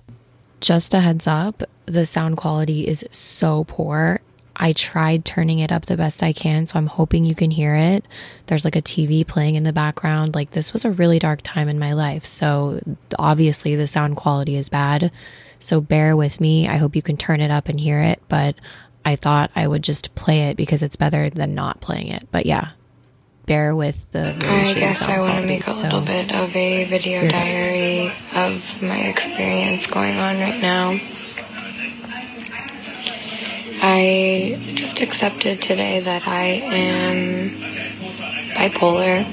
Just 0.62 0.94
a 0.94 1.02
heads 1.02 1.28
up 1.28 1.64
the 1.86 2.06
sound 2.06 2.38
quality 2.38 2.88
is 2.88 3.06
so 3.12 3.64
poor. 3.66 4.20
I 4.58 4.72
tried 4.74 5.26
turning 5.26 5.60
it 5.60 5.72
up 5.72 5.86
the 5.86 5.98
best 5.98 6.24
I 6.24 6.32
can, 6.32 6.66
so 6.66 6.80
I'm 6.80 6.88
hoping 6.88 7.26
you 7.26 7.36
can 7.36 7.52
hear 7.52 7.76
it. 7.76 8.06
There's 8.46 8.64
like 8.64 8.78
a 8.78 8.82
TV 8.82 9.28
playing 9.28 9.56
in 9.56 9.64
the 9.64 9.74
background. 9.74 10.34
Like, 10.34 10.52
this 10.52 10.72
was 10.72 10.86
a 10.86 10.92
really 10.92 11.20
dark 11.20 11.42
time 11.44 11.68
in 11.68 11.78
my 11.78 11.94
life. 11.94 12.26
So, 12.26 12.80
obviously, 13.20 13.76
the 13.76 13.88
sound 13.88 14.16
quality 14.16 14.56
is 14.56 14.70
bad. 14.70 15.12
So, 15.60 15.82
bear 15.82 16.16
with 16.16 16.40
me. 16.40 16.70
I 16.70 16.78
hope 16.78 16.96
you 16.96 17.02
can 17.02 17.18
turn 17.18 17.42
it 17.42 17.52
up 17.52 17.68
and 17.68 17.80
hear 17.80 18.00
it. 18.00 18.22
But 18.30 18.56
I 19.06 19.16
thought 19.16 19.52
I 19.56 19.68
would 19.68 19.84
just 19.84 20.16
play 20.16 20.50
it 20.50 20.58
because 20.58 20.82
it's 20.82 20.96
better 20.96 21.30
than 21.30 21.54
not 21.54 21.80
playing 21.80 22.08
it. 22.08 22.28
But 22.32 22.48
yeah, 22.48 22.72
bear 23.46 23.76
with 23.76 24.04
the. 24.12 24.36
I 24.36 24.74
guess 24.74 25.04
I 25.04 25.20
want 25.20 25.40
to 25.42 25.46
make 25.46 25.68
a 25.68 25.74
little 25.74 26.02
bit 26.02 26.34
of 26.34 26.56
a 26.56 26.86
video 26.86 27.28
diary 27.30 28.12
of 28.34 28.82
my 28.82 28.98
experience 29.02 29.86
going 29.86 30.18
on 30.18 30.40
right 30.40 30.60
now. 30.60 31.00
I 33.88 34.74
just 34.76 35.02
accepted 35.02 35.62
today 35.62 36.00
that 36.00 36.28
I 36.28 36.46
am 36.46 37.50
bipolar. 38.56 39.24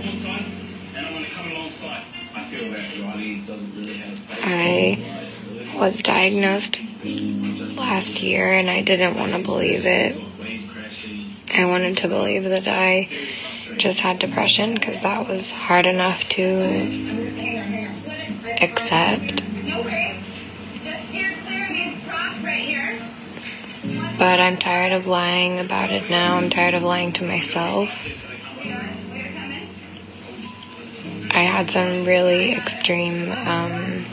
I 4.45 5.79
was 5.79 6.03
diagnosed 6.03 6.79
last 7.05 8.23
year 8.23 8.53
and 8.53 8.71
I 8.71 8.83
didn't 8.83 9.17
want 9.17 9.33
to 9.33 9.41
believe 9.41 9.85
it. 9.85 10.17
I 11.55 11.65
wanted 11.65 11.99
to 11.99 12.09
believe 12.09 12.45
that 12.45 12.69
I 12.69 13.09
just 13.77 14.01
had 14.01 14.19
depression 14.19 14.75
because 14.75 15.01
that 15.03 15.29
was 15.29 15.51
hard 15.51 15.87
enough 15.87 16.29
to 16.31 17.89
accept. 18.61 19.43
But 24.19 24.39
I'm 24.39 24.57
tired 24.57 24.93
of 24.93 25.09
lying 25.09 25.59
about 25.59 25.91
it 25.91 26.09
now. 26.09 26.37
I'm 26.37 26.51
tired 26.51 26.75
of 26.75 26.85
lying 26.85 27.13
to 27.15 27.25
myself. 27.25 27.91
I 31.35 31.45
had 31.45 31.71
some 31.71 32.05
really 32.05 32.53
extreme 32.53 33.33
um, 33.33 34.05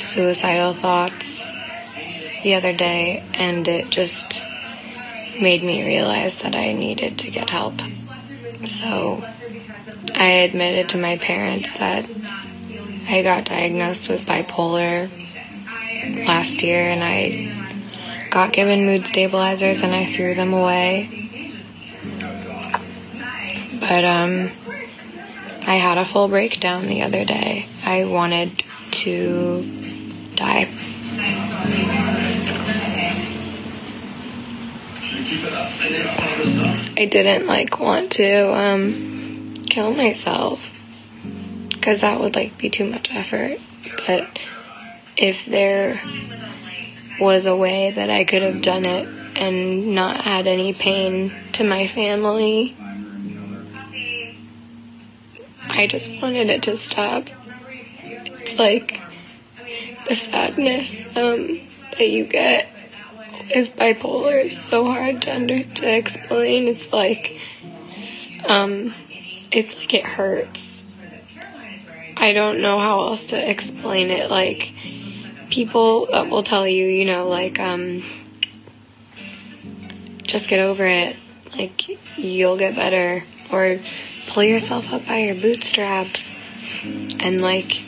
suicidal 0.00 0.74
thoughts 0.74 1.41
the 2.42 2.54
other 2.54 2.72
day, 2.72 3.22
and 3.34 3.66
it 3.68 3.90
just 3.90 4.42
made 5.40 5.62
me 5.62 5.84
realize 5.84 6.36
that 6.42 6.54
I 6.54 6.72
needed 6.72 7.18
to 7.20 7.30
get 7.30 7.50
help. 7.50 7.74
So 8.66 9.24
I 10.14 10.26
admitted 10.44 10.90
to 10.90 10.98
my 10.98 11.16
parents 11.18 11.72
that 11.78 12.08
I 13.08 13.22
got 13.22 13.44
diagnosed 13.44 14.08
with 14.08 14.24
bipolar 14.26 15.10
last 16.26 16.62
year 16.62 16.84
and 16.84 17.02
I 17.02 18.28
got 18.30 18.52
given 18.52 18.86
mood 18.86 19.06
stabilizers 19.06 19.82
and 19.82 19.94
I 19.94 20.06
threw 20.06 20.34
them 20.34 20.52
away. 20.52 21.08
But 23.80 24.04
um 24.04 24.50
I 25.66 25.76
had 25.76 25.98
a 25.98 26.04
full 26.04 26.28
breakdown 26.28 26.86
the 26.86 27.02
other 27.02 27.24
day. 27.24 27.66
I 27.84 28.04
wanted 28.04 28.62
to 28.92 29.62
die. 30.34 30.68
I 35.34 37.08
didn't 37.10 37.46
like 37.46 37.80
want 37.80 38.12
to 38.12 38.54
um, 38.54 39.54
kill 39.68 39.94
myself 39.94 40.72
because 41.70 42.02
that 42.02 42.20
would 42.20 42.34
like 42.34 42.58
be 42.58 42.68
too 42.68 42.84
much 42.84 43.10
effort. 43.12 43.58
But 44.06 44.38
if 45.16 45.46
there 45.46 46.00
was 47.18 47.46
a 47.46 47.56
way 47.56 47.92
that 47.92 48.10
I 48.10 48.24
could 48.24 48.42
have 48.42 48.62
done 48.62 48.84
it 48.84 49.08
and 49.36 49.94
not 49.94 50.20
had 50.20 50.46
any 50.46 50.74
pain 50.74 51.32
to 51.52 51.64
my 51.64 51.86
family, 51.86 52.76
I 55.68 55.86
just 55.86 56.10
wanted 56.20 56.50
it 56.50 56.64
to 56.64 56.76
stop. 56.76 57.28
It's 58.02 58.58
like 58.58 59.00
the 60.08 60.16
sadness 60.16 61.04
um, 61.16 61.60
that 61.98 62.08
you 62.08 62.26
get 62.26 62.68
if 63.54 63.76
bipolar 63.76 64.46
is 64.46 64.60
so 64.60 64.84
hard 64.84 65.22
to 65.22 65.34
under 65.34 65.62
to 65.62 65.96
explain. 65.96 66.68
It's 66.68 66.92
like, 66.92 67.38
um, 68.46 68.94
it's 69.50 69.76
like 69.76 69.94
it 69.94 70.04
hurts. 70.04 70.84
I 72.16 72.32
don't 72.32 72.60
know 72.60 72.78
how 72.78 73.00
else 73.02 73.26
to 73.26 73.50
explain 73.50 74.10
it. 74.10 74.30
Like, 74.30 74.72
people 75.50 76.08
will 76.12 76.42
tell 76.42 76.66
you, 76.66 76.86
you 76.86 77.04
know, 77.04 77.28
like, 77.28 77.58
um, 77.58 78.02
just 80.22 80.48
get 80.48 80.60
over 80.60 80.86
it. 80.86 81.16
Like, 81.52 81.88
you'll 82.16 82.56
get 82.56 82.74
better. 82.74 83.24
Or 83.50 83.78
pull 84.28 84.44
yourself 84.44 84.92
up 84.92 85.06
by 85.06 85.18
your 85.18 85.34
bootstraps. 85.34 86.36
And, 86.84 87.40
like, 87.40 87.82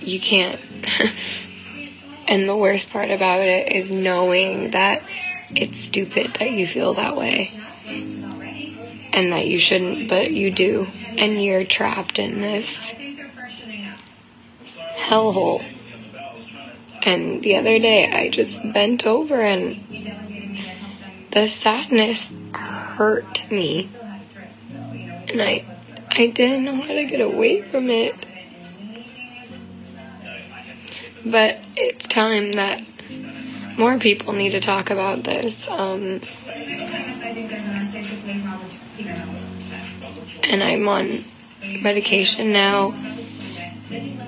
you 0.00 0.18
can't. 0.18 0.60
And 2.28 2.46
the 2.46 2.56
worst 2.56 2.90
part 2.90 3.10
about 3.10 3.40
it 3.40 3.72
is 3.72 3.90
knowing 3.90 4.72
that 4.72 5.02
it's 5.50 5.78
stupid 5.78 6.34
that 6.38 6.50
you 6.50 6.66
feel 6.66 6.94
that 6.94 7.16
way. 7.16 7.52
And 9.12 9.32
that 9.32 9.46
you 9.46 9.58
shouldn't, 9.58 10.08
but 10.08 10.30
you 10.30 10.50
do. 10.50 10.86
And 11.16 11.42
you're 11.42 11.64
trapped 11.64 12.18
in 12.18 12.40
this 12.42 12.94
hellhole. 14.96 15.64
And 17.02 17.42
the 17.42 17.56
other 17.56 17.78
day 17.78 18.10
I 18.10 18.28
just 18.28 18.62
bent 18.72 19.06
over 19.06 19.40
and 19.40 20.62
the 21.32 21.48
sadness 21.48 22.32
hurt 22.52 23.50
me. 23.50 23.90
And 25.28 25.40
I 25.40 25.64
I 26.10 26.26
didn't 26.26 26.64
know 26.64 26.74
how 26.74 26.88
to 26.88 27.04
get 27.04 27.20
away 27.20 27.62
from 27.62 27.90
it. 27.90 28.14
But 31.24 31.58
it's 31.76 32.06
time 32.06 32.52
that 32.52 32.82
more 33.76 33.98
people 33.98 34.32
need 34.32 34.50
to 34.50 34.60
talk 34.60 34.90
about 34.90 35.24
this. 35.24 35.68
Um, 35.68 36.20
and 40.44 40.62
I'm 40.62 40.88
on 40.88 41.24
medication 41.82 42.52
now. 42.52 42.94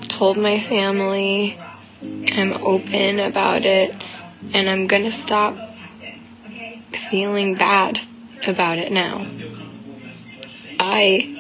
Told 0.09 0.36
my 0.36 0.61
family 0.61 1.59
I'm 2.32 2.53
open 2.55 3.20
about 3.20 3.64
it, 3.64 3.95
and 4.53 4.68
I'm 4.68 4.86
gonna 4.86 5.12
stop 5.12 5.57
feeling 7.11 7.55
bad 7.55 8.01
about 8.47 8.78
it 8.78 8.93
now. 8.93 9.26
I 10.78 11.36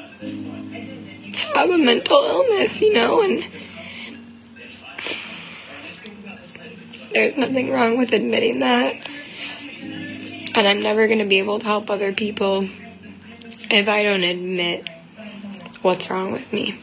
have 1.54 1.70
a 1.70 1.78
mental 1.78 2.22
illness, 2.22 2.80
you 2.80 2.92
know, 2.92 3.22
and 3.22 3.46
There's 7.12 7.36
nothing 7.36 7.70
wrong 7.70 7.98
with 7.98 8.12
admitting 8.12 8.60
that. 8.60 8.94
And 10.54 10.66
I'm 10.66 10.82
never 10.82 11.06
going 11.06 11.18
to 11.18 11.24
be 11.24 11.38
able 11.38 11.58
to 11.58 11.64
help 11.64 11.90
other 11.90 12.12
people 12.12 12.68
if 13.70 13.88
I 13.88 14.02
don't 14.02 14.22
admit 14.22 14.88
what's 15.82 16.10
wrong 16.10 16.32
with 16.32 16.52
me. 16.52 16.78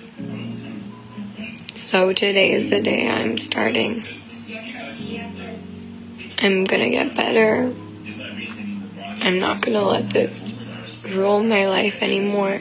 So 1.76 2.12
today 2.12 2.52
is 2.52 2.70
the 2.70 2.82
day 2.82 3.10
I'm 3.10 3.38
starting. 3.38 4.06
I'm 6.40 6.66
going 6.66 6.82
to 6.82 6.90
get 6.90 7.16
better. 7.16 7.74
I'm 9.22 9.40
not 9.40 9.62
going 9.62 9.78
to 9.78 9.84
let 9.84 10.10
this 10.10 10.54
rule 11.04 11.42
my 11.42 11.68
life 11.68 12.02
anymore. 12.02 12.60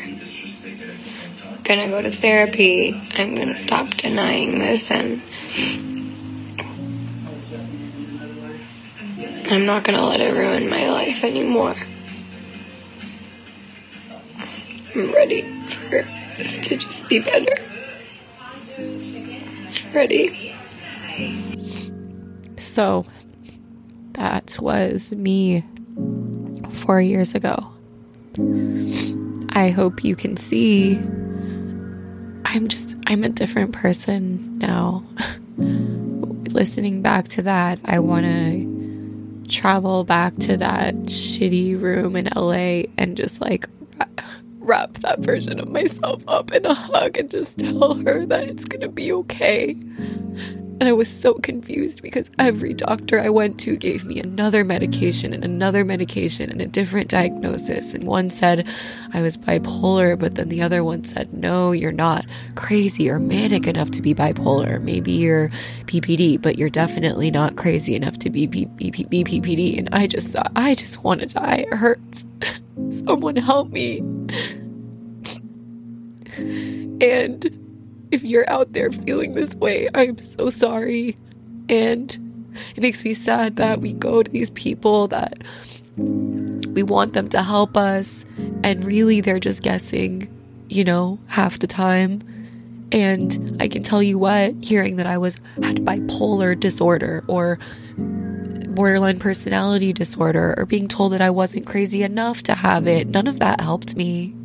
Going 1.65 1.81
to 1.81 1.89
go 1.89 2.01
to 2.01 2.11
therapy. 2.11 2.95
I'm 3.15 3.35
going 3.35 3.49
to 3.49 3.57
stop 3.57 3.91
denying 3.97 4.59
this 4.59 4.91
and 4.91 5.21
I'm 9.51 9.65
not 9.65 9.85
to 9.97 10.05
let 10.05 10.21
it 10.21 10.35
ruin 10.35 10.69
my 10.69 10.89
life 10.89 11.23
anymore. 11.23 11.77
I'm 14.95 15.13
ready 15.13 15.43
for 15.69 16.03
this 16.39 16.59
to 16.61 16.77
just 16.77 17.09
be 17.09 17.21
better. 17.21 17.57
ready. 19.95 20.55
So, 22.59 23.07
that 24.13 24.57
was 24.61 25.13
me 25.13 25.65
four 26.85 27.01
years 27.01 27.35
ago. 27.35 27.73
I 29.51 29.71
hope 29.71 30.05
you 30.05 30.17
can 30.17 30.37
see 30.37 31.01
I'm 32.57 32.69
just, 32.69 32.97
I'm 33.07 33.25
a 33.25 33.29
different 33.29 33.73
person 33.73 34.59
now. 34.59 35.05
Listening 36.53 37.03
back 37.03 37.29
to 37.29 37.43
that, 37.43 37.79
I 37.85 37.99
want 37.99 38.25
to 38.25 38.76
travel 39.47 40.05
back 40.05 40.37
to 40.39 40.57
that 40.59 40.95
shitty 41.07 41.81
room 41.81 42.17
in 42.17 42.27
LA 42.37 42.85
and 42.99 43.17
just 43.17 43.41
like 43.41 43.67
wrap 44.61 44.95
that 45.01 45.21
version 45.21 45.61
of 45.61 45.69
myself 45.69 46.23
up 46.29 46.53
in 46.53 46.67
a 46.67 46.75
hug 46.75 47.17
and 47.19 47.31
just 47.31 47.59
tell 47.59 47.95
her 47.95 48.27
that 48.27 48.49
it's 48.49 48.65
gonna 48.67 48.89
be 48.89 49.13
okay. 49.13 49.77
And 50.79 50.91
I 50.91 50.93
was 50.93 51.09
so 51.09 51.33
confused 51.35 52.03
because 52.03 52.31
every 52.39 52.75
doctor 52.75 53.19
I 53.19 53.31
went 53.31 53.59
to 53.61 53.77
gave 53.77 54.05
me 54.05 54.21
another 54.21 54.63
medication 54.63 55.33
and 55.33 55.43
another 55.43 55.87
medication 55.87 56.51
and 56.51 56.61
a 56.61 56.67
different 56.67 57.09
diagnosis. 57.09 57.95
And 57.95 58.05
one 58.05 58.29
said 58.29 58.69
I 59.15 59.23
was 59.23 59.39
bipolar, 59.39 60.19
but 60.19 60.35
then 60.35 60.51
the 60.51 60.61
other 60.61 60.85
one 60.85 61.05
said, 61.05 61.33
no, 61.33 61.73
you're 61.73 61.93
not 61.93 62.27
crazy 62.57 63.09
or 63.09 63.19
manic 63.19 63.67
enough 63.67 63.91
to 63.93 64.03
be 64.03 64.15
bipolar. 64.15 64.79
Maybe 64.83 65.13
you're 65.13 65.49
PPD, 65.87 66.43
but 66.43 66.59
you're 66.59 66.69
definitely 66.69 67.31
not 67.31 67.57
crazy 67.57 67.95
enough 67.95 68.19
to 68.19 68.29
be 68.29 68.47
BPPD. 68.47 69.79
And 69.79 69.89
I 69.93 70.07
just 70.07 70.29
thought, 70.29 70.53
I 70.57 70.75
just 70.75 71.03
want 71.03 71.23
to 71.23 71.27
die. 71.27 71.65
It 71.71 71.75
hurts. 71.75 72.27
Someone 73.07 73.37
help 73.37 73.71
me. 73.71 74.01
and 77.01 77.66
if 78.11 78.23
you're 78.23 78.49
out 78.49 78.73
there 78.73 78.91
feeling 78.91 79.35
this 79.35 79.55
way, 79.55 79.89
I'm 79.95 80.21
so 80.23 80.51
sorry. 80.51 81.17
And 81.69 82.55
it 82.75 82.83
makes 82.83 83.05
me 83.05 83.15
sad 83.15 83.57
that 83.57 83.81
we 83.81 83.93
go 83.93 84.23
to 84.23 84.31
these 84.31 84.51
people 84.51 85.09
that 85.09 85.43
we 85.97 86.83
want 86.83 87.15
them 87.15 87.29
to 87.31 87.43
help 87.43 87.77
us, 87.77 88.27
and 88.63 88.85
really 88.85 89.21
they're 89.21 89.41
just 89.41 89.63
guessing, 89.63 90.29
you 90.69 90.85
know, 90.85 91.19
half 91.27 91.59
the 91.59 91.67
time. 91.67 92.23
And 92.93 93.57
I 93.61 93.69
can 93.69 93.83
tell 93.83 94.03
you 94.03 94.19
what, 94.19 94.55
hearing 94.63 94.97
that 94.97 95.07
I 95.07 95.19
was 95.19 95.41
had 95.63 95.79
bipolar 95.79 96.59
disorder 96.59 97.25
or 97.27 97.59
borderline 97.97 99.19
personality 99.19 99.93
disorder 99.93 100.55
or 100.57 100.67
being 100.67 100.87
told 100.87 101.13
that 101.13 101.23
I 101.23 101.31
wasn't 101.31 101.67
crazy 101.67 102.03
enough 102.03 102.43
to 102.45 102.55
have 102.55 102.87
it, 102.87 103.09
none 103.09 103.27
of 103.27 103.39
that 103.41 103.61
helped 103.61 103.97
me. 103.97 104.36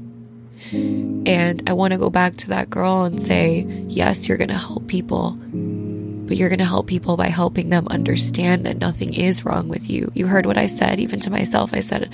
And 0.72 1.63
I 1.67 1.74
want 1.74 1.91
to 1.91 1.99
go 1.99 2.09
back 2.09 2.38
to 2.38 2.49
that 2.49 2.69
girl 2.69 3.03
and 3.03 3.22
say, 3.22 3.65
yes, 3.88 4.28
you're 4.28 4.38
going 4.38 4.49
to 4.49 4.57
help 4.57 4.88
people, 4.88 5.32
but 5.32 6.38
you're 6.38 6.49
going 6.49 6.59
to 6.59 6.65
help 6.65 6.88
people 6.88 7.17
by 7.17 7.28
helping 7.28 7.69
them 7.69 7.88
understand 7.89 8.65
that 8.65 8.78
nothing 8.78 9.13
is 9.13 9.43
wrong 9.43 9.67
with 9.67 9.89
you. 9.89 10.11
You 10.13 10.28
heard 10.28 10.45
what 10.45 10.57
I 10.57 10.67
said, 10.67 10.99
even 10.99 11.19
to 11.22 11.30
myself. 11.30 11.74
I 11.74 11.82
said, 11.82 12.09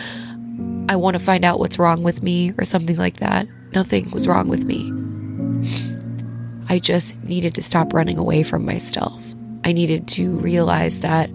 I 0.89 0.95
want 0.95 1.18
to 1.18 1.24
find 1.24 1.45
out 1.45 1.60
what's 1.60 1.78
wrong 1.78 2.03
with 2.03 2.24
me 2.24 2.53
or 2.58 2.66
something 2.66 2.97
like 2.97 3.18
that. 3.18 3.47
Nothing 3.74 4.10
was 4.12 4.28
wrong 4.28 4.47
with 4.47 4.64
me. 4.64 4.91
I 6.70 6.80
just 6.80 7.22
needed 7.24 7.55
to 7.55 7.64
stop 7.64 7.93
running 7.93 8.18
away 8.18 8.43
from 8.43 8.66
myself. 8.66 9.24
I 9.64 9.74
needed 9.74 10.08
to 10.10 10.32
realize 10.32 11.01
that 11.01 11.30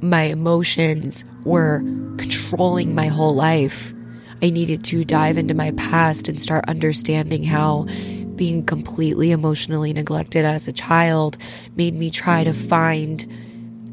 my 0.00 0.24
emotions 0.24 1.24
were 1.44 1.80
controlling 2.18 2.94
my 2.94 3.06
whole 3.06 3.34
life 3.34 3.92
I 4.42 4.50
needed 4.50 4.84
to 4.84 5.04
dive 5.04 5.36
into 5.36 5.54
my 5.54 5.72
past 5.72 6.28
and 6.28 6.40
start 6.40 6.64
understanding 6.68 7.42
how 7.42 7.86
being 8.36 8.64
completely 8.64 9.32
emotionally 9.32 9.92
neglected 9.92 10.44
as 10.44 10.68
a 10.68 10.72
child 10.72 11.36
made 11.76 11.94
me 11.94 12.10
try 12.10 12.44
to 12.44 12.52
find 12.52 13.26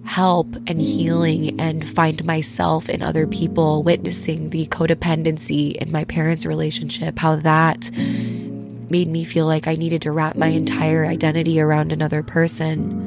help 0.05 0.55
and 0.67 0.79
healing 0.79 1.59
and 1.59 1.87
find 1.87 2.23
myself 2.23 2.89
in 2.89 3.01
other 3.01 3.25
people, 3.25 3.81
witnessing 3.81 4.51
the 4.51 4.67
codependency 4.67 5.75
in 5.75 5.91
my 5.91 6.03
parents' 6.03 6.45
relationship, 6.45 7.17
how 7.17 7.35
that 7.35 7.89
made 7.91 9.07
me 9.07 9.23
feel 9.23 9.47
like 9.47 9.67
I 9.67 9.75
needed 9.75 10.03
to 10.03 10.11
wrap 10.11 10.35
my 10.35 10.47
entire 10.47 11.05
identity 11.05 11.59
around 11.59 11.91
another 11.91 12.21
person. 12.21 13.01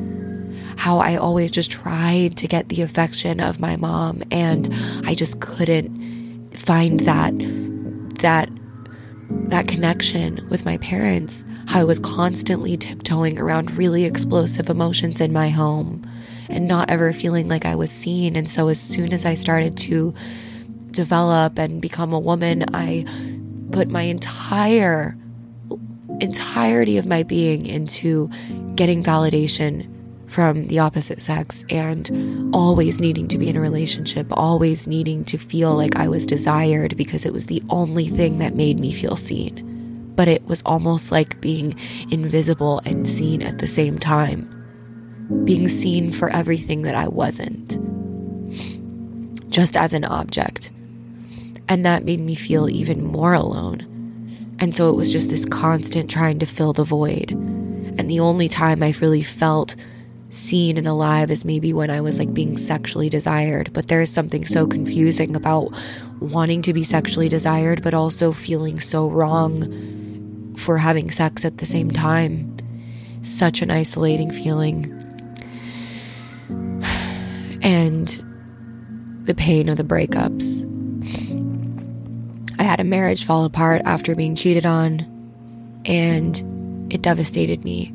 How 0.77 0.99
I 0.99 1.17
always 1.17 1.53
just 1.53 1.71
tried 1.71 2.37
to 2.37 2.49
get 2.49 2.69
the 2.69 2.83
affection 2.83 3.39
of 3.39 3.61
my 3.61 3.77
mom 3.77 4.25
and 4.33 4.73
I 5.07 5.15
just 5.15 5.39
couldn't 5.41 5.98
find 6.69 7.01
that 7.01 7.33
that 8.21 8.51
that 9.49 9.67
connection 9.67 10.47
with 10.51 10.67
my 10.67 10.77
parents 10.77 11.43
how 11.67 11.81
i 11.81 11.85
was 11.85 11.99
constantly 11.99 12.77
tiptoeing 12.77 13.39
around 13.39 13.71
really 13.71 14.05
explosive 14.05 14.69
emotions 14.69 15.19
in 15.19 15.33
my 15.33 15.49
home 15.49 16.07
and 16.51 16.69
not 16.69 16.91
ever 16.91 17.11
feeling 17.11 17.49
like 17.49 17.65
i 17.65 17.75
was 17.75 17.91
seen. 17.91 18.37
And 18.37 18.51
so 18.51 18.69
as 18.69 18.79
soon 18.79 19.15
as 19.15 19.25
i 19.25 19.33
started 19.33 19.79
to 19.79 20.13
develop 20.91 21.59
and 21.59 21.81
become 21.81 22.13
a 22.13 22.21
woman 22.21 22.67
i 22.75 23.07
put 23.73 23.89
my 23.89 24.03
entire 24.03 25.17
entirety 26.21 26.99
of 26.99 27.07
my 27.07 27.23
being 27.23 27.65
into 27.65 28.29
getting 28.75 29.03
validation 29.03 29.89
from 30.29 30.67
the 30.67 30.79
opposite 30.79 31.23
sex 31.23 31.65
and 31.71 32.55
always 32.55 33.01
needing 33.01 33.27
to 33.29 33.39
be 33.39 33.49
in 33.49 33.57
a 33.57 33.61
relationship, 33.61 34.27
always 34.31 34.87
needing 34.87 35.25
to 35.25 35.39
feel 35.39 35.75
like 35.75 35.97
I 35.97 36.07
was 36.09 36.27
desired 36.27 36.97
because 36.97 37.25
it 37.25 37.33
was 37.33 37.47
the 37.47 37.63
only 37.71 38.09
thing 38.09 38.39
that 38.39 38.55
made 38.55 38.79
me 38.79 38.93
feel 38.93 39.17
seen. 39.17 40.13
But 40.15 40.29
it 40.29 40.45
was 40.45 40.63
almost 40.67 41.11
like 41.11 41.41
being 41.41 41.75
invisible 42.11 42.81
and 42.85 43.09
seen 43.09 43.43
at 43.43 43.59
the 43.59 43.67
same 43.67 43.99
time, 43.99 45.45
being 45.45 45.69
seen 45.69 46.13
for 46.13 46.29
everything 46.31 46.83
that 46.83 46.95
I 46.95 47.09
wasn't, 47.09 47.79
just 49.51 49.77
as 49.77 49.93
an 49.93 50.05
object. 50.05 50.73
And 51.69 51.87
that 51.87 52.05
made 52.05 52.21
me 52.21 52.35
feel 52.35 52.69
even 52.69 53.05
more 53.05 53.35
alone. 53.35 54.57
And 54.59 54.75
so 54.75 54.91
it 54.91 54.97
was 54.97 55.13
just 55.13 55.31
this 55.31 55.45
constant 55.45 56.11
trying 56.11 56.39
to 56.41 56.47
fill 56.47 56.73
the 56.73 56.85
void. 56.85 57.31
And 57.31 58.11
the 58.11 58.21
only 58.21 58.49
time 58.49 58.83
I 58.83 58.93
really 59.01 59.23
felt 59.23 59.77
seen 60.31 60.77
and 60.77 60.87
alive 60.87 61.31
as 61.31 61.45
maybe 61.45 61.73
when 61.73 61.91
I 61.91 62.01
was 62.01 62.19
like 62.19 62.35
being 62.35 62.57
sexually 62.57 63.09
desired. 63.09 63.73
But 63.73 63.89
there 63.89 64.01
is 64.01 64.13
something 64.13 64.45
so 64.47 64.67
confusing 64.67 65.35
about 65.35 65.73
wanting 66.21 66.63
to 66.63 66.73
be 66.73 66.85
sexually 66.85 67.29
desired, 67.29 67.83
but 67.83 67.95
also 67.95 68.33
feeling 68.33 68.81
so 68.81 69.09
wrong 69.09 70.55
for 70.59 70.79
having 70.79 71.11
sex 71.11 71.45
at 71.45 71.59
the 71.59 71.67
same 71.67 71.91
time. 71.91 72.57
Such 73.23 73.63
an 73.63 73.71
isolating 73.71 74.31
feeling. 74.31 74.95
And 77.61 78.09
the 79.25 79.35
pain 79.35 79.69
of 79.69 79.77
the 79.77 79.83
breakups. 79.83 80.65
I 82.59 82.63
had 82.63 82.79
a 82.79 82.85
marriage 82.85 83.27
fall 83.27 83.45
apart 83.45 83.83
after 83.85 84.15
being 84.15 84.37
cheated 84.37 84.65
on, 84.65 85.01
and 85.85 86.91
it 86.91 87.03
devastated 87.03 87.65
me 87.65 87.93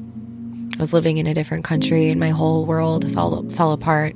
I 0.73 0.79
was 0.79 0.91
living 0.91 1.17
in 1.17 1.27
a 1.27 1.33
different 1.33 1.63
country 1.63 2.09
and 2.09 2.19
my 2.19 2.29
whole 2.29 2.65
world 2.65 3.11
fell 3.13 3.47
fell 3.51 3.73
apart. 3.73 4.15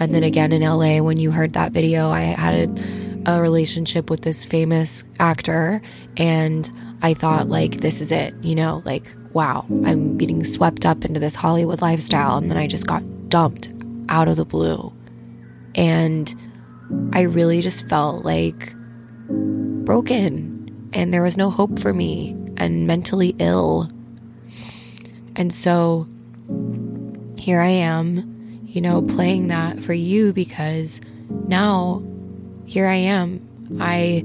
And 0.00 0.14
then 0.14 0.22
again 0.22 0.52
in 0.52 0.62
LA 0.62 1.00
when 1.00 1.16
you 1.16 1.30
heard 1.30 1.54
that 1.54 1.72
video, 1.72 2.10
I 2.10 2.20
had 2.20 2.54
a, 2.54 3.32
a 3.34 3.40
relationship 3.40 4.10
with 4.10 4.22
this 4.22 4.44
famous 4.44 5.04
actor 5.18 5.80
and 6.16 6.70
I 7.00 7.14
thought 7.14 7.48
like 7.48 7.80
this 7.80 8.00
is 8.00 8.12
it, 8.12 8.34
you 8.42 8.54
know, 8.54 8.82
like 8.84 9.10
wow, 9.32 9.64
I'm 9.84 10.16
being 10.16 10.44
swept 10.44 10.84
up 10.84 11.04
into 11.04 11.18
this 11.18 11.34
Hollywood 11.34 11.80
lifestyle 11.80 12.36
and 12.36 12.50
then 12.50 12.58
I 12.58 12.66
just 12.66 12.86
got 12.86 13.02
dumped 13.28 13.72
out 14.08 14.28
of 14.28 14.36
the 14.36 14.44
blue. 14.44 14.92
And 15.74 16.34
I 17.12 17.22
really 17.22 17.62
just 17.62 17.88
felt 17.88 18.24
like 18.24 18.74
broken 19.28 20.90
and 20.92 21.12
there 21.12 21.22
was 21.22 21.36
no 21.36 21.50
hope 21.50 21.78
for 21.78 21.94
me 21.94 22.36
and 22.58 22.86
mentally 22.86 23.34
ill 23.38 23.90
and 25.38 25.54
so 25.54 26.06
here 27.38 27.60
I 27.60 27.68
am, 27.68 28.60
you 28.64 28.80
know, 28.80 29.02
playing 29.02 29.48
that 29.48 29.80
for 29.80 29.94
you 29.94 30.32
because 30.32 31.00
now 31.46 32.02
here 32.66 32.86
I 32.86 32.96
am. 32.96 33.46
I 33.80 34.24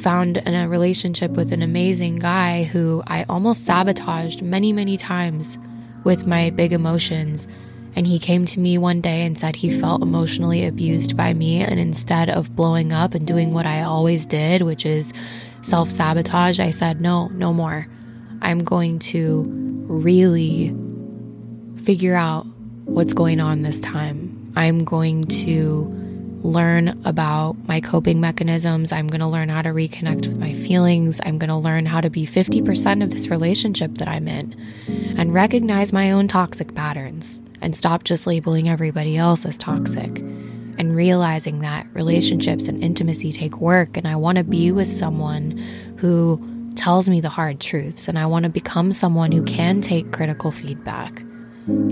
found 0.00 0.38
in 0.38 0.54
a 0.54 0.66
relationship 0.66 1.32
with 1.32 1.52
an 1.52 1.60
amazing 1.60 2.16
guy 2.16 2.64
who 2.64 3.02
I 3.06 3.24
almost 3.28 3.66
sabotaged 3.66 4.40
many, 4.40 4.72
many 4.72 4.96
times 4.96 5.58
with 6.04 6.26
my 6.26 6.48
big 6.48 6.72
emotions. 6.72 7.46
And 7.94 8.06
he 8.06 8.18
came 8.18 8.46
to 8.46 8.58
me 8.58 8.78
one 8.78 9.02
day 9.02 9.26
and 9.26 9.38
said 9.38 9.56
he 9.56 9.78
felt 9.78 10.02
emotionally 10.02 10.64
abused 10.64 11.18
by 11.18 11.34
me. 11.34 11.60
And 11.62 11.78
instead 11.78 12.30
of 12.30 12.56
blowing 12.56 12.92
up 12.92 13.14
and 13.14 13.26
doing 13.26 13.52
what 13.52 13.66
I 13.66 13.82
always 13.82 14.26
did, 14.26 14.62
which 14.62 14.86
is 14.86 15.12
self 15.60 15.90
sabotage, 15.90 16.60
I 16.60 16.70
said, 16.70 17.00
no, 17.00 17.28
no 17.28 17.52
more. 17.52 17.86
I'm 18.40 18.64
going 18.64 18.98
to 19.00 19.65
really 19.88 20.74
figure 21.84 22.16
out 22.16 22.46
what's 22.84 23.12
going 23.12 23.40
on 23.40 23.62
this 23.62 23.80
time. 23.80 24.52
I'm 24.56 24.84
going 24.84 25.24
to 25.26 25.92
learn 26.42 27.00
about 27.04 27.56
my 27.66 27.80
coping 27.80 28.20
mechanisms. 28.20 28.92
I'm 28.92 29.08
going 29.08 29.20
to 29.20 29.26
learn 29.26 29.48
how 29.48 29.62
to 29.62 29.70
reconnect 29.70 30.26
with 30.26 30.38
my 30.38 30.54
feelings. 30.54 31.20
I'm 31.24 31.38
going 31.38 31.50
to 31.50 31.56
learn 31.56 31.86
how 31.86 32.00
to 32.00 32.10
be 32.10 32.26
50% 32.26 33.02
of 33.02 33.10
this 33.10 33.28
relationship 33.28 33.98
that 33.98 34.08
I'm 34.08 34.28
in 34.28 34.54
and 35.16 35.34
recognize 35.34 35.92
my 35.92 36.10
own 36.10 36.28
toxic 36.28 36.74
patterns 36.74 37.40
and 37.60 37.76
stop 37.76 38.04
just 38.04 38.26
labeling 38.26 38.68
everybody 38.68 39.16
else 39.16 39.44
as 39.44 39.58
toxic 39.58 40.18
and 40.78 40.94
realizing 40.94 41.60
that 41.60 41.86
relationships 41.94 42.68
and 42.68 42.82
intimacy 42.82 43.32
take 43.32 43.58
work. 43.60 43.96
And 43.96 44.06
I 44.06 44.16
want 44.16 44.38
to 44.38 44.44
be 44.44 44.70
with 44.70 44.92
someone 44.92 45.52
who 45.96 46.40
tells 46.76 47.08
me 47.08 47.20
the 47.20 47.28
hard 47.28 47.60
truths, 47.60 48.08
and 48.08 48.18
I 48.18 48.26
want 48.26 48.44
to 48.44 48.48
become 48.48 48.92
someone 48.92 49.32
who 49.32 49.42
can 49.44 49.80
take 49.80 50.12
critical 50.12 50.50
feedback. 50.50 51.20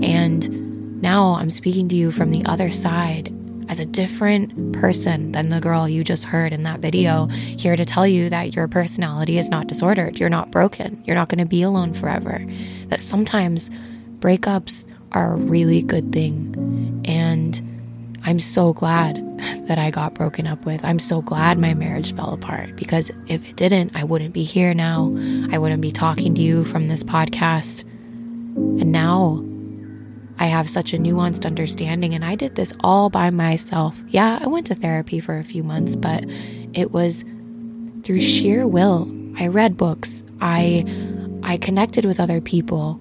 And 0.01 1.01
now 1.01 1.35
I'm 1.35 1.51
speaking 1.51 1.89
to 1.89 1.95
you 1.95 2.11
from 2.11 2.31
the 2.31 2.45
other 2.45 2.71
side 2.71 3.33
as 3.67 3.79
a 3.79 3.85
different 3.85 4.73
person 4.73 5.31
than 5.31 5.49
the 5.49 5.59
girl 5.59 5.89
you 5.89 6.03
just 6.03 6.23
heard 6.23 6.53
in 6.53 6.63
that 6.63 6.79
video, 6.79 7.25
here 7.27 7.75
to 7.75 7.85
tell 7.85 8.07
you 8.07 8.29
that 8.29 8.55
your 8.55 8.67
personality 8.67 9.37
is 9.37 9.49
not 9.49 9.67
disordered. 9.67 10.19
You're 10.19 10.29
not 10.29 10.51
broken. 10.51 11.01
You're 11.05 11.15
not 11.15 11.29
going 11.29 11.39
to 11.39 11.45
be 11.45 11.63
alone 11.63 11.93
forever. 11.93 12.45
That 12.87 13.01
sometimes 13.01 13.69
breakups 14.19 14.85
are 15.13 15.33
a 15.33 15.37
really 15.37 15.81
good 15.81 16.11
thing. 16.11 17.01
And 17.05 17.59
I'm 18.27 18.39
so 18.39 18.73
glad 18.73 19.21
that 19.67 19.77
I 19.77 19.91
got 19.91 20.15
broken 20.15 20.47
up 20.47 20.65
with. 20.65 20.83
I'm 20.83 20.97
so 20.97 21.21
glad 21.21 21.59
my 21.59 21.75
marriage 21.75 22.15
fell 22.15 22.33
apart 22.33 22.75
because 22.75 23.11
if 23.27 23.47
it 23.47 23.55
didn't, 23.55 23.95
I 23.95 24.03
wouldn't 24.03 24.33
be 24.33 24.43
here 24.43 24.73
now. 24.73 25.15
I 25.51 25.59
wouldn't 25.59 25.81
be 25.81 25.91
talking 25.91 26.33
to 26.33 26.41
you 26.41 26.65
from 26.65 26.87
this 26.87 27.03
podcast. 27.03 27.81
And 27.81 28.91
now 28.91 29.45
I 30.39 30.47
have 30.47 30.67
such 30.67 30.91
a 30.91 30.97
nuanced 30.97 31.45
understanding, 31.45 32.15
and 32.15 32.25
I 32.25 32.35
did 32.35 32.55
this 32.55 32.73
all 32.79 33.11
by 33.11 33.29
myself. 33.29 33.95
Yeah, 34.07 34.39
I 34.41 34.47
went 34.47 34.65
to 34.67 34.75
therapy 34.75 35.19
for 35.19 35.37
a 35.37 35.43
few 35.43 35.63
months, 35.63 35.95
but 35.95 36.23
it 36.73 36.91
was 36.91 37.23
through 38.03 38.21
sheer 38.21 38.67
will. 38.67 39.07
I 39.37 39.47
read 39.47 39.77
books. 39.77 40.23
I 40.41 40.83
I 41.43 41.57
connected 41.57 42.05
with 42.05 42.19
other 42.19 42.41
people, 42.41 42.99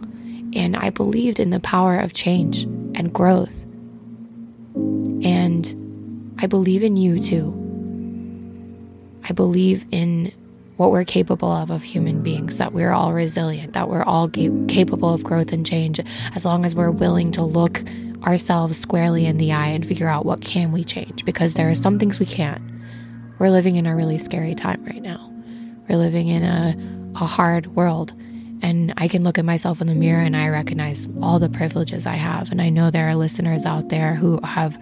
and 0.53 0.77
I 0.77 0.91
believed 0.91 1.41
in 1.41 1.49
the 1.49 1.61
power 1.61 1.99
of 1.99 2.13
change 2.13 2.65
and 2.95 3.11
growth. 3.11 3.64
And 4.75 6.35
I 6.39 6.47
believe 6.47 6.83
in 6.83 6.97
you 6.97 7.21
too. 7.21 7.61
I 9.29 9.33
believe 9.33 9.87
in 9.91 10.33
what 10.77 10.91
we're 10.91 11.05
capable 11.05 11.51
of 11.51 11.71
of 11.71 11.83
human 11.83 12.23
beings, 12.23 12.57
that 12.57 12.73
we're 12.73 12.93
all 12.93 13.13
resilient, 13.13 13.73
that 13.75 13.89
we're 13.89 14.03
all 14.03 14.29
capable 14.29 15.15
of 15.15 15.23
growth 15.23 15.53
and 15.53 15.65
change 15.65 16.01
as 16.35 16.45
long 16.45 16.65
as 16.65 16.75
we're 16.75 16.91
willing 16.91 17.31
to 17.33 17.43
look 17.43 17.83
ourselves 18.25 18.77
squarely 18.79 19.27
in 19.27 19.37
the 19.37 19.53
eye 19.53 19.69
and 19.69 19.87
figure 19.87 20.09
out 20.09 20.27
what 20.27 20.41
can 20.41 20.73
we 20.73 20.83
change 20.83 21.25
because 21.25 21.55
there 21.55 21.71
are 21.71 21.75
some 21.75 21.99
things 21.99 22.19
we 22.19 22.27
can't. 22.27 22.63
We're 23.39 23.51
living 23.51 23.77
in 23.77 23.87
a 23.87 23.95
really 23.95 24.19
scary 24.19 24.55
time 24.55 24.85
right 24.85 25.03
now. 25.03 25.31
We're 25.89 25.99
living 25.99 26.29
in 26.29 26.43
a, 26.43 26.77
a 27.17 27.27
hard 27.27 27.67
world 27.69 28.15
and 28.65 28.95
I 28.97 29.09
can 29.09 29.25
look 29.25 29.37
at 29.37 29.45
myself 29.45 29.83
in 29.83 29.89
the 29.89 29.95
mirror 29.95 30.23
and 30.23 30.35
I 30.35 30.49
recognize 30.49 31.07
all 31.21 31.39
the 31.39 31.51
privileges 31.51 32.07
I 32.07 32.15
have 32.15 32.51
and 32.51 32.63
I 32.63 32.71
know 32.71 32.91
there 32.91 33.07
are 33.07 33.15
listeners 33.15 33.67
out 33.67 33.91
there 33.91 34.15
who 34.15 34.41
have 34.41 34.81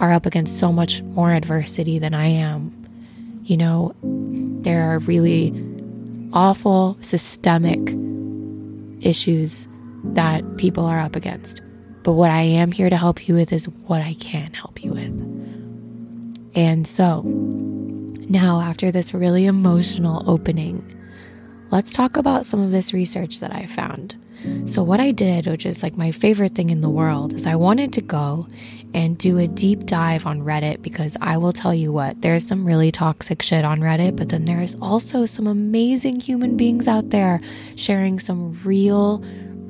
are 0.00 0.12
up 0.12 0.24
against 0.24 0.58
so 0.58 0.72
much 0.72 1.02
more 1.02 1.30
adversity 1.30 1.98
than 1.98 2.14
I 2.14 2.26
am. 2.26 2.72
You 3.44 3.58
know, 3.58 3.94
there 4.02 4.82
are 4.82 4.98
really 5.00 5.52
awful 6.32 6.96
systemic 7.02 7.78
issues 9.04 9.68
that 10.04 10.56
people 10.56 10.86
are 10.86 10.98
up 10.98 11.14
against. 11.14 11.60
But 12.04 12.14
what 12.14 12.30
I 12.30 12.40
am 12.40 12.72
here 12.72 12.88
to 12.88 12.96
help 12.96 13.28
you 13.28 13.34
with 13.34 13.52
is 13.52 13.66
what 13.86 14.00
I 14.00 14.14
can 14.14 14.54
help 14.54 14.82
you 14.82 14.92
with. 14.92 16.54
And 16.56 16.88
so, 16.88 17.22
now 17.22 18.60
after 18.60 18.90
this 18.90 19.12
really 19.12 19.44
emotional 19.44 20.24
opening, 20.26 20.82
let's 21.72 21.90
talk 21.90 22.18
about 22.18 22.46
some 22.46 22.60
of 22.60 22.70
this 22.70 22.92
research 22.92 23.40
that 23.40 23.52
I 23.52 23.66
found. 23.66 24.14
So, 24.66 24.82
what 24.82 25.00
I 25.00 25.12
did, 25.12 25.46
which 25.46 25.64
is 25.64 25.82
like 25.82 25.96
my 25.96 26.12
favorite 26.12 26.54
thing 26.54 26.70
in 26.70 26.80
the 26.80 26.90
world, 26.90 27.32
is 27.32 27.46
I 27.46 27.54
wanted 27.54 27.92
to 27.94 28.00
go 28.00 28.46
and 28.92 29.16
do 29.16 29.38
a 29.38 29.46
deep 29.46 29.86
dive 29.86 30.26
on 30.26 30.42
Reddit 30.42 30.82
because 30.82 31.16
I 31.20 31.36
will 31.36 31.52
tell 31.52 31.72
you 31.72 31.92
what, 31.92 32.20
there's 32.20 32.46
some 32.46 32.64
really 32.64 32.92
toxic 32.92 33.40
shit 33.40 33.64
on 33.64 33.80
Reddit, 33.80 34.16
but 34.16 34.28
then 34.28 34.44
there's 34.44 34.74
also 34.82 35.24
some 35.24 35.46
amazing 35.46 36.20
human 36.20 36.56
beings 36.56 36.88
out 36.88 37.10
there 37.10 37.40
sharing 37.76 38.18
some 38.18 38.60
real, 38.64 39.24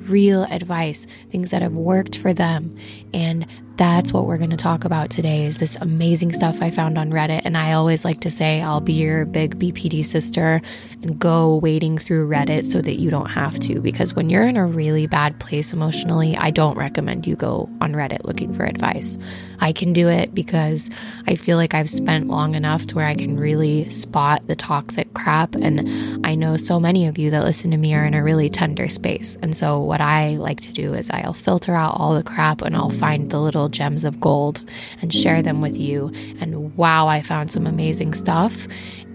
real 0.08 0.44
advice, 0.44 1.06
things 1.30 1.50
that 1.50 1.62
have 1.62 1.74
worked 1.74 2.16
for 2.16 2.32
them. 2.32 2.74
And 3.14 3.46
that's 3.82 4.12
what 4.12 4.26
we're 4.26 4.38
going 4.38 4.48
to 4.48 4.56
talk 4.56 4.84
about 4.84 5.10
today 5.10 5.44
is 5.44 5.56
this 5.56 5.74
amazing 5.80 6.32
stuff 6.32 6.62
I 6.62 6.70
found 6.70 6.96
on 6.96 7.10
Reddit. 7.10 7.42
And 7.44 7.56
I 7.56 7.72
always 7.72 8.04
like 8.04 8.20
to 8.20 8.30
say 8.30 8.62
I'll 8.62 8.80
be 8.80 8.92
your 8.92 9.24
big 9.24 9.58
BPD 9.58 10.04
sister 10.04 10.62
and 11.02 11.18
go 11.18 11.56
wading 11.56 11.98
through 11.98 12.28
Reddit 12.28 12.70
so 12.70 12.80
that 12.80 13.00
you 13.00 13.10
don't 13.10 13.26
have 13.26 13.58
to. 13.58 13.80
Because 13.80 14.14
when 14.14 14.30
you're 14.30 14.46
in 14.46 14.56
a 14.56 14.64
really 14.64 15.08
bad 15.08 15.40
place 15.40 15.72
emotionally, 15.72 16.36
I 16.36 16.52
don't 16.52 16.78
recommend 16.78 17.26
you 17.26 17.34
go 17.34 17.68
on 17.80 17.92
Reddit 17.92 18.24
looking 18.24 18.54
for 18.54 18.62
advice. 18.62 19.18
I 19.58 19.72
can 19.72 19.92
do 19.92 20.08
it 20.08 20.32
because 20.32 20.88
I 21.26 21.34
feel 21.34 21.56
like 21.56 21.74
I've 21.74 21.90
spent 21.90 22.28
long 22.28 22.54
enough 22.54 22.86
to 22.86 22.94
where 22.94 23.06
I 23.06 23.16
can 23.16 23.36
really 23.36 23.88
spot 23.90 24.46
the 24.46 24.54
toxic 24.54 25.12
crap. 25.14 25.56
And 25.56 26.24
I 26.24 26.36
know 26.36 26.56
so 26.56 26.78
many 26.78 27.08
of 27.08 27.18
you 27.18 27.30
that 27.30 27.42
listen 27.42 27.72
to 27.72 27.76
me 27.76 27.94
are 27.94 28.04
in 28.04 28.14
a 28.14 28.22
really 28.22 28.48
tender 28.48 28.88
space. 28.88 29.36
And 29.42 29.56
so 29.56 29.80
what 29.80 30.00
I 30.00 30.36
like 30.36 30.60
to 30.60 30.72
do 30.72 30.94
is 30.94 31.10
I'll 31.10 31.32
filter 31.32 31.74
out 31.74 31.96
all 31.96 32.14
the 32.14 32.22
crap 32.22 32.62
and 32.62 32.76
I'll 32.76 32.90
find 32.90 33.28
the 33.28 33.40
little 33.40 33.71
gems 33.72 34.04
of 34.04 34.20
gold 34.20 34.62
and 35.00 35.12
share 35.12 35.42
them 35.42 35.60
with 35.60 35.76
you. 35.76 36.12
And 36.40 36.76
wow, 36.76 37.08
I 37.08 37.22
found 37.22 37.50
some 37.50 37.66
amazing 37.66 38.14
stuff. 38.14 38.68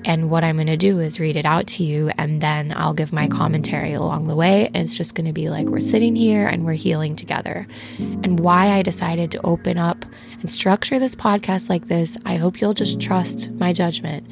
And 0.05 0.30
what 0.30 0.43
I'm 0.43 0.55
going 0.55 0.68
to 0.68 0.78
do 0.78 0.99
is 0.99 1.20
read 1.20 1.36
it 1.36 1.45
out 1.45 1.68
to 1.68 1.84
you, 1.84 2.12
and 2.18 2.39
then 2.39 2.74
I'll 2.76 2.93
give 2.93 3.12
my 3.12 3.28
commentary 3.28 3.93
along 3.93 4.28
the 4.28 4.36
way. 4.36 4.70
It's 4.74 4.95
just 4.95 5.16
going 5.16 5.26
to 5.26 5.34
be 5.34 5.49
like 5.49 5.68
we're 5.68 5.82
sitting 5.82 6.16
here 6.16 6.47
and 6.47 6.66
we're 6.66 6.74
healing 6.74 7.16
together. 7.16 7.68
And 7.97 8.39
why 8.39 8.68
I 8.68 8.84
decided 8.84 9.32
to 9.32 9.45
open 9.45 9.78
up 9.78 10.05
and 10.39 10.49
structure 10.49 10.97
this 10.97 11.16
podcast 11.16 11.68
like 11.68 11.88
this, 11.88 12.18
I 12.26 12.36
hope 12.36 12.62
you'll 12.62 12.74
just 12.74 13.01
trust 13.01 13.49
my 13.51 13.74
judgment. 13.74 14.26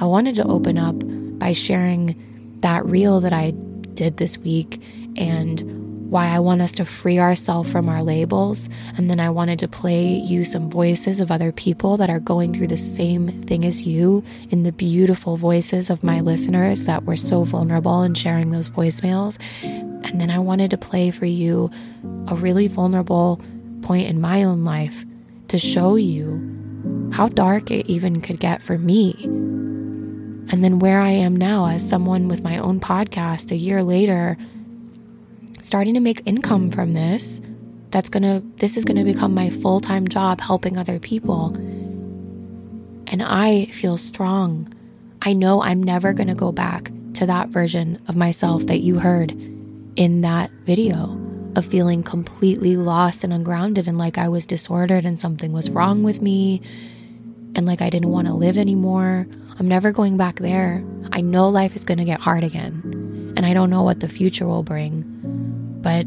I 0.00 0.04
wanted 0.04 0.34
to 0.34 0.46
open 0.46 0.76
up 0.76 0.96
by 1.38 1.52
sharing 1.52 2.58
that 2.60 2.84
reel 2.84 3.20
that 3.20 3.32
I 3.32 3.52
did 3.94 4.18
this 4.18 4.36
week 4.38 4.82
and 5.16 5.81
why 6.12 6.26
I 6.26 6.40
want 6.40 6.60
us 6.60 6.72
to 6.72 6.84
free 6.84 7.18
ourselves 7.18 7.72
from 7.72 7.88
our 7.88 8.02
labels. 8.02 8.68
And 8.98 9.08
then 9.08 9.18
I 9.18 9.30
wanted 9.30 9.58
to 9.60 9.66
play 9.66 10.04
you 10.04 10.44
some 10.44 10.68
voices 10.68 11.20
of 11.20 11.30
other 11.30 11.52
people 11.52 11.96
that 11.96 12.10
are 12.10 12.20
going 12.20 12.52
through 12.52 12.66
the 12.66 12.76
same 12.76 13.28
thing 13.44 13.64
as 13.64 13.86
you 13.86 14.22
in 14.50 14.62
the 14.62 14.72
beautiful 14.72 15.38
voices 15.38 15.88
of 15.88 16.04
my 16.04 16.20
listeners 16.20 16.82
that 16.82 17.04
were 17.04 17.16
so 17.16 17.44
vulnerable 17.44 18.02
in 18.02 18.12
sharing 18.12 18.50
those 18.50 18.68
voicemails. 18.68 19.38
And 19.62 20.20
then 20.20 20.28
I 20.28 20.38
wanted 20.38 20.70
to 20.72 20.76
play 20.76 21.10
for 21.10 21.24
you 21.24 21.70
a 22.28 22.34
really 22.34 22.68
vulnerable 22.68 23.40
point 23.80 24.06
in 24.06 24.20
my 24.20 24.42
own 24.42 24.64
life 24.64 25.06
to 25.48 25.58
show 25.58 25.96
you 25.96 27.10
how 27.14 27.28
dark 27.28 27.70
it 27.70 27.86
even 27.86 28.20
could 28.20 28.38
get 28.38 28.62
for 28.62 28.76
me. 28.76 29.16
And 30.50 30.62
then 30.62 30.78
where 30.78 31.00
I 31.00 31.08
am 31.08 31.36
now 31.36 31.68
as 31.68 31.88
someone 31.88 32.28
with 32.28 32.42
my 32.42 32.58
own 32.58 32.80
podcast 32.80 33.50
a 33.50 33.56
year 33.56 33.82
later 33.82 34.36
starting 35.62 35.94
to 35.94 36.00
make 36.00 36.22
income 36.26 36.70
from 36.70 36.90
mm. 36.90 36.94
this. 36.94 37.40
That's 37.90 38.10
to, 38.10 38.42
this 38.58 38.76
is 38.76 38.84
going 38.84 38.96
to 38.96 39.04
become 39.04 39.34
my 39.34 39.50
full 39.50 39.80
time 39.80 40.08
job 40.08 40.40
helping 40.40 40.76
other 40.76 40.98
people. 40.98 41.54
And 43.06 43.22
I 43.22 43.66
feel 43.66 43.98
strong. 43.98 44.72
I 45.20 45.32
know 45.32 45.62
I'm 45.62 45.82
never 45.82 46.12
going 46.12 46.28
to 46.28 46.34
go 46.34 46.52
back 46.52 46.90
to 47.14 47.26
that 47.26 47.48
version 47.48 48.02
of 48.08 48.16
myself 48.16 48.66
that 48.66 48.80
you 48.80 48.98
heard 48.98 49.30
in 49.96 50.22
that 50.22 50.50
video 50.64 51.18
of 51.54 51.66
feeling 51.66 52.02
completely 52.02 52.76
lost 52.76 53.22
and 53.22 53.32
ungrounded 53.32 53.86
and 53.86 53.98
like 53.98 54.16
I 54.16 54.28
was 54.28 54.46
disordered 54.46 55.04
and 55.04 55.20
something 55.20 55.52
was 55.52 55.68
wrong 55.68 56.02
with 56.02 56.22
me 56.22 56.62
and 57.54 57.66
like 57.66 57.82
I 57.82 57.90
didn't 57.90 58.08
want 58.08 58.26
to 58.26 58.32
live 58.32 58.56
anymore. 58.56 59.26
I'm 59.58 59.68
never 59.68 59.92
going 59.92 60.16
back 60.16 60.36
there. 60.36 60.82
I 61.12 61.20
know 61.20 61.50
life 61.50 61.76
is 61.76 61.84
going 61.84 61.98
to 61.98 62.06
get 62.06 62.20
hard 62.20 62.42
again, 62.42 63.34
and 63.36 63.44
I 63.44 63.52
don't 63.52 63.68
know 63.68 63.82
what 63.82 64.00
the 64.00 64.08
future 64.08 64.46
will 64.46 64.62
bring 64.62 65.11
but 65.82 66.06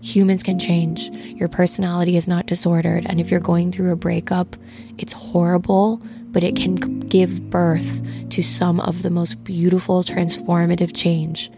humans 0.00 0.42
can 0.42 0.58
change. 0.58 1.08
Your 1.38 1.48
personality 1.48 2.16
is 2.16 2.28
not 2.28 2.46
disordered. 2.46 3.06
And 3.06 3.20
if 3.20 3.30
you're 3.30 3.40
going 3.40 3.72
through 3.72 3.92
a 3.92 3.96
breakup, 3.96 4.56
it's 4.96 5.12
horrible, 5.12 6.00
but 6.30 6.44
it 6.44 6.56
can 6.56 7.00
give 7.00 7.50
birth 7.50 8.02
to 8.30 8.42
some 8.42 8.80
of 8.80 9.02
the 9.02 9.10
most 9.10 9.42
beautiful, 9.44 10.04
transformative 10.04 10.94
change. 10.94 11.50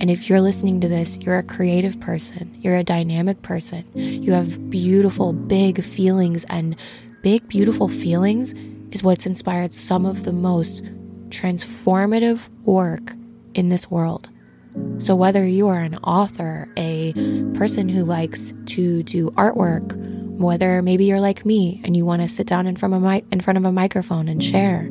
And 0.00 0.10
if 0.10 0.28
you're 0.28 0.40
listening 0.40 0.80
to 0.80 0.88
this, 0.88 1.16
you're 1.18 1.38
a 1.38 1.42
creative 1.42 2.00
person, 2.00 2.56
you're 2.60 2.76
a 2.76 2.84
dynamic 2.84 3.42
person, 3.42 3.84
you 3.94 4.32
have 4.32 4.68
beautiful, 4.68 5.32
big 5.32 5.82
feelings, 5.84 6.44
and 6.44 6.76
big, 7.22 7.46
beautiful 7.48 7.88
feelings 7.88 8.54
is 8.90 9.02
what's 9.02 9.24
inspired 9.24 9.74
some 9.74 10.04
of 10.04 10.24
the 10.24 10.32
most 10.32 10.84
transformative 11.30 12.40
work 12.64 13.12
in 13.54 13.68
this 13.68 13.90
world. 13.90 14.28
So, 14.98 15.14
whether 15.14 15.46
you 15.46 15.68
are 15.68 15.80
an 15.80 15.96
author, 15.96 16.68
a 16.76 17.12
person 17.54 17.88
who 17.88 18.04
likes 18.04 18.52
to 18.66 19.02
do 19.02 19.30
artwork, 19.32 19.94
whether 20.38 20.82
maybe 20.82 21.04
you're 21.04 21.20
like 21.20 21.44
me 21.44 21.80
and 21.84 21.96
you 21.96 22.04
want 22.04 22.22
to 22.22 22.28
sit 22.28 22.46
down 22.46 22.66
in 22.66 22.76
front 22.76 22.94
of 22.94 23.02
a 23.02 23.06
mic- 23.06 23.26
in 23.30 23.40
front 23.40 23.56
of 23.56 23.64
a 23.64 23.72
microphone 23.72 24.28
and 24.28 24.42
share, 24.42 24.88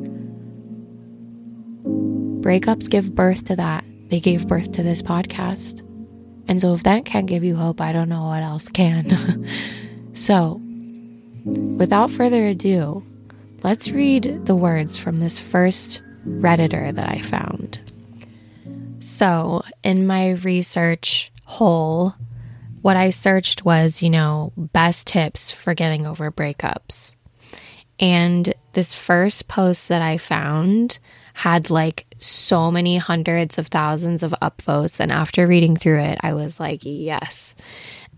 breakups 2.40 2.88
give 2.88 3.14
birth 3.14 3.44
to 3.44 3.56
that. 3.56 3.84
They 4.10 4.20
gave 4.20 4.46
birth 4.46 4.72
to 4.72 4.82
this 4.82 5.02
podcast. 5.02 5.80
And 6.46 6.60
so, 6.60 6.74
if 6.74 6.82
that 6.82 7.04
can't 7.04 7.26
give 7.26 7.42
you 7.44 7.56
hope, 7.56 7.80
I 7.80 7.92
don't 7.92 8.08
know 8.08 8.24
what 8.24 8.42
else 8.42 8.68
can. 8.68 9.46
so, 10.12 10.60
without 11.44 12.10
further 12.10 12.46
ado, 12.46 13.04
let's 13.62 13.90
read 13.90 14.46
the 14.46 14.56
words 14.56 14.98
from 14.98 15.20
this 15.20 15.38
first 15.38 16.02
Redditor 16.26 16.94
that 16.94 17.08
I 17.08 17.20
found. 17.22 17.80
So, 19.14 19.62
in 19.84 20.08
my 20.08 20.30
research 20.30 21.30
hole, 21.44 22.16
what 22.82 22.96
I 22.96 23.10
searched 23.10 23.64
was, 23.64 24.02
you 24.02 24.10
know, 24.10 24.52
best 24.56 25.06
tips 25.06 25.52
for 25.52 25.72
getting 25.72 26.04
over 26.04 26.32
breakups. 26.32 27.14
And 28.00 28.52
this 28.72 28.92
first 28.92 29.46
post 29.46 29.88
that 29.88 30.02
I 30.02 30.18
found 30.18 30.98
had 31.32 31.70
like 31.70 32.08
so 32.18 32.72
many 32.72 32.96
hundreds 32.96 33.56
of 33.56 33.68
thousands 33.68 34.24
of 34.24 34.34
upvotes. 34.42 34.98
And 34.98 35.12
after 35.12 35.46
reading 35.46 35.76
through 35.76 36.00
it, 36.00 36.18
I 36.20 36.34
was 36.34 36.58
like, 36.58 36.80
yes. 36.82 37.54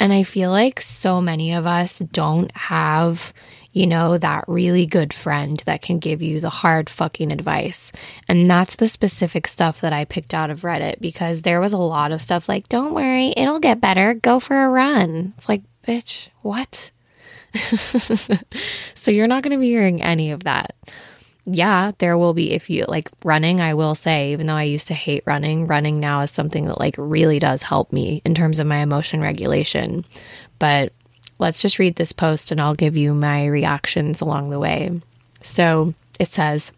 And 0.01 0.15
I 0.15 0.23
feel 0.23 0.51
like 0.51 0.81
so 0.81 1.21
many 1.21 1.53
of 1.53 1.67
us 1.67 1.99
don't 1.99 2.57
have, 2.57 3.35
you 3.77 3.87
know, 3.87 4.17
that 4.17 4.43
really 4.49 4.87
good 4.87 5.13
friend 5.13 5.63
that 5.67 5.83
can 5.83 5.99
give 5.99 6.23
you 6.23 6.41
the 6.41 6.49
hard 6.49 6.89
fucking 6.89 7.31
advice. 7.31 7.93
And 8.27 8.49
that's 8.49 8.77
the 8.77 8.89
specific 8.89 9.47
stuff 9.47 9.83
that 9.83 9.93
I 9.93 10.07
picked 10.07 10.33
out 10.33 10.49
of 10.49 10.63
Reddit 10.63 10.99
because 10.99 11.43
there 11.43 11.61
was 11.61 11.75
a 11.75 11.77
lot 11.77 12.11
of 12.11 12.23
stuff 12.23 12.49
like, 12.49 12.71
don't 12.71 12.95
worry, 12.95 13.35
it'll 13.37 13.59
get 13.59 13.83
better. 13.83 14.15
Go 14.15 14.41
for 14.41 14.65
a 14.65 14.71
run. 14.71 15.35
It's 15.37 15.47
like, 15.47 15.61
bitch, 15.87 16.29
what? 16.41 16.91
so 18.95 19.11
you're 19.11 19.27
not 19.27 19.43
going 19.43 19.53
to 19.53 19.61
be 19.61 19.69
hearing 19.69 20.01
any 20.01 20.31
of 20.31 20.45
that. 20.45 20.75
Yeah, 21.45 21.93
there 21.99 22.17
will 22.17 22.33
be 22.33 22.53
if 22.53 22.71
you 22.71 22.87
like 22.89 23.11
running, 23.25 23.61
I 23.61 23.75
will 23.75 23.95
say, 23.95 24.33
even 24.33 24.47
though 24.47 24.55
I 24.55 24.63
used 24.63 24.87
to 24.87 24.95
hate 24.95 25.23
running, 25.27 25.67
running 25.67 26.01
now 26.01 26.23
is 26.23 26.31
something 26.31 26.65
that 26.65 26.81
like 26.81 26.95
really 26.97 27.39
does 27.39 27.63
help 27.63 27.93
me 27.93 28.23
in 28.25 28.35
terms 28.35 28.59
of 28.59 28.67
my 28.67 28.79
emotion 28.79 29.21
regulation. 29.21 30.07
But 30.59 30.95
let's 31.39 31.61
just 31.61 31.79
read 31.79 31.97
this 31.97 32.13
post 32.13 32.51
and 32.51 32.61
I'll 32.61 32.75
give 32.75 32.97
you 32.97 33.15
my 33.15 33.47
reactions 33.47 34.21
along 34.21 34.51
the 34.51 34.59
way. 34.59 35.01
So 35.43 35.95
it 36.19 36.33
says, 36.33 36.73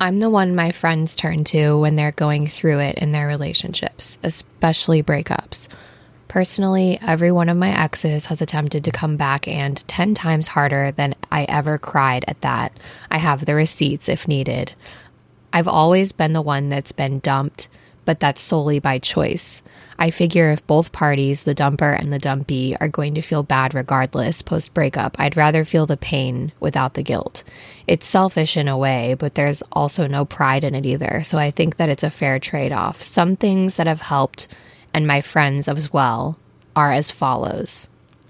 I'm 0.00 0.18
the 0.18 0.30
one 0.30 0.54
my 0.54 0.72
friends 0.72 1.14
turn 1.14 1.44
to 1.44 1.78
when 1.78 1.96
they're 1.96 2.12
going 2.12 2.48
through 2.48 2.80
it 2.80 2.98
in 2.98 3.12
their 3.12 3.26
relationships, 3.26 4.18
especially 4.22 5.02
breakups. 5.02 5.68
Personally, 6.28 6.98
every 7.02 7.30
one 7.30 7.48
of 7.48 7.56
my 7.56 7.78
exes 7.78 8.26
has 8.26 8.40
attempted 8.40 8.84
to 8.84 8.90
come 8.90 9.16
back 9.16 9.46
and 9.46 9.86
10 9.86 10.14
times 10.14 10.48
harder 10.48 10.90
than 10.90 11.14
I 11.30 11.44
ever 11.44 11.78
cried 11.78 12.24
at 12.26 12.40
that. 12.40 12.72
I 13.10 13.18
have 13.18 13.44
the 13.44 13.54
receipts 13.54 14.08
if 14.08 14.26
needed. 14.26 14.72
I've 15.52 15.68
always 15.68 16.12
been 16.12 16.32
the 16.32 16.42
one 16.42 16.68
that's 16.68 16.92
been 16.92 17.18
dumped, 17.18 17.68
but 18.04 18.18
that's 18.18 18.40
solely 18.40 18.78
by 18.78 18.98
choice. 18.98 19.61
I 20.02 20.10
figure 20.10 20.50
if 20.50 20.66
both 20.66 20.90
parties, 20.90 21.44
the 21.44 21.54
dumper 21.54 21.96
and 21.96 22.12
the 22.12 22.18
dumpy, 22.18 22.76
are 22.80 22.88
going 22.88 23.14
to 23.14 23.22
feel 23.22 23.44
bad 23.44 23.72
regardless 23.72 24.42
post 24.42 24.74
breakup, 24.74 25.14
I'd 25.20 25.36
rather 25.36 25.64
feel 25.64 25.86
the 25.86 25.96
pain 25.96 26.50
without 26.58 26.94
the 26.94 27.04
guilt. 27.04 27.44
It's 27.86 28.04
selfish 28.04 28.56
in 28.56 28.66
a 28.66 28.76
way, 28.76 29.14
but 29.16 29.36
there's 29.36 29.62
also 29.70 30.08
no 30.08 30.24
pride 30.24 30.64
in 30.64 30.74
it 30.74 30.84
either. 30.84 31.22
So 31.22 31.38
I 31.38 31.52
think 31.52 31.76
that 31.76 31.88
it's 31.88 32.02
a 32.02 32.10
fair 32.10 32.40
trade 32.40 32.72
off. 32.72 33.00
Some 33.00 33.36
things 33.36 33.76
that 33.76 33.86
have 33.86 34.00
helped 34.00 34.48
and 34.92 35.06
my 35.06 35.20
friends 35.20 35.68
as 35.68 35.92
well 35.92 36.36
are 36.74 36.90
as 36.90 37.12
follows. 37.12 37.88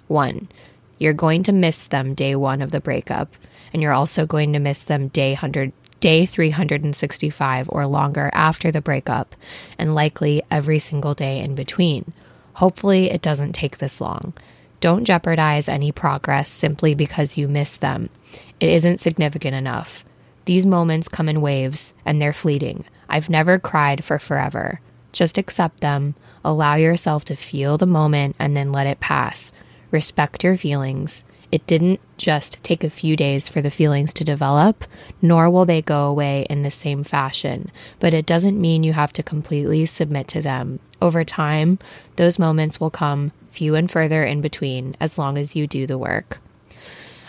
One, 0.08 0.50
you're 0.98 1.14
going 1.14 1.42
to 1.44 1.52
miss 1.52 1.84
them 1.84 2.12
day 2.12 2.36
one 2.36 2.60
of 2.60 2.72
the 2.72 2.82
breakup, 2.82 3.34
and 3.72 3.80
you're 3.80 3.94
also 3.94 4.26
going 4.26 4.52
to 4.52 4.58
miss 4.58 4.80
them 4.80 5.08
day 5.08 5.32
100, 5.32 5.72
day 6.03 6.26
365 6.26 7.68
or 7.70 7.86
longer 7.86 8.28
after 8.34 8.72
the 8.72 8.82
breakup, 8.82 9.36
and 9.78 9.94
likely 9.94 10.42
every 10.50 10.80
single 10.80 11.14
day 11.14 11.38
in 11.38 11.55
between. 11.55 12.12
Hopefully, 12.55 13.09
it 13.09 13.22
doesn't 13.22 13.53
take 13.53 13.78
this 13.78 14.00
long. 14.00 14.34
Don't 14.80 15.05
jeopardize 15.05 15.68
any 15.68 15.92
progress 15.92 16.50
simply 16.50 16.92
because 16.92 17.36
you 17.36 17.46
miss 17.46 17.76
them. 17.76 18.11
It 18.59 18.68
isn't 18.68 18.98
significant 18.98 19.55
enough. 19.55 20.05
These 20.44 20.66
moments 20.66 21.09
come 21.09 21.28
in 21.28 21.40
waves, 21.40 21.94
and 22.05 22.20
they're 22.20 22.32
fleeting. 22.32 22.84
I've 23.09 23.30
never 23.30 23.61
cried 23.61 24.05
for 24.05 24.18
forever. 24.18 24.80
Just 25.12 25.38
accept 25.38 25.80
them, 25.82 26.16
allow 26.44 26.74
yourself 26.74 27.24
to 27.26 27.36
feel 27.36 27.78
the 27.78 27.86
moment, 27.86 28.34
and 28.40 28.57
then 28.57 28.72
let 28.72 28.88
it 28.88 28.98
pass. 28.98 29.53
Respect 29.92 30.42
your 30.42 30.57
feelings. 30.57 31.22
It 31.53 31.66
didn't 31.66 32.00
just 32.16 32.64
take 32.64 32.82
a 32.82 32.88
few 32.88 33.14
days 33.14 33.46
for 33.46 33.61
the 33.61 33.70
feelings 33.70 34.14
to 34.14 34.24
develop, 34.24 34.86
nor 35.20 35.50
will 35.50 35.66
they 35.66 35.82
go 35.82 36.09
away 36.09 36.46
in 36.48 36.62
the 36.62 36.70
same 36.70 37.05
fashion, 37.05 37.70
but 38.00 38.14
it 38.14 38.24
doesn't 38.24 38.59
mean 38.59 38.82
you 38.82 38.94
have 38.94 39.12
to 39.12 39.22
completely 39.22 39.84
submit 39.84 40.28
to 40.28 40.40
them. 40.40 40.80
Over 41.03 41.24
time, 41.24 41.78
those 42.16 42.38
moments 42.38 42.80
will 42.80 42.90
come 42.90 43.32
few 43.50 43.74
and 43.74 43.90
further 43.90 44.24
in 44.24 44.40
between 44.40 44.96
as 44.98 45.18
long 45.18 45.36
as 45.36 45.55
you 45.55 45.66
do 45.66 45.86
the 45.86 45.98
work. 45.98 46.40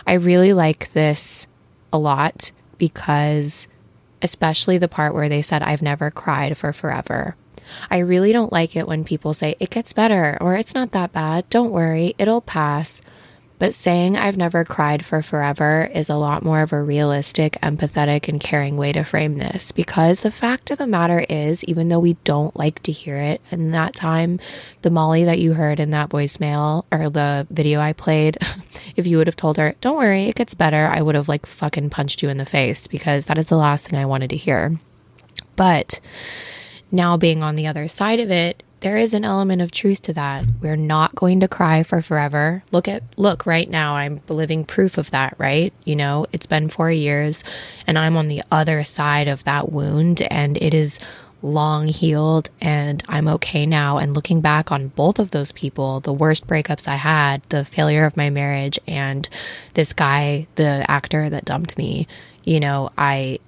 I 0.08 0.14
really 0.14 0.54
like 0.54 0.94
this 0.94 1.46
a 1.92 1.98
lot 1.98 2.52
because, 2.78 3.68
especially 4.22 4.78
the 4.78 4.88
part 4.88 5.14
where 5.14 5.28
they 5.28 5.42
said, 5.42 5.62
I've 5.62 5.82
never 5.82 6.10
cried 6.10 6.58
for 6.58 6.72
forever. 6.72 7.36
I 7.92 7.98
really 7.98 8.32
don't 8.32 8.54
like 8.54 8.78
it 8.78 8.88
when 8.88 9.04
people 9.04 9.34
say, 9.34 9.56
it 9.60 9.70
gets 9.70 9.92
better 9.92 10.38
or 10.40 10.56
it's 10.56 10.74
not 10.74 10.92
that 10.92 11.12
bad. 11.12 11.50
Don't 11.50 11.72
worry, 11.72 12.16
it'll 12.18 12.42
pass. 12.42 13.02
But 13.64 13.74
saying 13.74 14.18
I've 14.18 14.36
never 14.36 14.66
cried 14.66 15.06
for 15.06 15.22
forever 15.22 15.90
is 15.94 16.10
a 16.10 16.18
lot 16.18 16.44
more 16.44 16.64
of 16.64 16.74
a 16.74 16.84
realistic, 16.84 17.54
empathetic, 17.64 18.28
and 18.28 18.38
caring 18.38 18.76
way 18.76 18.92
to 18.92 19.06
frame 19.06 19.38
this 19.38 19.72
because 19.72 20.20
the 20.20 20.32
fact 20.32 20.70
of 20.70 20.80
the 20.80 20.86
matter 20.86 21.26
is, 21.30 21.64
even 21.64 21.88
though 21.88 22.02
we 22.02 22.18
don't 22.26 22.54
like 22.58 22.84
to 22.84 22.92
hear 22.92 23.16
it, 23.16 23.40
in 23.52 23.72
that 23.72 23.96
time, 23.96 24.42
the 24.82 24.90
Molly 24.90 25.24
that 25.24 25.40
you 25.40 25.54
heard 25.54 25.80
in 25.80 25.92
that 25.92 26.10
voicemail 26.10 26.84
or 26.92 27.10
the 27.10 27.48
video 27.52 27.80
I 27.80 27.94
played, 27.94 28.38
if 28.98 29.08
you 29.08 29.16
would 29.16 29.28
have 29.28 29.38
told 29.38 29.56
her, 29.56 29.76
don't 29.80 29.96
worry, 29.96 30.26
it 30.26 30.36
gets 30.36 30.54
better, 30.54 30.88
I 30.88 31.02
would 31.02 31.16
have 31.16 31.30
like 31.30 31.46
fucking 31.46 31.90
punched 31.90 32.22
you 32.22 32.28
in 32.28 32.40
the 32.40 32.46
face 32.46 32.86
because 32.88 33.28
that 33.28 33.38
is 33.38 33.48
the 33.48 33.56
last 33.56 33.88
thing 33.88 33.98
I 33.98 34.06
wanted 34.06 34.32
to 34.32 34.36
hear. 34.36 34.78
But 35.56 36.02
now, 36.92 37.16
being 37.16 37.42
on 37.42 37.56
the 37.56 37.68
other 37.68 37.88
side 37.88 38.20
of 38.20 38.30
it, 38.30 38.62
there 38.84 38.98
is 38.98 39.14
an 39.14 39.24
element 39.24 39.62
of 39.62 39.72
truth 39.72 40.02
to 40.04 40.14
that. 40.14 40.46
We're 40.62 40.76
not 40.76 41.16
going 41.16 41.40
to 41.40 41.48
cry 41.48 41.84
for 41.84 42.02
forever. 42.02 42.64
Look 42.72 42.88
at, 42.88 43.02
look, 43.18 43.46
right 43.46 43.70
now, 43.70 43.96
I'm 43.96 44.22
living 44.28 44.66
proof 44.66 44.98
of 44.98 45.10
that, 45.12 45.36
right? 45.38 45.74
You 45.86 45.96
know, 45.96 46.26
it's 46.32 46.46
been 46.46 46.70
four 46.70 46.92
years 46.92 47.44
and 47.88 47.98
I'm 47.98 48.18
on 48.18 48.28
the 48.28 48.44
other 48.52 48.84
side 48.84 49.28
of 49.28 49.44
that 49.46 49.72
wound 49.72 50.22
and 50.24 50.58
it 50.58 50.74
is 50.74 51.00
long 51.42 51.88
healed 51.88 52.50
and 52.62 53.04
I'm 53.08 53.28
okay 53.30 53.66
now. 53.66 53.98
And 53.98 54.14
looking 54.14 54.42
back 54.42 54.72
on 54.72 54.90
both 54.90 55.18
of 55.18 55.32
those 55.32 55.54
people, 55.54 56.02
the 56.02 56.14
worst 56.14 56.46
breakups 56.46 56.88
I 56.88 56.96
had, 56.96 57.42
the 57.50 57.66
failure 57.66 58.06
of 58.06 58.18
my 58.18 58.30
marriage, 58.30 58.80
and 58.86 59.28
this 59.74 59.94
guy, 59.94 60.48
the 60.56 60.86
actor 60.88 61.30
that 61.30 61.46
dumped 61.46 61.78
me, 61.78 62.08
you 62.44 62.60
know, 62.60 62.92
I 62.98 63.40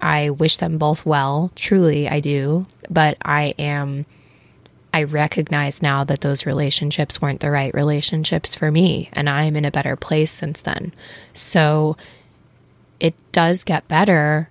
I 0.00 0.30
wish 0.30 0.56
them 0.56 0.78
both 0.78 1.06
well. 1.06 1.52
Truly, 1.54 2.08
I 2.08 2.18
do. 2.18 2.66
But 2.90 3.16
I 3.24 3.54
am, 3.58 4.04
I 4.94 5.04
recognize 5.04 5.80
now 5.80 6.04
that 6.04 6.20
those 6.20 6.44
relationships 6.44 7.20
weren't 7.20 7.40
the 7.40 7.50
right 7.50 7.72
relationships 7.72 8.54
for 8.54 8.70
me. 8.70 9.08
And 9.12 9.28
I'm 9.28 9.56
in 9.56 9.64
a 9.64 9.70
better 9.70 9.96
place 9.96 10.30
since 10.30 10.60
then. 10.60 10.92
So 11.32 11.96
it 13.00 13.14
does 13.32 13.64
get 13.64 13.88
better. 13.88 14.50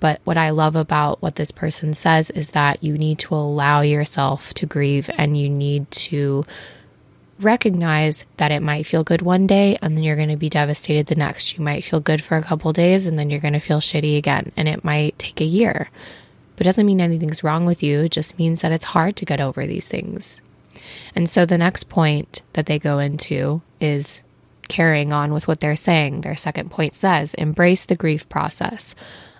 But 0.00 0.20
what 0.24 0.38
I 0.38 0.50
love 0.50 0.74
about 0.76 1.22
what 1.22 1.36
this 1.36 1.50
person 1.50 1.94
says 1.94 2.30
is 2.30 2.50
that 2.50 2.82
you 2.82 2.98
need 2.98 3.18
to 3.20 3.34
allow 3.34 3.82
yourself 3.82 4.52
to 4.54 4.66
grieve 4.66 5.10
and 5.16 5.38
you 5.38 5.48
need 5.48 5.90
to 5.92 6.44
recognize 7.38 8.24
that 8.38 8.50
it 8.50 8.62
might 8.62 8.86
feel 8.86 9.04
good 9.04 9.22
one 9.22 9.46
day 9.46 9.76
and 9.82 9.96
then 9.96 10.04
you're 10.04 10.16
going 10.16 10.28
to 10.28 10.36
be 10.36 10.48
devastated 10.48 11.06
the 11.06 11.14
next. 11.14 11.56
You 11.56 11.62
might 11.62 11.84
feel 11.84 12.00
good 12.00 12.22
for 12.22 12.36
a 12.36 12.42
couple 12.42 12.72
days 12.72 13.06
and 13.06 13.18
then 13.18 13.30
you're 13.30 13.40
going 13.40 13.52
to 13.52 13.60
feel 13.60 13.80
shitty 13.80 14.16
again. 14.16 14.52
And 14.56 14.68
it 14.68 14.84
might 14.84 15.18
take 15.18 15.40
a 15.40 15.44
year. 15.44 15.90
But 16.56 16.64
doesn't 16.64 16.86
mean 16.86 17.00
anything's 17.00 17.42
wrong 17.42 17.64
with 17.64 17.82
you. 17.82 18.02
It 18.02 18.12
just 18.12 18.38
means 18.38 18.60
that 18.60 18.72
it's 18.72 18.86
hard 18.86 19.16
to 19.16 19.24
get 19.24 19.40
over 19.40 19.66
these 19.66 19.88
things. 19.88 20.40
And 21.14 21.28
so 21.28 21.46
the 21.46 21.58
next 21.58 21.88
point 21.88 22.42
that 22.52 22.66
they 22.66 22.78
go 22.78 22.98
into 22.98 23.62
is 23.80 24.22
carrying 24.68 25.12
on 25.12 25.32
with 25.32 25.48
what 25.48 25.60
they're 25.60 25.76
saying. 25.76 26.20
Their 26.20 26.36
second 26.36 26.70
point 26.70 26.94
says, 26.94 27.34
embrace 27.34 27.84
the 27.84 27.96
grief 27.96 28.28
process. 28.28 28.94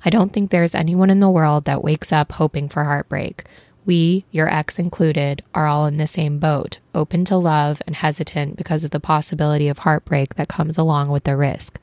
I 0.04 0.10
don't 0.10 0.32
think 0.32 0.50
there's 0.50 0.74
anyone 0.74 1.10
in 1.10 1.20
the 1.20 1.30
world 1.30 1.64
that 1.64 1.84
wakes 1.84 2.12
up 2.12 2.32
hoping 2.32 2.68
for 2.68 2.84
heartbreak. 2.84 3.44
We, 3.84 4.24
your 4.30 4.48
ex 4.48 4.78
included, 4.78 5.42
are 5.54 5.66
all 5.66 5.86
in 5.86 5.96
the 5.96 6.06
same 6.06 6.38
boat, 6.38 6.78
open 6.94 7.24
to 7.26 7.36
love 7.36 7.82
and 7.86 7.96
hesitant 7.96 8.56
because 8.56 8.84
of 8.84 8.90
the 8.90 9.00
possibility 9.00 9.68
of 9.68 9.78
heartbreak 9.78 10.36
that 10.36 10.48
comes 10.48 10.78
along 10.78 11.08
with 11.10 11.24
the 11.24 11.36
risk. 11.36 11.78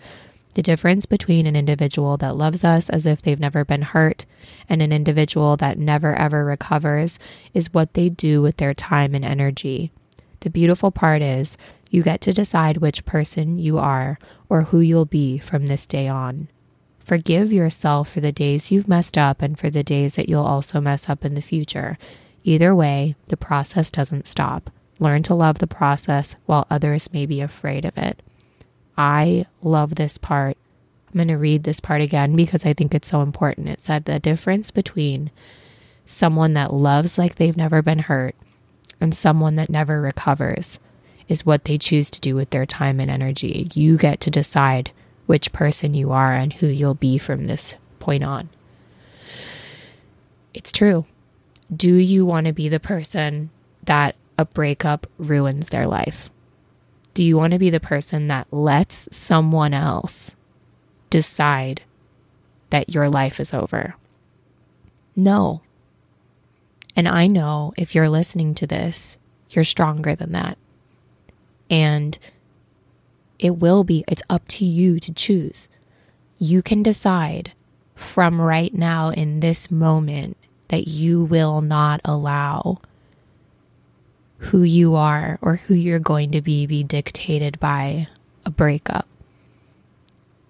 The 0.55 0.63
difference 0.63 1.05
between 1.05 1.45
an 1.45 1.55
individual 1.55 2.17
that 2.17 2.35
loves 2.35 2.63
us 2.63 2.89
as 2.89 3.05
if 3.05 3.21
they've 3.21 3.39
never 3.39 3.63
been 3.63 3.83
hurt 3.83 4.25
and 4.67 4.81
an 4.81 4.91
individual 4.91 5.55
that 5.57 5.77
never 5.77 6.15
ever 6.15 6.43
recovers 6.43 7.19
is 7.53 7.73
what 7.73 7.93
they 7.93 8.09
do 8.09 8.41
with 8.41 8.57
their 8.57 8.73
time 8.73 9.13
and 9.13 9.23
energy. 9.23 9.91
The 10.41 10.49
beautiful 10.49 10.91
part 10.91 11.21
is 11.21 11.57
you 11.91 12.01
get 12.01 12.21
to 12.21 12.33
decide 12.33 12.77
which 12.77 13.05
person 13.05 13.59
you 13.59 13.77
are 13.77 14.17
or 14.47 14.63
who 14.63 14.79
you'll 14.79 15.05
be 15.05 15.37
from 15.37 15.67
this 15.67 15.85
day 15.85 16.07
on. 16.07 16.49
Forgive 16.99 17.51
yourself 17.51 18.11
for 18.11 18.19
the 18.19 18.31
days 18.31 18.71
you've 18.71 18.87
messed 18.87 19.17
up 19.17 19.41
and 19.41 19.57
for 19.57 19.69
the 19.69 19.83
days 19.83 20.13
that 20.13 20.29
you'll 20.29 20.43
also 20.43 20.79
mess 20.79 21.09
up 21.09 21.25
in 21.25 21.35
the 21.35 21.41
future. 21.41 21.97
Either 22.43 22.75
way, 22.75 23.15
the 23.27 23.37
process 23.37 23.91
doesn't 23.91 24.27
stop. 24.27 24.69
Learn 24.99 25.23
to 25.23 25.33
love 25.33 25.59
the 25.59 25.67
process 25.67 26.35
while 26.45 26.67
others 26.69 27.11
may 27.13 27.25
be 27.25 27.41
afraid 27.41 27.85
of 27.85 27.97
it. 27.97 28.21
I 28.99 29.45
love 29.63 29.95
this 29.95 30.17
part. 30.17 30.57
I'm 31.07 31.15
going 31.15 31.29
to 31.29 31.37
read 31.37 31.63
this 31.63 31.79
part 31.79 32.01
again 32.01 32.35
because 32.35 32.65
I 32.65 32.73
think 32.73 32.93
it's 32.93 33.07
so 33.07 33.21
important. 33.21 33.69
It 33.69 33.79
said 33.79 34.03
the 34.03 34.19
difference 34.19 34.71
between 34.71 35.31
someone 36.05 36.53
that 36.55 36.73
loves 36.73 37.17
like 37.17 37.35
they've 37.35 37.55
never 37.55 37.81
been 37.81 37.99
hurt 37.99 38.35
and 38.99 39.15
someone 39.15 39.55
that 39.55 39.69
never 39.69 40.01
recovers 40.01 40.79
is 41.29 41.45
what 41.45 41.63
they 41.63 41.77
choose 41.77 42.09
to 42.09 42.19
do 42.19 42.35
with 42.35 42.49
their 42.49 42.65
time 42.65 42.99
and 42.99 43.09
energy. 43.09 43.69
You 43.73 43.97
get 43.97 44.19
to 44.21 44.29
decide 44.29 44.91
which 45.27 45.53
person 45.53 45.93
you 45.93 46.11
are 46.11 46.33
and 46.35 46.51
who 46.51 46.67
you'll 46.67 46.93
be 46.95 47.17
from 47.17 47.47
this 47.47 47.75
point 47.99 48.23
on. 48.23 48.49
it's 50.53 50.71
true. 50.73 51.05
Do 51.73 51.93
you 51.95 52.25
want 52.25 52.47
to 52.47 52.53
be 52.53 52.67
the 52.67 52.79
person 52.79 53.51
that 53.83 54.15
a 54.37 54.45
breakup 54.45 55.07
ruins 55.17 55.69
their 55.69 55.87
life? 55.87 56.29
Do 57.13 57.23
you 57.23 57.37
want 57.37 57.53
to 57.53 57.59
be 57.59 57.69
the 57.69 57.79
person 57.79 58.27
that 58.27 58.47
lets 58.51 59.07
someone 59.15 59.73
else 59.73 60.35
decide 61.09 61.81
that 62.69 62.89
your 62.89 63.09
life 63.09 63.39
is 63.39 63.53
over? 63.53 63.95
No. 65.15 65.61
And 66.95 67.07
I 67.07 67.27
know 67.27 67.73
if 67.77 67.93
you're 67.93 68.09
listening 68.09 68.55
to 68.55 68.67
this, 68.67 69.17
you're 69.49 69.63
stronger 69.63 70.15
than 70.15 70.31
that. 70.33 70.57
And 71.69 72.17
it 73.37 73.57
will 73.57 73.83
be, 73.83 74.03
it's 74.07 74.23
up 74.29 74.47
to 74.49 74.65
you 74.65 74.99
to 74.99 75.13
choose. 75.13 75.67
You 76.37 76.61
can 76.61 76.83
decide 76.83 77.53
from 77.95 78.39
right 78.39 78.73
now 78.73 79.09
in 79.09 79.39
this 79.39 79.69
moment 79.69 80.37
that 80.69 80.87
you 80.87 81.23
will 81.23 81.61
not 81.61 81.99
allow 82.05 82.79
who 84.39 84.63
you 84.63 84.95
are 84.95 85.37
or 85.41 85.57
who 85.57 85.73
you're 85.73 85.99
going 85.99 86.31
to 86.31 86.41
be 86.41 86.65
be 86.65 86.83
dictated 86.83 87.59
by 87.59 88.07
a 88.45 88.49
breakup. 88.49 89.05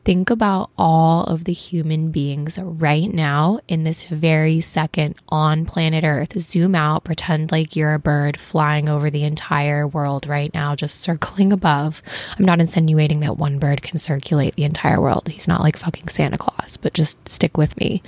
Think 0.05 0.29
about 0.29 0.71
all 0.77 1.23
of 1.25 1.43
the 1.43 1.53
human 1.53 2.09
beings 2.09 2.57
right 2.57 3.13
now 3.13 3.59
in 3.67 3.83
this 3.83 4.03
very 4.03 4.61
second 4.61 5.15
on 5.27 5.65
planet 5.65 6.03
Earth. 6.03 6.39
Zoom 6.39 6.73
out, 6.73 7.03
pretend 7.03 7.51
like 7.51 7.75
you're 7.75 7.93
a 7.93 7.99
bird 7.99 8.39
flying 8.39 8.89
over 8.89 9.09
the 9.09 9.23
entire 9.23 9.87
world 9.87 10.25
right 10.25 10.53
now, 10.53 10.75
just 10.75 11.01
circling 11.01 11.51
above. 11.51 12.01
I'm 12.37 12.45
not 12.45 12.61
insinuating 12.61 13.19
that 13.19 13.37
one 13.37 13.59
bird 13.59 13.81
can 13.81 13.99
circulate 13.99 14.55
the 14.55 14.63
entire 14.63 15.01
world. 15.01 15.27
He's 15.27 15.47
not 15.47 15.61
like 15.61 15.77
fucking 15.77 16.07
Santa 16.07 16.37
Claus, 16.37 16.77
but 16.77 16.93
just 16.93 17.27
stick 17.27 17.57
with 17.57 17.77
me. 17.77 18.01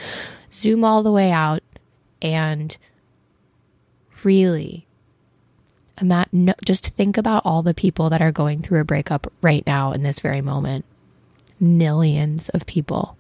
Zoom 0.52 0.84
all 0.84 1.04
the 1.04 1.12
way 1.12 1.32
out 1.32 1.62
and 2.22 2.76
really 4.24 4.88
no, 6.02 6.54
just 6.66 6.88
think 6.88 7.18
about 7.18 7.44
all 7.46 7.64
the 7.64 7.74
people 7.74 8.10
that 8.10 8.22
are 8.22 8.32
going 8.32 8.62
through 8.62 8.82
a 8.82 8.86
breakup 8.86 9.32
right 9.42 9.66
now 9.66 9.92
in 9.92 10.04
this 10.04 10.20
very 10.20 10.42
moment 10.42 10.86
millions 11.62 12.50
of 12.50 12.66
people. 12.66 13.16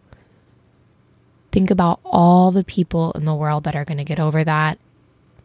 Think 1.51 1.69
about 1.69 1.99
all 2.03 2.51
the 2.51 2.63
people 2.63 3.11
in 3.13 3.25
the 3.25 3.35
world 3.35 3.65
that 3.65 3.75
are 3.75 3.85
going 3.85 3.99
to 3.99 4.03
get 4.03 4.19
over 4.19 4.43
that. 4.43 4.79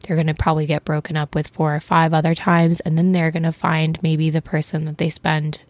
They're 0.01 0.17
going 0.17 0.29
to 0.29 0.35
probably 0.35 0.67
get 0.67 0.85
broken 0.85 1.17
up 1.17 1.35
with 1.35 1.49
four 1.49 1.75
or 1.75 1.81
five 1.81 2.15
other 2.15 2.35
times, 2.35 2.81
and 2.81 2.97
then 2.97 3.13
they're 3.13 3.31
going 3.31 3.43
to 3.43 3.53
find 3.53 4.03
maybe 4.03 4.31
the 4.31 4.43
person 4.43 4.85
that 4.87 4.99
they 4.99 5.11
spend 5.11 5.61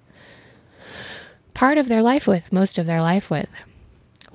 part 1.55 1.79
of 1.79 1.89
their 1.89 2.03
life 2.03 2.27
with, 2.27 2.53
most 2.53 2.79
of 2.79 2.87
their 2.87 3.01
life 3.01 3.31
with. 3.31 3.49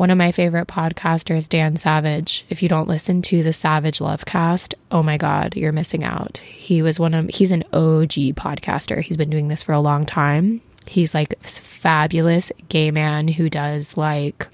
One 0.02 0.10
of 0.10 0.18
my 0.18 0.32
favorite 0.32 0.68
podcasters, 0.68 1.48
Dan 1.48 1.78
Savage. 1.78 2.44
If 2.50 2.64
you 2.64 2.68
don't 2.68 2.88
listen 2.88 3.22
to 3.22 3.44
the 3.44 3.54
Savage 3.54 4.02
Love 4.02 4.26
Cast, 4.26 4.74
oh 4.90 5.04
my 5.04 5.16
God, 5.16 5.56
you're 5.56 5.72
missing 5.72 6.04
out. 6.04 6.38
He 6.40 6.82
was 6.82 7.00
one 7.00 7.14
of, 7.14 7.30
he's 7.30 7.52
an 7.52 7.62
OG 7.72 8.34
podcaster. 8.34 9.00
He's 9.04 9.16
been 9.16 9.30
doing 9.30 9.48
this 9.48 9.62
for 9.62 9.74
a 9.74 9.80
long 9.80 10.08
time. 10.08 10.62
He's 10.88 11.14
like 11.14 11.40
this 11.40 11.60
fabulous 11.60 12.52
gay 12.68 12.90
man 12.90 13.28
who 13.28 13.48
does 13.48 13.96
like 13.96 14.48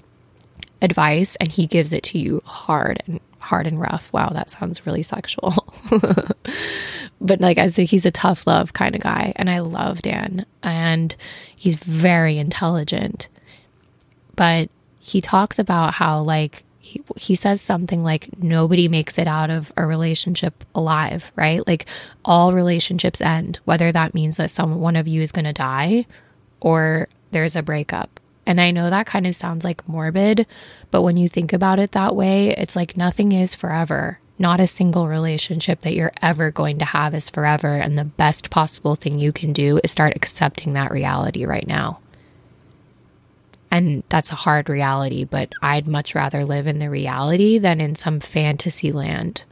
advice 0.82 1.34
and 1.36 1.50
he 1.50 1.66
gives 1.66 1.94
it 1.94 2.02
to 2.02 2.18
you 2.18 2.42
hard 2.44 3.02
and 3.06 3.18
hard 3.38 3.66
and 3.66 3.80
rough. 3.80 4.12
Wow, 4.12 4.28
that 4.34 4.50
sounds 4.50 4.84
really 4.84 5.02
sexual. 5.02 5.72
but 7.22 7.40
like 7.40 7.56
I 7.56 7.68
say, 7.68 7.86
he's 7.86 8.04
a 8.04 8.10
tough 8.10 8.46
love 8.46 8.74
kind 8.74 8.94
of 8.94 9.00
guy. 9.00 9.32
And 9.36 9.48
I 9.48 9.60
love 9.60 10.02
Dan. 10.02 10.44
And 10.62 11.16
he's 11.56 11.76
very 11.76 12.36
intelligent. 12.36 13.28
But 14.36 14.68
he 15.08 15.20
talks 15.20 15.58
about 15.58 15.94
how 15.94 16.20
like 16.20 16.64
he, 16.78 17.02
he 17.16 17.34
says 17.34 17.60
something 17.60 18.02
like 18.02 18.38
nobody 18.38 18.88
makes 18.88 19.18
it 19.18 19.26
out 19.26 19.50
of 19.50 19.72
a 19.76 19.86
relationship 19.86 20.64
alive, 20.74 21.30
right? 21.36 21.66
Like 21.66 21.86
all 22.24 22.52
relationships 22.52 23.20
end, 23.20 23.58
whether 23.64 23.92
that 23.92 24.14
means 24.14 24.36
that 24.36 24.50
some 24.50 24.80
one 24.80 24.96
of 24.96 25.08
you 25.08 25.22
is 25.22 25.32
going 25.32 25.44
to 25.44 25.52
die 25.52 26.06
or 26.60 27.08
there's 27.30 27.56
a 27.56 27.62
breakup. 27.62 28.20
And 28.46 28.60
I 28.60 28.70
know 28.70 28.88
that 28.88 29.06
kind 29.06 29.26
of 29.26 29.34
sounds 29.34 29.64
like 29.64 29.86
morbid, 29.86 30.46
but 30.90 31.02
when 31.02 31.18
you 31.18 31.28
think 31.28 31.52
about 31.52 31.78
it 31.78 31.92
that 31.92 32.16
way, 32.16 32.50
it's 32.56 32.76
like 32.76 32.96
nothing 32.96 33.32
is 33.32 33.54
forever. 33.54 34.20
Not 34.38 34.60
a 34.60 34.66
single 34.66 35.08
relationship 35.08 35.82
that 35.82 35.94
you're 35.94 36.12
ever 36.22 36.50
going 36.50 36.78
to 36.78 36.84
have 36.86 37.14
is 37.14 37.28
forever. 37.28 37.74
And 37.74 37.98
the 37.98 38.04
best 38.04 38.48
possible 38.48 38.94
thing 38.94 39.18
you 39.18 39.32
can 39.32 39.52
do 39.52 39.80
is 39.84 39.90
start 39.90 40.16
accepting 40.16 40.72
that 40.72 40.90
reality 40.92 41.44
right 41.44 41.66
now. 41.66 42.00
And 43.70 44.02
that's 44.08 44.32
a 44.32 44.36
hard 44.36 44.68
reality, 44.68 45.24
but 45.24 45.52
I'd 45.60 45.86
much 45.86 46.14
rather 46.14 46.44
live 46.44 46.66
in 46.66 46.78
the 46.78 46.90
reality 46.90 47.58
than 47.58 47.80
in 47.80 47.94
some 47.94 48.20
fantasy 48.20 48.92
land. 48.92 49.42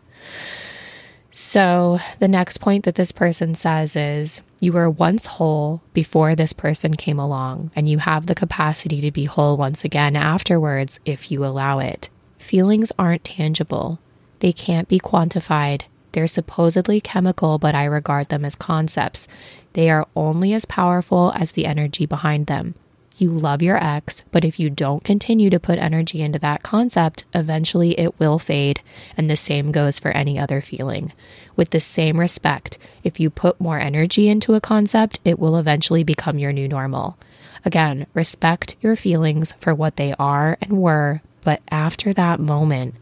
So, 1.33 2.01
the 2.19 2.29
next 2.29 2.59
point 2.59 2.87
that 2.87 2.95
this 2.95 3.13
person 3.13 3.55
says 3.55 3.95
is 3.95 4.41
you 4.59 4.73
were 4.73 4.89
once 4.89 5.27
whole 5.27 5.83
before 5.93 6.35
this 6.35 6.55
person 6.55 6.97
came 6.97 7.19
along, 7.19 7.73
and 7.77 7.87
you 7.87 7.99
have 7.99 8.25
the 8.25 8.35
capacity 8.35 9.03
to 9.03 9.11
be 9.11 9.27
whole 9.27 9.59
once 9.59 9.85
again 9.85 10.17
afterwards 10.17 10.99
if 11.05 11.31
you 11.31 11.45
allow 11.45 11.79
it. 11.79 12.09
Feelings 12.39 12.91
aren't 12.99 13.25
tangible, 13.25 13.99
they 14.41 14.53
can't 14.53 14.89
be 14.89 14.99
quantified. 14.99 15.83
They're 16.13 16.27
supposedly 16.27 17.03
chemical, 17.03 17.59
but 17.59 17.75
I 17.75 17.85
regard 17.85 18.31
them 18.31 18.47
as 18.47 18.55
concepts. 18.55 19.29
They 19.75 19.91
are 19.91 20.09
only 20.17 20.55
as 20.55 20.65
powerful 20.65 21.33
as 21.35 21.53
the 21.53 21.67
energy 21.67 22.07
behind 22.07 22.47
them. 22.47 22.75
You 23.19 23.31
love 23.31 23.63
your 23.63 23.83
ex, 23.83 24.23
but 24.31 24.45
if 24.45 24.61
you 24.61 24.69
don't 24.69 25.03
continue 25.03 25.49
to 25.49 25.59
put 25.59 25.79
energy 25.79 26.21
into 26.21 26.39
that 26.41 26.63
concept, 26.63 27.25
eventually 27.33 27.99
it 27.99 28.19
will 28.21 28.39
fade, 28.39 28.83
and 29.17 29.31
the 29.31 29.37
same 29.37 29.73
goes 29.73 29.99
for 29.99 30.11
any 30.11 30.39
other 30.39 30.61
feeling. 30.61 31.15
With 31.57 31.71
the 31.71 31.81
same 31.81 32.21
respect, 32.21 32.77
if 33.03 33.19
you 33.19 33.31
put 33.31 33.59
more 33.59 33.79
energy 33.79 34.29
into 34.29 34.53
a 34.53 34.61
concept, 34.61 35.21
it 35.25 35.39
will 35.39 35.57
eventually 35.57 36.05
become 36.05 36.39
your 36.39 36.53
new 36.53 36.69
normal. 36.69 37.17
Again, 37.65 38.07
respect 38.13 38.77
your 38.83 38.97
feelings 38.97 39.55
for 39.61 39.75
what 39.75 39.97
they 39.97 40.15
are 40.19 40.59
and 40.61 40.83
were, 40.83 41.23
but 41.43 41.63
after 41.71 42.13
that 42.13 42.39
moment, 42.39 42.97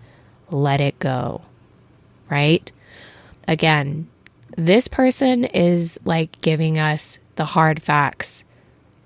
let 0.48 0.80
it 0.80 1.00
go. 1.00 1.42
Right? 2.30 2.70
Again, 3.48 4.08
this 4.56 4.86
person 4.86 5.44
is 5.44 5.98
like 6.04 6.40
giving 6.40 6.78
us 6.78 7.18
the 7.34 7.46
hard 7.46 7.82
facts 7.82 8.43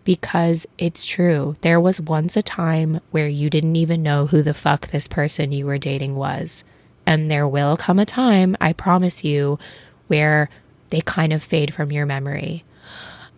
because 0.08 0.66
it's 0.78 1.04
true. 1.04 1.54
There 1.60 1.78
was 1.78 2.00
once 2.00 2.34
a 2.34 2.40
time 2.40 2.98
where 3.10 3.28
you 3.28 3.50
didn't 3.50 3.76
even 3.76 4.02
know 4.02 4.24
who 4.24 4.40
the 4.40 4.54
fuck 4.54 4.86
this 4.86 5.06
person 5.06 5.52
you 5.52 5.66
were 5.66 5.76
dating 5.76 6.16
was. 6.16 6.64
And 7.04 7.30
there 7.30 7.46
will 7.46 7.76
come 7.76 7.98
a 7.98 8.06
time, 8.06 8.56
I 8.58 8.72
promise 8.72 9.22
you, 9.22 9.58
where 10.06 10.48
they 10.88 11.02
kind 11.02 11.30
of 11.30 11.42
fade 11.42 11.74
from 11.74 11.92
your 11.92 12.06
memory. 12.06 12.64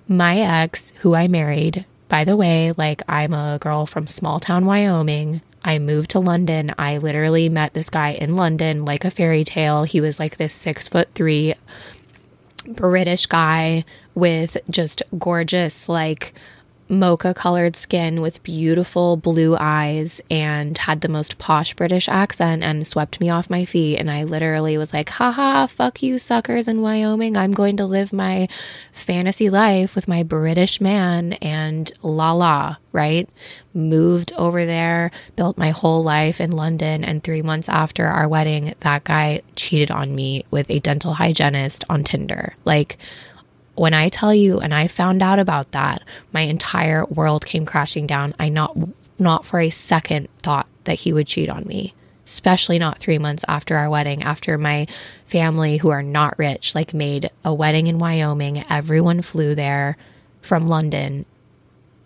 My 0.06 0.38
ex, 0.38 0.92
who 1.00 1.12
I 1.12 1.26
married, 1.26 1.86
by 2.08 2.22
the 2.22 2.36
way, 2.36 2.72
like 2.76 3.02
I'm 3.08 3.34
a 3.34 3.58
girl 3.60 3.84
from 3.84 4.06
small 4.06 4.38
town 4.38 4.64
Wyoming. 4.64 5.42
I 5.64 5.80
moved 5.80 6.10
to 6.10 6.20
London. 6.20 6.72
I 6.78 6.98
literally 6.98 7.48
met 7.48 7.74
this 7.74 7.90
guy 7.90 8.10
in 8.10 8.36
London 8.36 8.84
like 8.84 9.04
a 9.04 9.10
fairy 9.10 9.42
tale. 9.42 9.82
He 9.82 10.00
was 10.00 10.20
like 10.20 10.36
this 10.36 10.54
six 10.54 10.86
foot 10.86 11.08
three 11.16 11.56
British 12.68 13.26
guy 13.26 13.84
with 14.14 14.56
just 14.70 15.02
gorgeous, 15.18 15.88
like, 15.88 16.32
mocha 16.90 17.32
colored 17.32 17.76
skin 17.76 18.20
with 18.20 18.42
beautiful 18.42 19.16
blue 19.16 19.56
eyes 19.58 20.20
and 20.28 20.76
had 20.76 21.00
the 21.00 21.08
most 21.08 21.38
posh 21.38 21.72
British 21.74 22.08
accent 22.08 22.62
and 22.62 22.86
swept 22.86 23.20
me 23.20 23.30
off 23.30 23.48
my 23.48 23.64
feet. 23.64 23.96
And 23.96 24.10
I 24.10 24.24
literally 24.24 24.76
was 24.76 24.92
like, 24.92 25.08
haha, 25.08 25.66
fuck 25.68 26.02
you 26.02 26.18
suckers 26.18 26.66
in 26.66 26.82
Wyoming. 26.82 27.36
I'm 27.36 27.52
going 27.52 27.76
to 27.76 27.86
live 27.86 28.12
my 28.12 28.48
fantasy 28.92 29.48
life 29.48 29.94
with 29.94 30.08
my 30.08 30.24
British 30.24 30.80
man 30.80 31.34
and 31.34 31.92
la 32.02 32.32
la, 32.32 32.76
right? 32.92 33.28
Moved 33.72 34.32
over 34.36 34.66
there, 34.66 35.12
built 35.36 35.56
my 35.56 35.70
whole 35.70 36.02
life 36.02 36.40
in 36.40 36.50
London. 36.50 37.04
And 37.04 37.22
three 37.22 37.42
months 37.42 37.68
after 37.68 38.06
our 38.06 38.28
wedding, 38.28 38.74
that 38.80 39.04
guy 39.04 39.42
cheated 39.54 39.92
on 39.92 40.14
me 40.14 40.44
with 40.50 40.68
a 40.68 40.80
dental 40.80 41.14
hygienist 41.14 41.84
on 41.88 42.02
Tinder. 42.02 42.56
Like, 42.64 42.98
when 43.80 43.94
I 43.94 44.10
tell 44.10 44.34
you, 44.34 44.60
and 44.60 44.74
I 44.74 44.88
found 44.88 45.22
out 45.22 45.38
about 45.38 45.70
that, 45.70 46.02
my 46.34 46.42
entire 46.42 47.06
world 47.06 47.46
came 47.46 47.64
crashing 47.64 48.06
down. 48.06 48.34
I 48.38 48.50
not 48.50 48.76
not 49.18 49.46
for 49.46 49.58
a 49.58 49.70
second 49.70 50.28
thought 50.42 50.68
that 50.84 50.98
he 50.98 51.14
would 51.14 51.26
cheat 51.26 51.48
on 51.48 51.64
me, 51.64 51.94
especially 52.26 52.78
not 52.78 52.98
three 52.98 53.16
months 53.16 53.42
after 53.48 53.76
our 53.76 53.88
wedding, 53.88 54.22
after 54.22 54.58
my 54.58 54.86
family, 55.24 55.78
who 55.78 55.88
are 55.88 56.02
not 56.02 56.38
rich, 56.38 56.74
like 56.74 56.92
made 56.92 57.30
a 57.42 57.54
wedding 57.54 57.86
in 57.86 57.98
Wyoming. 57.98 58.62
Everyone 58.68 59.22
flew 59.22 59.54
there 59.54 59.96
from 60.42 60.68
London. 60.68 61.24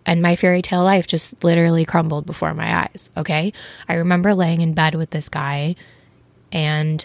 And 0.07 0.23
my 0.23 0.37
fairy 0.37 0.63
tale 0.63 0.85
life 0.85 1.09
just 1.09 1.43
literally 1.43 1.85
crumbled 1.85 2.25
before 2.25 2.55
my 2.55 2.83
eyes. 2.83 3.11
Okay. 3.17 3.53
I 3.89 3.95
remember 3.95 4.33
laying 4.33 4.61
in 4.61 4.75
bed 4.75 4.95
with 4.95 5.11
this 5.11 5.29
guy, 5.29 5.75
and 6.53 7.05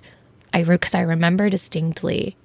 I, 0.53 0.61
because 0.61 0.93
I 0.93 1.01
remember 1.01 1.49
distinctly 1.49 2.35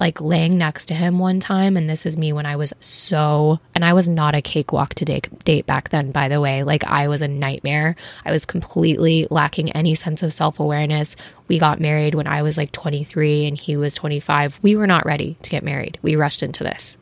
like 0.00 0.20
laying 0.20 0.58
next 0.58 0.86
to 0.86 0.94
him 0.94 1.18
one 1.18 1.40
time. 1.40 1.76
And 1.76 1.88
this 1.88 2.06
is 2.06 2.16
me 2.16 2.32
when 2.32 2.46
I 2.46 2.56
was 2.56 2.72
so, 2.80 3.60
and 3.74 3.84
I 3.84 3.92
was 3.92 4.08
not 4.08 4.34
a 4.34 4.42
cakewalk 4.42 4.94
to 4.94 5.04
date, 5.04 5.44
date 5.44 5.66
back 5.66 5.90
then, 5.90 6.10
by 6.10 6.28
the 6.28 6.40
way. 6.40 6.62
Like 6.62 6.84
I 6.84 7.08
was 7.08 7.22
a 7.22 7.28
nightmare. 7.28 7.96
I 8.24 8.32
was 8.32 8.44
completely 8.44 9.26
lacking 9.30 9.72
any 9.72 9.94
sense 9.94 10.22
of 10.22 10.32
self 10.32 10.60
awareness. 10.60 11.16
We 11.48 11.58
got 11.58 11.80
married 11.80 12.14
when 12.14 12.26
I 12.26 12.42
was 12.42 12.56
like 12.56 12.72
23 12.72 13.46
and 13.46 13.58
he 13.58 13.76
was 13.76 13.94
25. 13.94 14.58
We 14.62 14.76
were 14.76 14.86
not 14.86 15.06
ready 15.06 15.36
to 15.42 15.50
get 15.50 15.62
married. 15.62 15.98
We 16.02 16.16
rushed 16.16 16.42
into 16.42 16.64
this. 16.64 16.98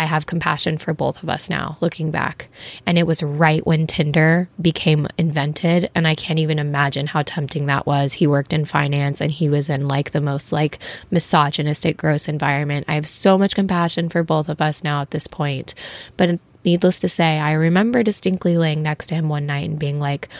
I 0.00 0.04
have 0.04 0.24
compassion 0.24 0.78
for 0.78 0.94
both 0.94 1.22
of 1.22 1.28
us 1.28 1.50
now, 1.50 1.76
looking 1.82 2.10
back. 2.10 2.48
And 2.86 2.96
it 2.96 3.06
was 3.06 3.22
right 3.22 3.66
when 3.66 3.86
Tinder 3.86 4.48
became 4.58 5.06
invented. 5.18 5.90
And 5.94 6.08
I 6.08 6.14
can't 6.14 6.38
even 6.38 6.58
imagine 6.58 7.06
how 7.06 7.20
tempting 7.20 7.66
that 7.66 7.84
was. 7.84 8.14
He 8.14 8.26
worked 8.26 8.54
in 8.54 8.64
finance 8.64 9.20
and 9.20 9.30
he 9.30 9.50
was 9.50 9.68
in 9.68 9.88
like 9.88 10.12
the 10.12 10.22
most 10.22 10.52
like 10.52 10.78
misogynistic, 11.10 11.98
gross 11.98 12.28
environment. 12.28 12.86
I 12.88 12.94
have 12.94 13.06
so 13.06 13.36
much 13.36 13.54
compassion 13.54 14.08
for 14.08 14.22
both 14.22 14.48
of 14.48 14.62
us 14.62 14.82
now 14.82 15.02
at 15.02 15.10
this 15.10 15.26
point. 15.26 15.74
But 16.16 16.40
needless 16.64 16.98
to 17.00 17.08
say, 17.10 17.38
I 17.38 17.52
remember 17.52 18.02
distinctly 18.02 18.56
laying 18.56 18.82
next 18.82 19.08
to 19.08 19.16
him 19.16 19.28
one 19.28 19.44
night 19.44 19.68
and 19.68 19.78
being 19.78 19.98
like, 19.98 20.30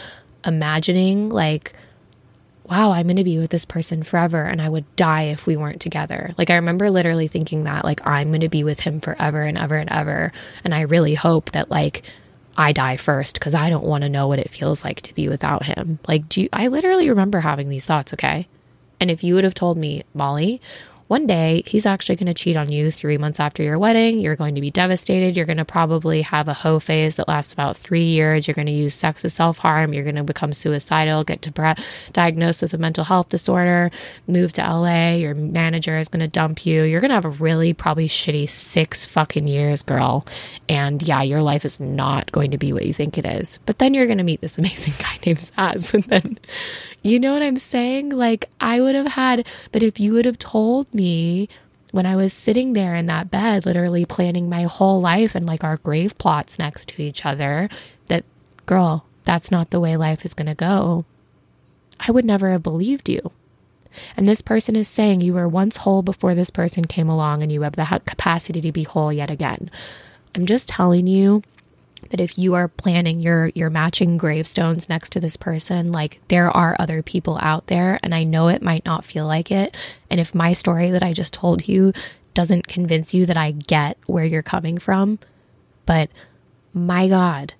imagining 0.43 1.29
like, 1.29 1.73
wow, 2.71 2.91
I'm 2.93 3.07
going 3.07 3.17
to 3.17 3.23
be 3.25 3.37
with 3.37 3.51
this 3.51 3.65
person 3.65 4.01
forever 4.01 4.43
and 4.43 4.61
I 4.61 4.69
would 4.69 4.95
die 4.95 5.23
if 5.23 5.45
we 5.45 5.57
weren't 5.57 5.81
together. 5.81 6.33
Like, 6.37 6.49
I 6.49 6.55
remember 6.55 6.89
literally 6.89 7.27
thinking 7.27 7.65
that, 7.65 7.83
like, 7.83 8.07
I'm 8.07 8.29
going 8.29 8.39
to 8.39 8.49
be 8.49 8.63
with 8.63 8.79
him 8.79 9.01
forever 9.01 9.43
and 9.43 9.57
ever 9.57 9.75
and 9.75 9.89
ever. 9.89 10.31
And 10.63 10.73
I 10.73 10.81
really 10.81 11.13
hope 11.13 11.51
that, 11.51 11.69
like, 11.69 12.03
I 12.55 12.71
die 12.71 12.95
first 12.95 13.33
because 13.33 13.53
I 13.53 13.69
don't 13.69 13.83
want 13.83 14.03
to 14.03 14.09
know 14.09 14.29
what 14.29 14.39
it 14.39 14.49
feels 14.49 14.85
like 14.85 15.01
to 15.01 15.13
be 15.13 15.27
without 15.27 15.65
him. 15.65 15.99
Like, 16.07 16.29
do 16.29 16.43
you, 16.43 16.49
I 16.53 16.67
literally 16.67 17.09
remember 17.09 17.41
having 17.41 17.67
these 17.67 17.85
thoughts, 17.85 18.13
okay? 18.13 18.47
And 19.01 19.11
if 19.11 19.21
you 19.21 19.35
would 19.35 19.43
have 19.43 19.53
told 19.53 19.77
me, 19.77 20.03
Molly, 20.13 20.61
one 21.11 21.27
day 21.27 21.61
he's 21.65 21.85
actually 21.85 22.15
going 22.15 22.33
to 22.33 22.33
cheat 22.33 22.55
on 22.55 22.71
you 22.71 22.89
three 22.89 23.17
months 23.17 23.37
after 23.37 23.61
your 23.61 23.77
wedding. 23.77 24.19
You're 24.19 24.37
going 24.37 24.55
to 24.55 24.61
be 24.61 24.71
devastated. 24.71 25.35
You're 25.35 25.45
going 25.45 25.57
to 25.57 25.65
probably 25.65 26.21
have 26.21 26.47
a 26.47 26.53
hoe 26.53 26.79
phase 26.79 27.15
that 27.15 27.27
lasts 27.27 27.51
about 27.51 27.75
three 27.75 28.05
years. 28.05 28.47
You're 28.47 28.55
going 28.55 28.67
to 28.67 28.71
use 28.71 28.95
sex 28.95 29.25
as 29.25 29.33
self 29.33 29.57
harm. 29.57 29.93
You're 29.93 30.05
going 30.05 30.15
to 30.15 30.23
become 30.23 30.53
suicidal, 30.53 31.25
get 31.25 31.41
depre- 31.41 31.77
diagnosed 32.13 32.61
with 32.61 32.73
a 32.73 32.77
mental 32.77 33.03
health 33.03 33.27
disorder, 33.27 33.91
move 34.25 34.53
to 34.53 34.61
LA. 34.61 35.15
Your 35.15 35.35
manager 35.35 35.97
is 35.97 36.07
going 36.07 36.21
to 36.21 36.29
dump 36.29 36.65
you. 36.65 36.83
You're 36.83 37.01
going 37.01 37.09
to 37.09 37.15
have 37.15 37.25
a 37.25 37.29
really 37.29 37.73
probably 37.73 38.07
shitty 38.07 38.49
six 38.49 39.03
fucking 39.03 39.49
years, 39.49 39.83
girl. 39.83 40.25
And 40.69 41.03
yeah, 41.03 41.23
your 41.23 41.41
life 41.41 41.65
is 41.65 41.77
not 41.77 42.31
going 42.31 42.51
to 42.51 42.57
be 42.57 42.71
what 42.71 42.85
you 42.85 42.93
think 42.93 43.17
it 43.17 43.25
is. 43.25 43.59
But 43.65 43.79
then 43.79 43.93
you're 43.93 44.05
going 44.05 44.19
to 44.19 44.23
meet 44.23 44.39
this 44.39 44.57
amazing 44.57 44.93
guy 44.97 45.19
named 45.25 45.39
Zaz. 45.39 45.93
And 45.93 46.05
then, 46.05 46.39
you 47.03 47.19
know 47.19 47.33
what 47.33 47.43
I'm 47.43 47.57
saying? 47.57 48.11
Like, 48.11 48.49
I 48.61 48.79
would 48.79 48.95
have 48.95 49.07
had, 49.07 49.45
but 49.73 49.83
if 49.83 49.99
you 49.99 50.13
would 50.13 50.23
have 50.23 50.39
told 50.39 50.93
me, 50.93 51.00
me 51.01 51.49
when 51.91 52.05
I 52.05 52.15
was 52.15 52.31
sitting 52.31 52.73
there 52.73 52.95
in 52.95 53.07
that 53.07 53.29
bed, 53.29 53.65
literally 53.65 54.05
planning 54.05 54.47
my 54.47 54.63
whole 54.63 55.01
life 55.01 55.35
and 55.35 55.45
like 55.45 55.63
our 55.63 55.77
grave 55.77 56.17
plots 56.17 56.57
next 56.57 56.89
to 56.89 57.01
each 57.01 57.25
other, 57.25 57.67
that 58.07 58.23
girl, 58.65 59.05
that's 59.25 59.51
not 59.51 59.69
the 59.69 59.79
way 59.79 59.97
life 59.97 60.23
is 60.23 60.33
going 60.33 60.47
to 60.47 60.55
go. 60.55 61.05
I 61.99 62.11
would 62.11 62.25
never 62.25 62.51
have 62.51 62.63
believed 62.63 63.09
you. 63.09 63.31
And 64.15 64.27
this 64.27 64.41
person 64.41 64.75
is 64.77 64.87
saying 64.87 65.19
you 65.19 65.33
were 65.33 65.49
once 65.49 65.77
whole 65.77 66.01
before 66.01 66.33
this 66.33 66.49
person 66.49 66.85
came 66.85 67.09
along 67.09 67.43
and 67.43 67.51
you 67.51 67.63
have 67.63 67.75
the 67.75 68.01
capacity 68.05 68.61
to 68.61 68.71
be 68.71 68.83
whole 68.83 69.11
yet 69.11 69.29
again. 69.29 69.69
I'm 70.33 70.45
just 70.45 70.69
telling 70.69 71.07
you 71.07 71.43
that 72.11 72.21
if 72.21 72.37
you 72.37 72.53
are 72.53 72.67
planning 72.67 73.19
your 73.19 73.47
your 73.55 73.69
matching 73.69 74.17
gravestones 74.17 74.87
next 74.87 75.11
to 75.11 75.19
this 75.19 75.35
person 75.35 75.91
like 75.91 76.21
there 76.27 76.49
are 76.49 76.75
other 76.79 77.01
people 77.01 77.37
out 77.41 77.67
there 77.67 77.99
and 78.03 78.13
I 78.13 78.23
know 78.23 78.47
it 78.47 78.61
might 78.61 78.85
not 78.85 79.05
feel 79.05 79.25
like 79.25 79.51
it. 79.51 79.75
And 80.09 80.19
if 80.19 80.35
my 80.35 80.53
story 80.53 80.91
that 80.91 81.03
I 81.03 81.13
just 81.13 81.33
told 81.33 81.67
you 81.67 81.93
doesn't 82.33 82.67
convince 82.67 83.13
you 83.13 83.25
that 83.25 83.37
I 83.37 83.51
get 83.51 83.97
where 84.05 84.25
you're 84.25 84.43
coming 84.43 84.77
from 84.77 85.19
but 85.85 86.09
my 86.73 87.07
god 87.07 87.53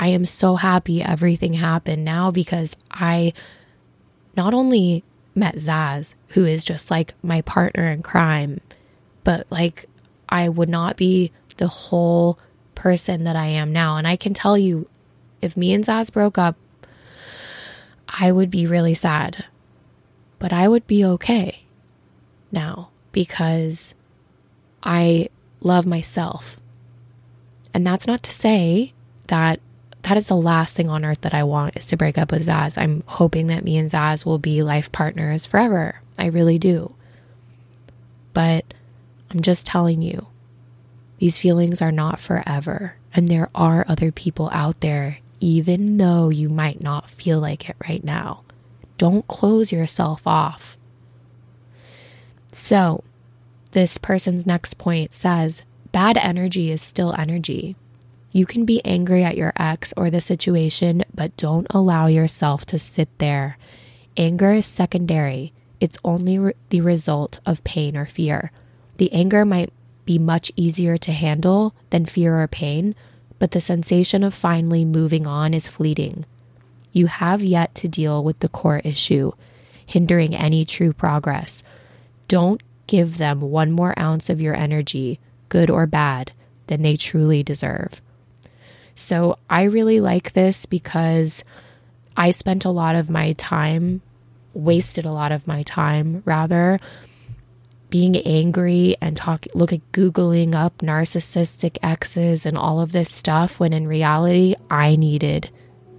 I 0.00 0.08
am 0.08 0.24
so 0.24 0.56
happy 0.56 1.02
everything 1.02 1.54
happened 1.54 2.04
now 2.04 2.30
because 2.30 2.76
I 2.90 3.32
not 4.36 4.54
only 4.54 5.04
met 5.34 5.56
Zaz 5.56 6.14
who 6.28 6.44
is 6.44 6.64
just 6.64 6.90
like 6.90 7.14
my 7.22 7.42
partner 7.42 7.88
in 7.88 8.02
crime 8.02 8.60
but 9.24 9.46
like 9.50 9.86
I 10.28 10.48
would 10.48 10.68
not 10.68 10.96
be 10.96 11.32
the 11.58 11.68
whole 11.68 12.38
person 12.78 13.24
that 13.24 13.36
I 13.36 13.46
am 13.46 13.72
now. 13.72 13.96
And 13.96 14.06
I 14.06 14.16
can 14.16 14.32
tell 14.32 14.56
you, 14.56 14.88
if 15.42 15.56
me 15.56 15.74
and 15.74 15.84
Zaz 15.84 16.12
broke 16.12 16.38
up, 16.38 16.56
I 18.08 18.32
would 18.32 18.50
be 18.50 18.66
really 18.66 18.94
sad. 18.94 19.44
But 20.38 20.52
I 20.52 20.68
would 20.68 20.86
be 20.86 21.04
okay 21.04 21.64
now 22.52 22.90
because 23.10 23.96
I 24.82 25.28
love 25.60 25.86
myself. 25.86 26.56
And 27.74 27.84
that's 27.84 28.06
not 28.06 28.22
to 28.22 28.30
say 28.30 28.94
that 29.26 29.60
that 30.02 30.16
is 30.16 30.28
the 30.28 30.36
last 30.36 30.74
thing 30.74 30.88
on 30.88 31.04
earth 31.04 31.20
that 31.22 31.34
I 31.34 31.42
want 31.42 31.76
is 31.76 31.84
to 31.86 31.96
break 31.96 32.16
up 32.16 32.30
with 32.30 32.46
Zaz. 32.46 32.78
I'm 32.78 33.02
hoping 33.06 33.48
that 33.48 33.64
me 33.64 33.76
and 33.76 33.90
Zaz 33.90 34.24
will 34.24 34.38
be 34.38 34.62
life 34.62 34.90
partners 34.92 35.44
forever. 35.44 36.00
I 36.16 36.26
really 36.26 36.58
do. 36.58 36.94
But 38.32 38.72
I'm 39.30 39.42
just 39.42 39.66
telling 39.66 40.00
you, 40.00 40.28
these 41.18 41.38
feelings 41.38 41.82
are 41.82 41.92
not 41.92 42.20
forever, 42.20 42.94
and 43.14 43.28
there 43.28 43.50
are 43.54 43.84
other 43.88 44.12
people 44.12 44.48
out 44.52 44.80
there, 44.80 45.18
even 45.40 45.96
though 45.96 46.28
you 46.28 46.48
might 46.48 46.80
not 46.80 47.10
feel 47.10 47.40
like 47.40 47.68
it 47.68 47.76
right 47.88 48.02
now. 48.02 48.42
Don't 48.98 49.26
close 49.26 49.72
yourself 49.72 50.26
off. 50.26 50.76
So, 52.52 53.04
this 53.72 53.98
person's 53.98 54.46
next 54.46 54.78
point 54.78 55.12
says 55.12 55.62
bad 55.92 56.16
energy 56.16 56.70
is 56.70 56.82
still 56.82 57.14
energy. 57.18 57.76
You 58.30 58.46
can 58.46 58.64
be 58.64 58.84
angry 58.84 59.24
at 59.24 59.36
your 59.36 59.52
ex 59.56 59.92
or 59.96 60.10
the 60.10 60.20
situation, 60.20 61.04
but 61.14 61.36
don't 61.36 61.66
allow 61.70 62.06
yourself 62.06 62.66
to 62.66 62.78
sit 62.78 63.08
there. 63.18 63.58
Anger 64.16 64.54
is 64.54 64.66
secondary, 64.66 65.52
it's 65.80 65.98
only 66.04 66.38
re- 66.38 66.52
the 66.70 66.80
result 66.80 67.40
of 67.46 67.64
pain 67.64 67.96
or 67.96 68.06
fear. 68.06 68.50
The 68.96 69.12
anger 69.12 69.44
might 69.44 69.72
be 70.08 70.18
much 70.18 70.50
easier 70.56 70.96
to 70.96 71.12
handle 71.12 71.74
than 71.90 72.06
fear 72.06 72.40
or 72.40 72.48
pain, 72.48 72.94
but 73.38 73.50
the 73.50 73.60
sensation 73.60 74.24
of 74.24 74.32
finally 74.32 74.82
moving 74.82 75.26
on 75.26 75.52
is 75.52 75.68
fleeting. 75.68 76.24
You 76.92 77.08
have 77.08 77.42
yet 77.42 77.74
to 77.74 77.88
deal 77.88 78.24
with 78.24 78.38
the 78.38 78.48
core 78.48 78.80
issue, 78.84 79.32
hindering 79.84 80.34
any 80.34 80.64
true 80.64 80.94
progress. 80.94 81.62
Don't 82.26 82.62
give 82.86 83.18
them 83.18 83.42
one 83.42 83.70
more 83.70 83.92
ounce 83.98 84.30
of 84.30 84.40
your 84.40 84.54
energy, 84.54 85.20
good 85.50 85.68
or 85.68 85.86
bad, 85.86 86.32
than 86.68 86.80
they 86.80 86.96
truly 86.96 87.42
deserve. 87.42 88.00
So 88.96 89.36
I 89.50 89.64
really 89.64 90.00
like 90.00 90.32
this 90.32 90.64
because 90.64 91.44
I 92.16 92.30
spent 92.30 92.64
a 92.64 92.70
lot 92.70 92.94
of 92.94 93.10
my 93.10 93.34
time, 93.34 94.00
wasted 94.54 95.04
a 95.04 95.12
lot 95.12 95.32
of 95.32 95.46
my 95.46 95.64
time 95.64 96.22
rather, 96.24 96.80
being 97.90 98.16
angry 98.18 98.96
and 99.00 99.16
talk 99.16 99.46
look 99.54 99.72
at 99.72 99.92
googling 99.92 100.54
up 100.54 100.78
narcissistic 100.78 101.78
exes 101.82 102.44
and 102.44 102.58
all 102.58 102.80
of 102.80 102.92
this 102.92 103.10
stuff 103.10 103.58
when 103.58 103.72
in 103.72 103.86
reality 103.86 104.54
I 104.70 104.96
needed 104.96 105.50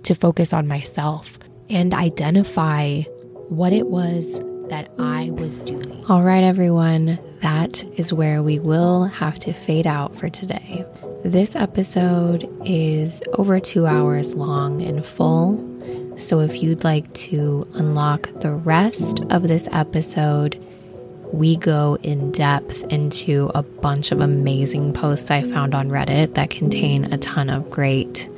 to 0.04 0.16
focus 0.16 0.54
on 0.54 0.68
myself 0.68 1.40
and 1.70 1.94
identify 1.94 3.02
what 3.50 3.74
it 3.74 3.88
was 3.88 4.40
that 4.70 4.92
I 5.00 5.32
was 5.32 5.64
doing. 5.64 6.06
All 6.08 6.22
right 6.22 6.44
everyone, 6.44 7.18
that 7.42 7.84
is 8.00 8.14
where 8.14 8.44
we 8.44 8.60
will 8.60 9.06
have 9.06 9.40
to 9.40 9.54
fade 9.54 9.88
out 9.88 10.16
for 10.16 10.30
today. 10.30 10.86
This 11.26 11.56
episode 11.56 12.48
is 12.66 13.22
over 13.34 13.60
2 13.60 13.86
hours 13.86 14.36
long 14.36 14.82
in 14.82 15.02
full. 15.04 15.66
So 16.18 16.40
if 16.40 16.62
you'd 16.62 16.84
like 16.84 17.12
to 17.16 17.68
unlock 17.74 18.30
the 18.42 18.52
rest 18.52 19.22
of 19.30 19.48
this 19.48 19.68
episode, 19.72 20.64
we 21.32 21.58
go 21.58 21.98
in 22.02 22.32
depth 22.32 22.84
into 22.92 23.52
a 23.54 23.64
bunch 23.64 24.12
of 24.12 24.20
amazing 24.20 24.94
posts 24.94 25.30
I 25.32 25.44
found 25.44 25.76
on 25.76 25.90
Reddit 25.90 26.36
that 26.36 26.50
contain 26.50 27.06
a 27.06 27.18
ton 27.18 27.50
of 27.50 27.70
great 27.70 28.30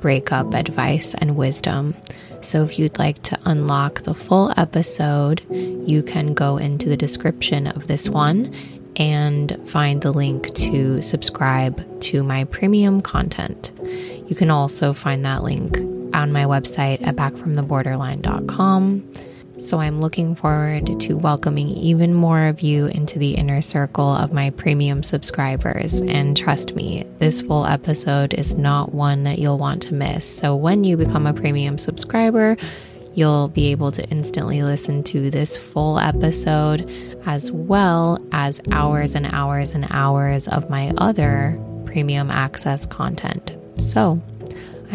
breakup 0.00 0.54
advice 0.54 1.14
and 1.14 1.36
wisdom. 1.36 1.94
So, 2.42 2.64
if 2.64 2.78
you'd 2.78 2.98
like 2.98 3.22
to 3.24 3.38
unlock 3.44 4.02
the 4.02 4.14
full 4.14 4.52
episode, 4.56 5.44
you 5.50 6.02
can 6.02 6.34
go 6.34 6.58
into 6.58 6.88
the 6.88 6.96
description 6.96 7.66
of 7.66 7.88
this 7.88 8.08
one 8.08 8.54
and 8.96 9.58
find 9.68 10.02
the 10.02 10.12
link 10.12 10.54
to 10.54 11.02
subscribe 11.02 12.00
to 12.02 12.22
my 12.22 12.44
premium 12.44 13.02
content. 13.02 13.72
You 14.26 14.36
can 14.36 14.50
also 14.50 14.92
find 14.92 15.24
that 15.24 15.42
link 15.42 15.76
on 16.14 16.32
my 16.32 16.44
website 16.44 17.06
at 17.06 17.16
backfromtheborderline.com. 17.16 19.12
So 19.58 19.80
I'm 19.80 20.02
looking 20.02 20.34
forward 20.34 21.00
to 21.00 21.14
welcoming 21.14 21.68
even 21.70 22.12
more 22.12 22.46
of 22.46 22.60
you 22.60 22.86
into 22.86 23.18
the 23.18 23.36
inner 23.36 23.62
circle 23.62 24.14
of 24.14 24.30
my 24.30 24.50
premium 24.50 25.02
subscribers. 25.02 25.94
And 26.02 26.36
trust 26.36 26.74
me, 26.74 27.04
this 27.18 27.40
full 27.40 27.64
episode 27.64 28.34
is 28.34 28.54
not 28.54 28.94
one 28.94 29.22
that 29.22 29.38
you'll 29.38 29.56
want 29.56 29.80
to 29.84 29.94
miss. 29.94 30.26
So 30.26 30.54
when 30.54 30.84
you 30.84 30.98
become 30.98 31.26
a 31.26 31.32
premium 31.32 31.78
subscriber, 31.78 32.58
you'll 33.14 33.48
be 33.48 33.70
able 33.70 33.92
to 33.92 34.06
instantly 34.10 34.62
listen 34.62 35.02
to 35.04 35.30
this 35.30 35.56
full 35.56 35.98
episode 35.98 36.88
as 37.24 37.50
well 37.50 38.18
as 38.32 38.60
hours 38.72 39.14
and 39.14 39.24
hours 39.32 39.72
and 39.72 39.86
hours 39.88 40.48
of 40.48 40.68
my 40.68 40.92
other 40.98 41.58
premium 41.86 42.30
access 42.30 42.84
content. 42.84 43.56
So, 43.78 44.20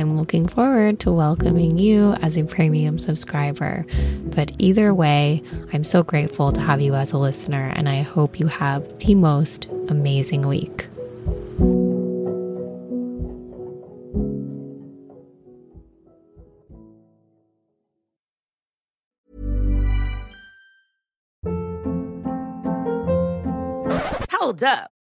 I'm 0.01 0.17
looking 0.17 0.47
forward 0.47 0.99
to 1.01 1.11
welcoming 1.11 1.77
you 1.77 2.13
as 2.23 2.35
a 2.35 2.43
premium 2.43 2.97
subscriber. 2.97 3.85
But 4.25 4.51
either 4.57 4.95
way, 4.95 5.43
I'm 5.71 5.83
so 5.83 6.01
grateful 6.01 6.51
to 6.53 6.59
have 6.59 6.81
you 6.81 6.95
as 6.95 7.11
a 7.11 7.19
listener, 7.19 7.71
and 7.75 7.87
I 7.87 8.01
hope 8.01 8.39
you 8.39 8.47
have 8.47 8.97
the 8.97 9.13
most 9.13 9.65
amazing 9.89 10.47
week. 10.47 10.87
Hold 24.31 24.63
up. 24.63 24.89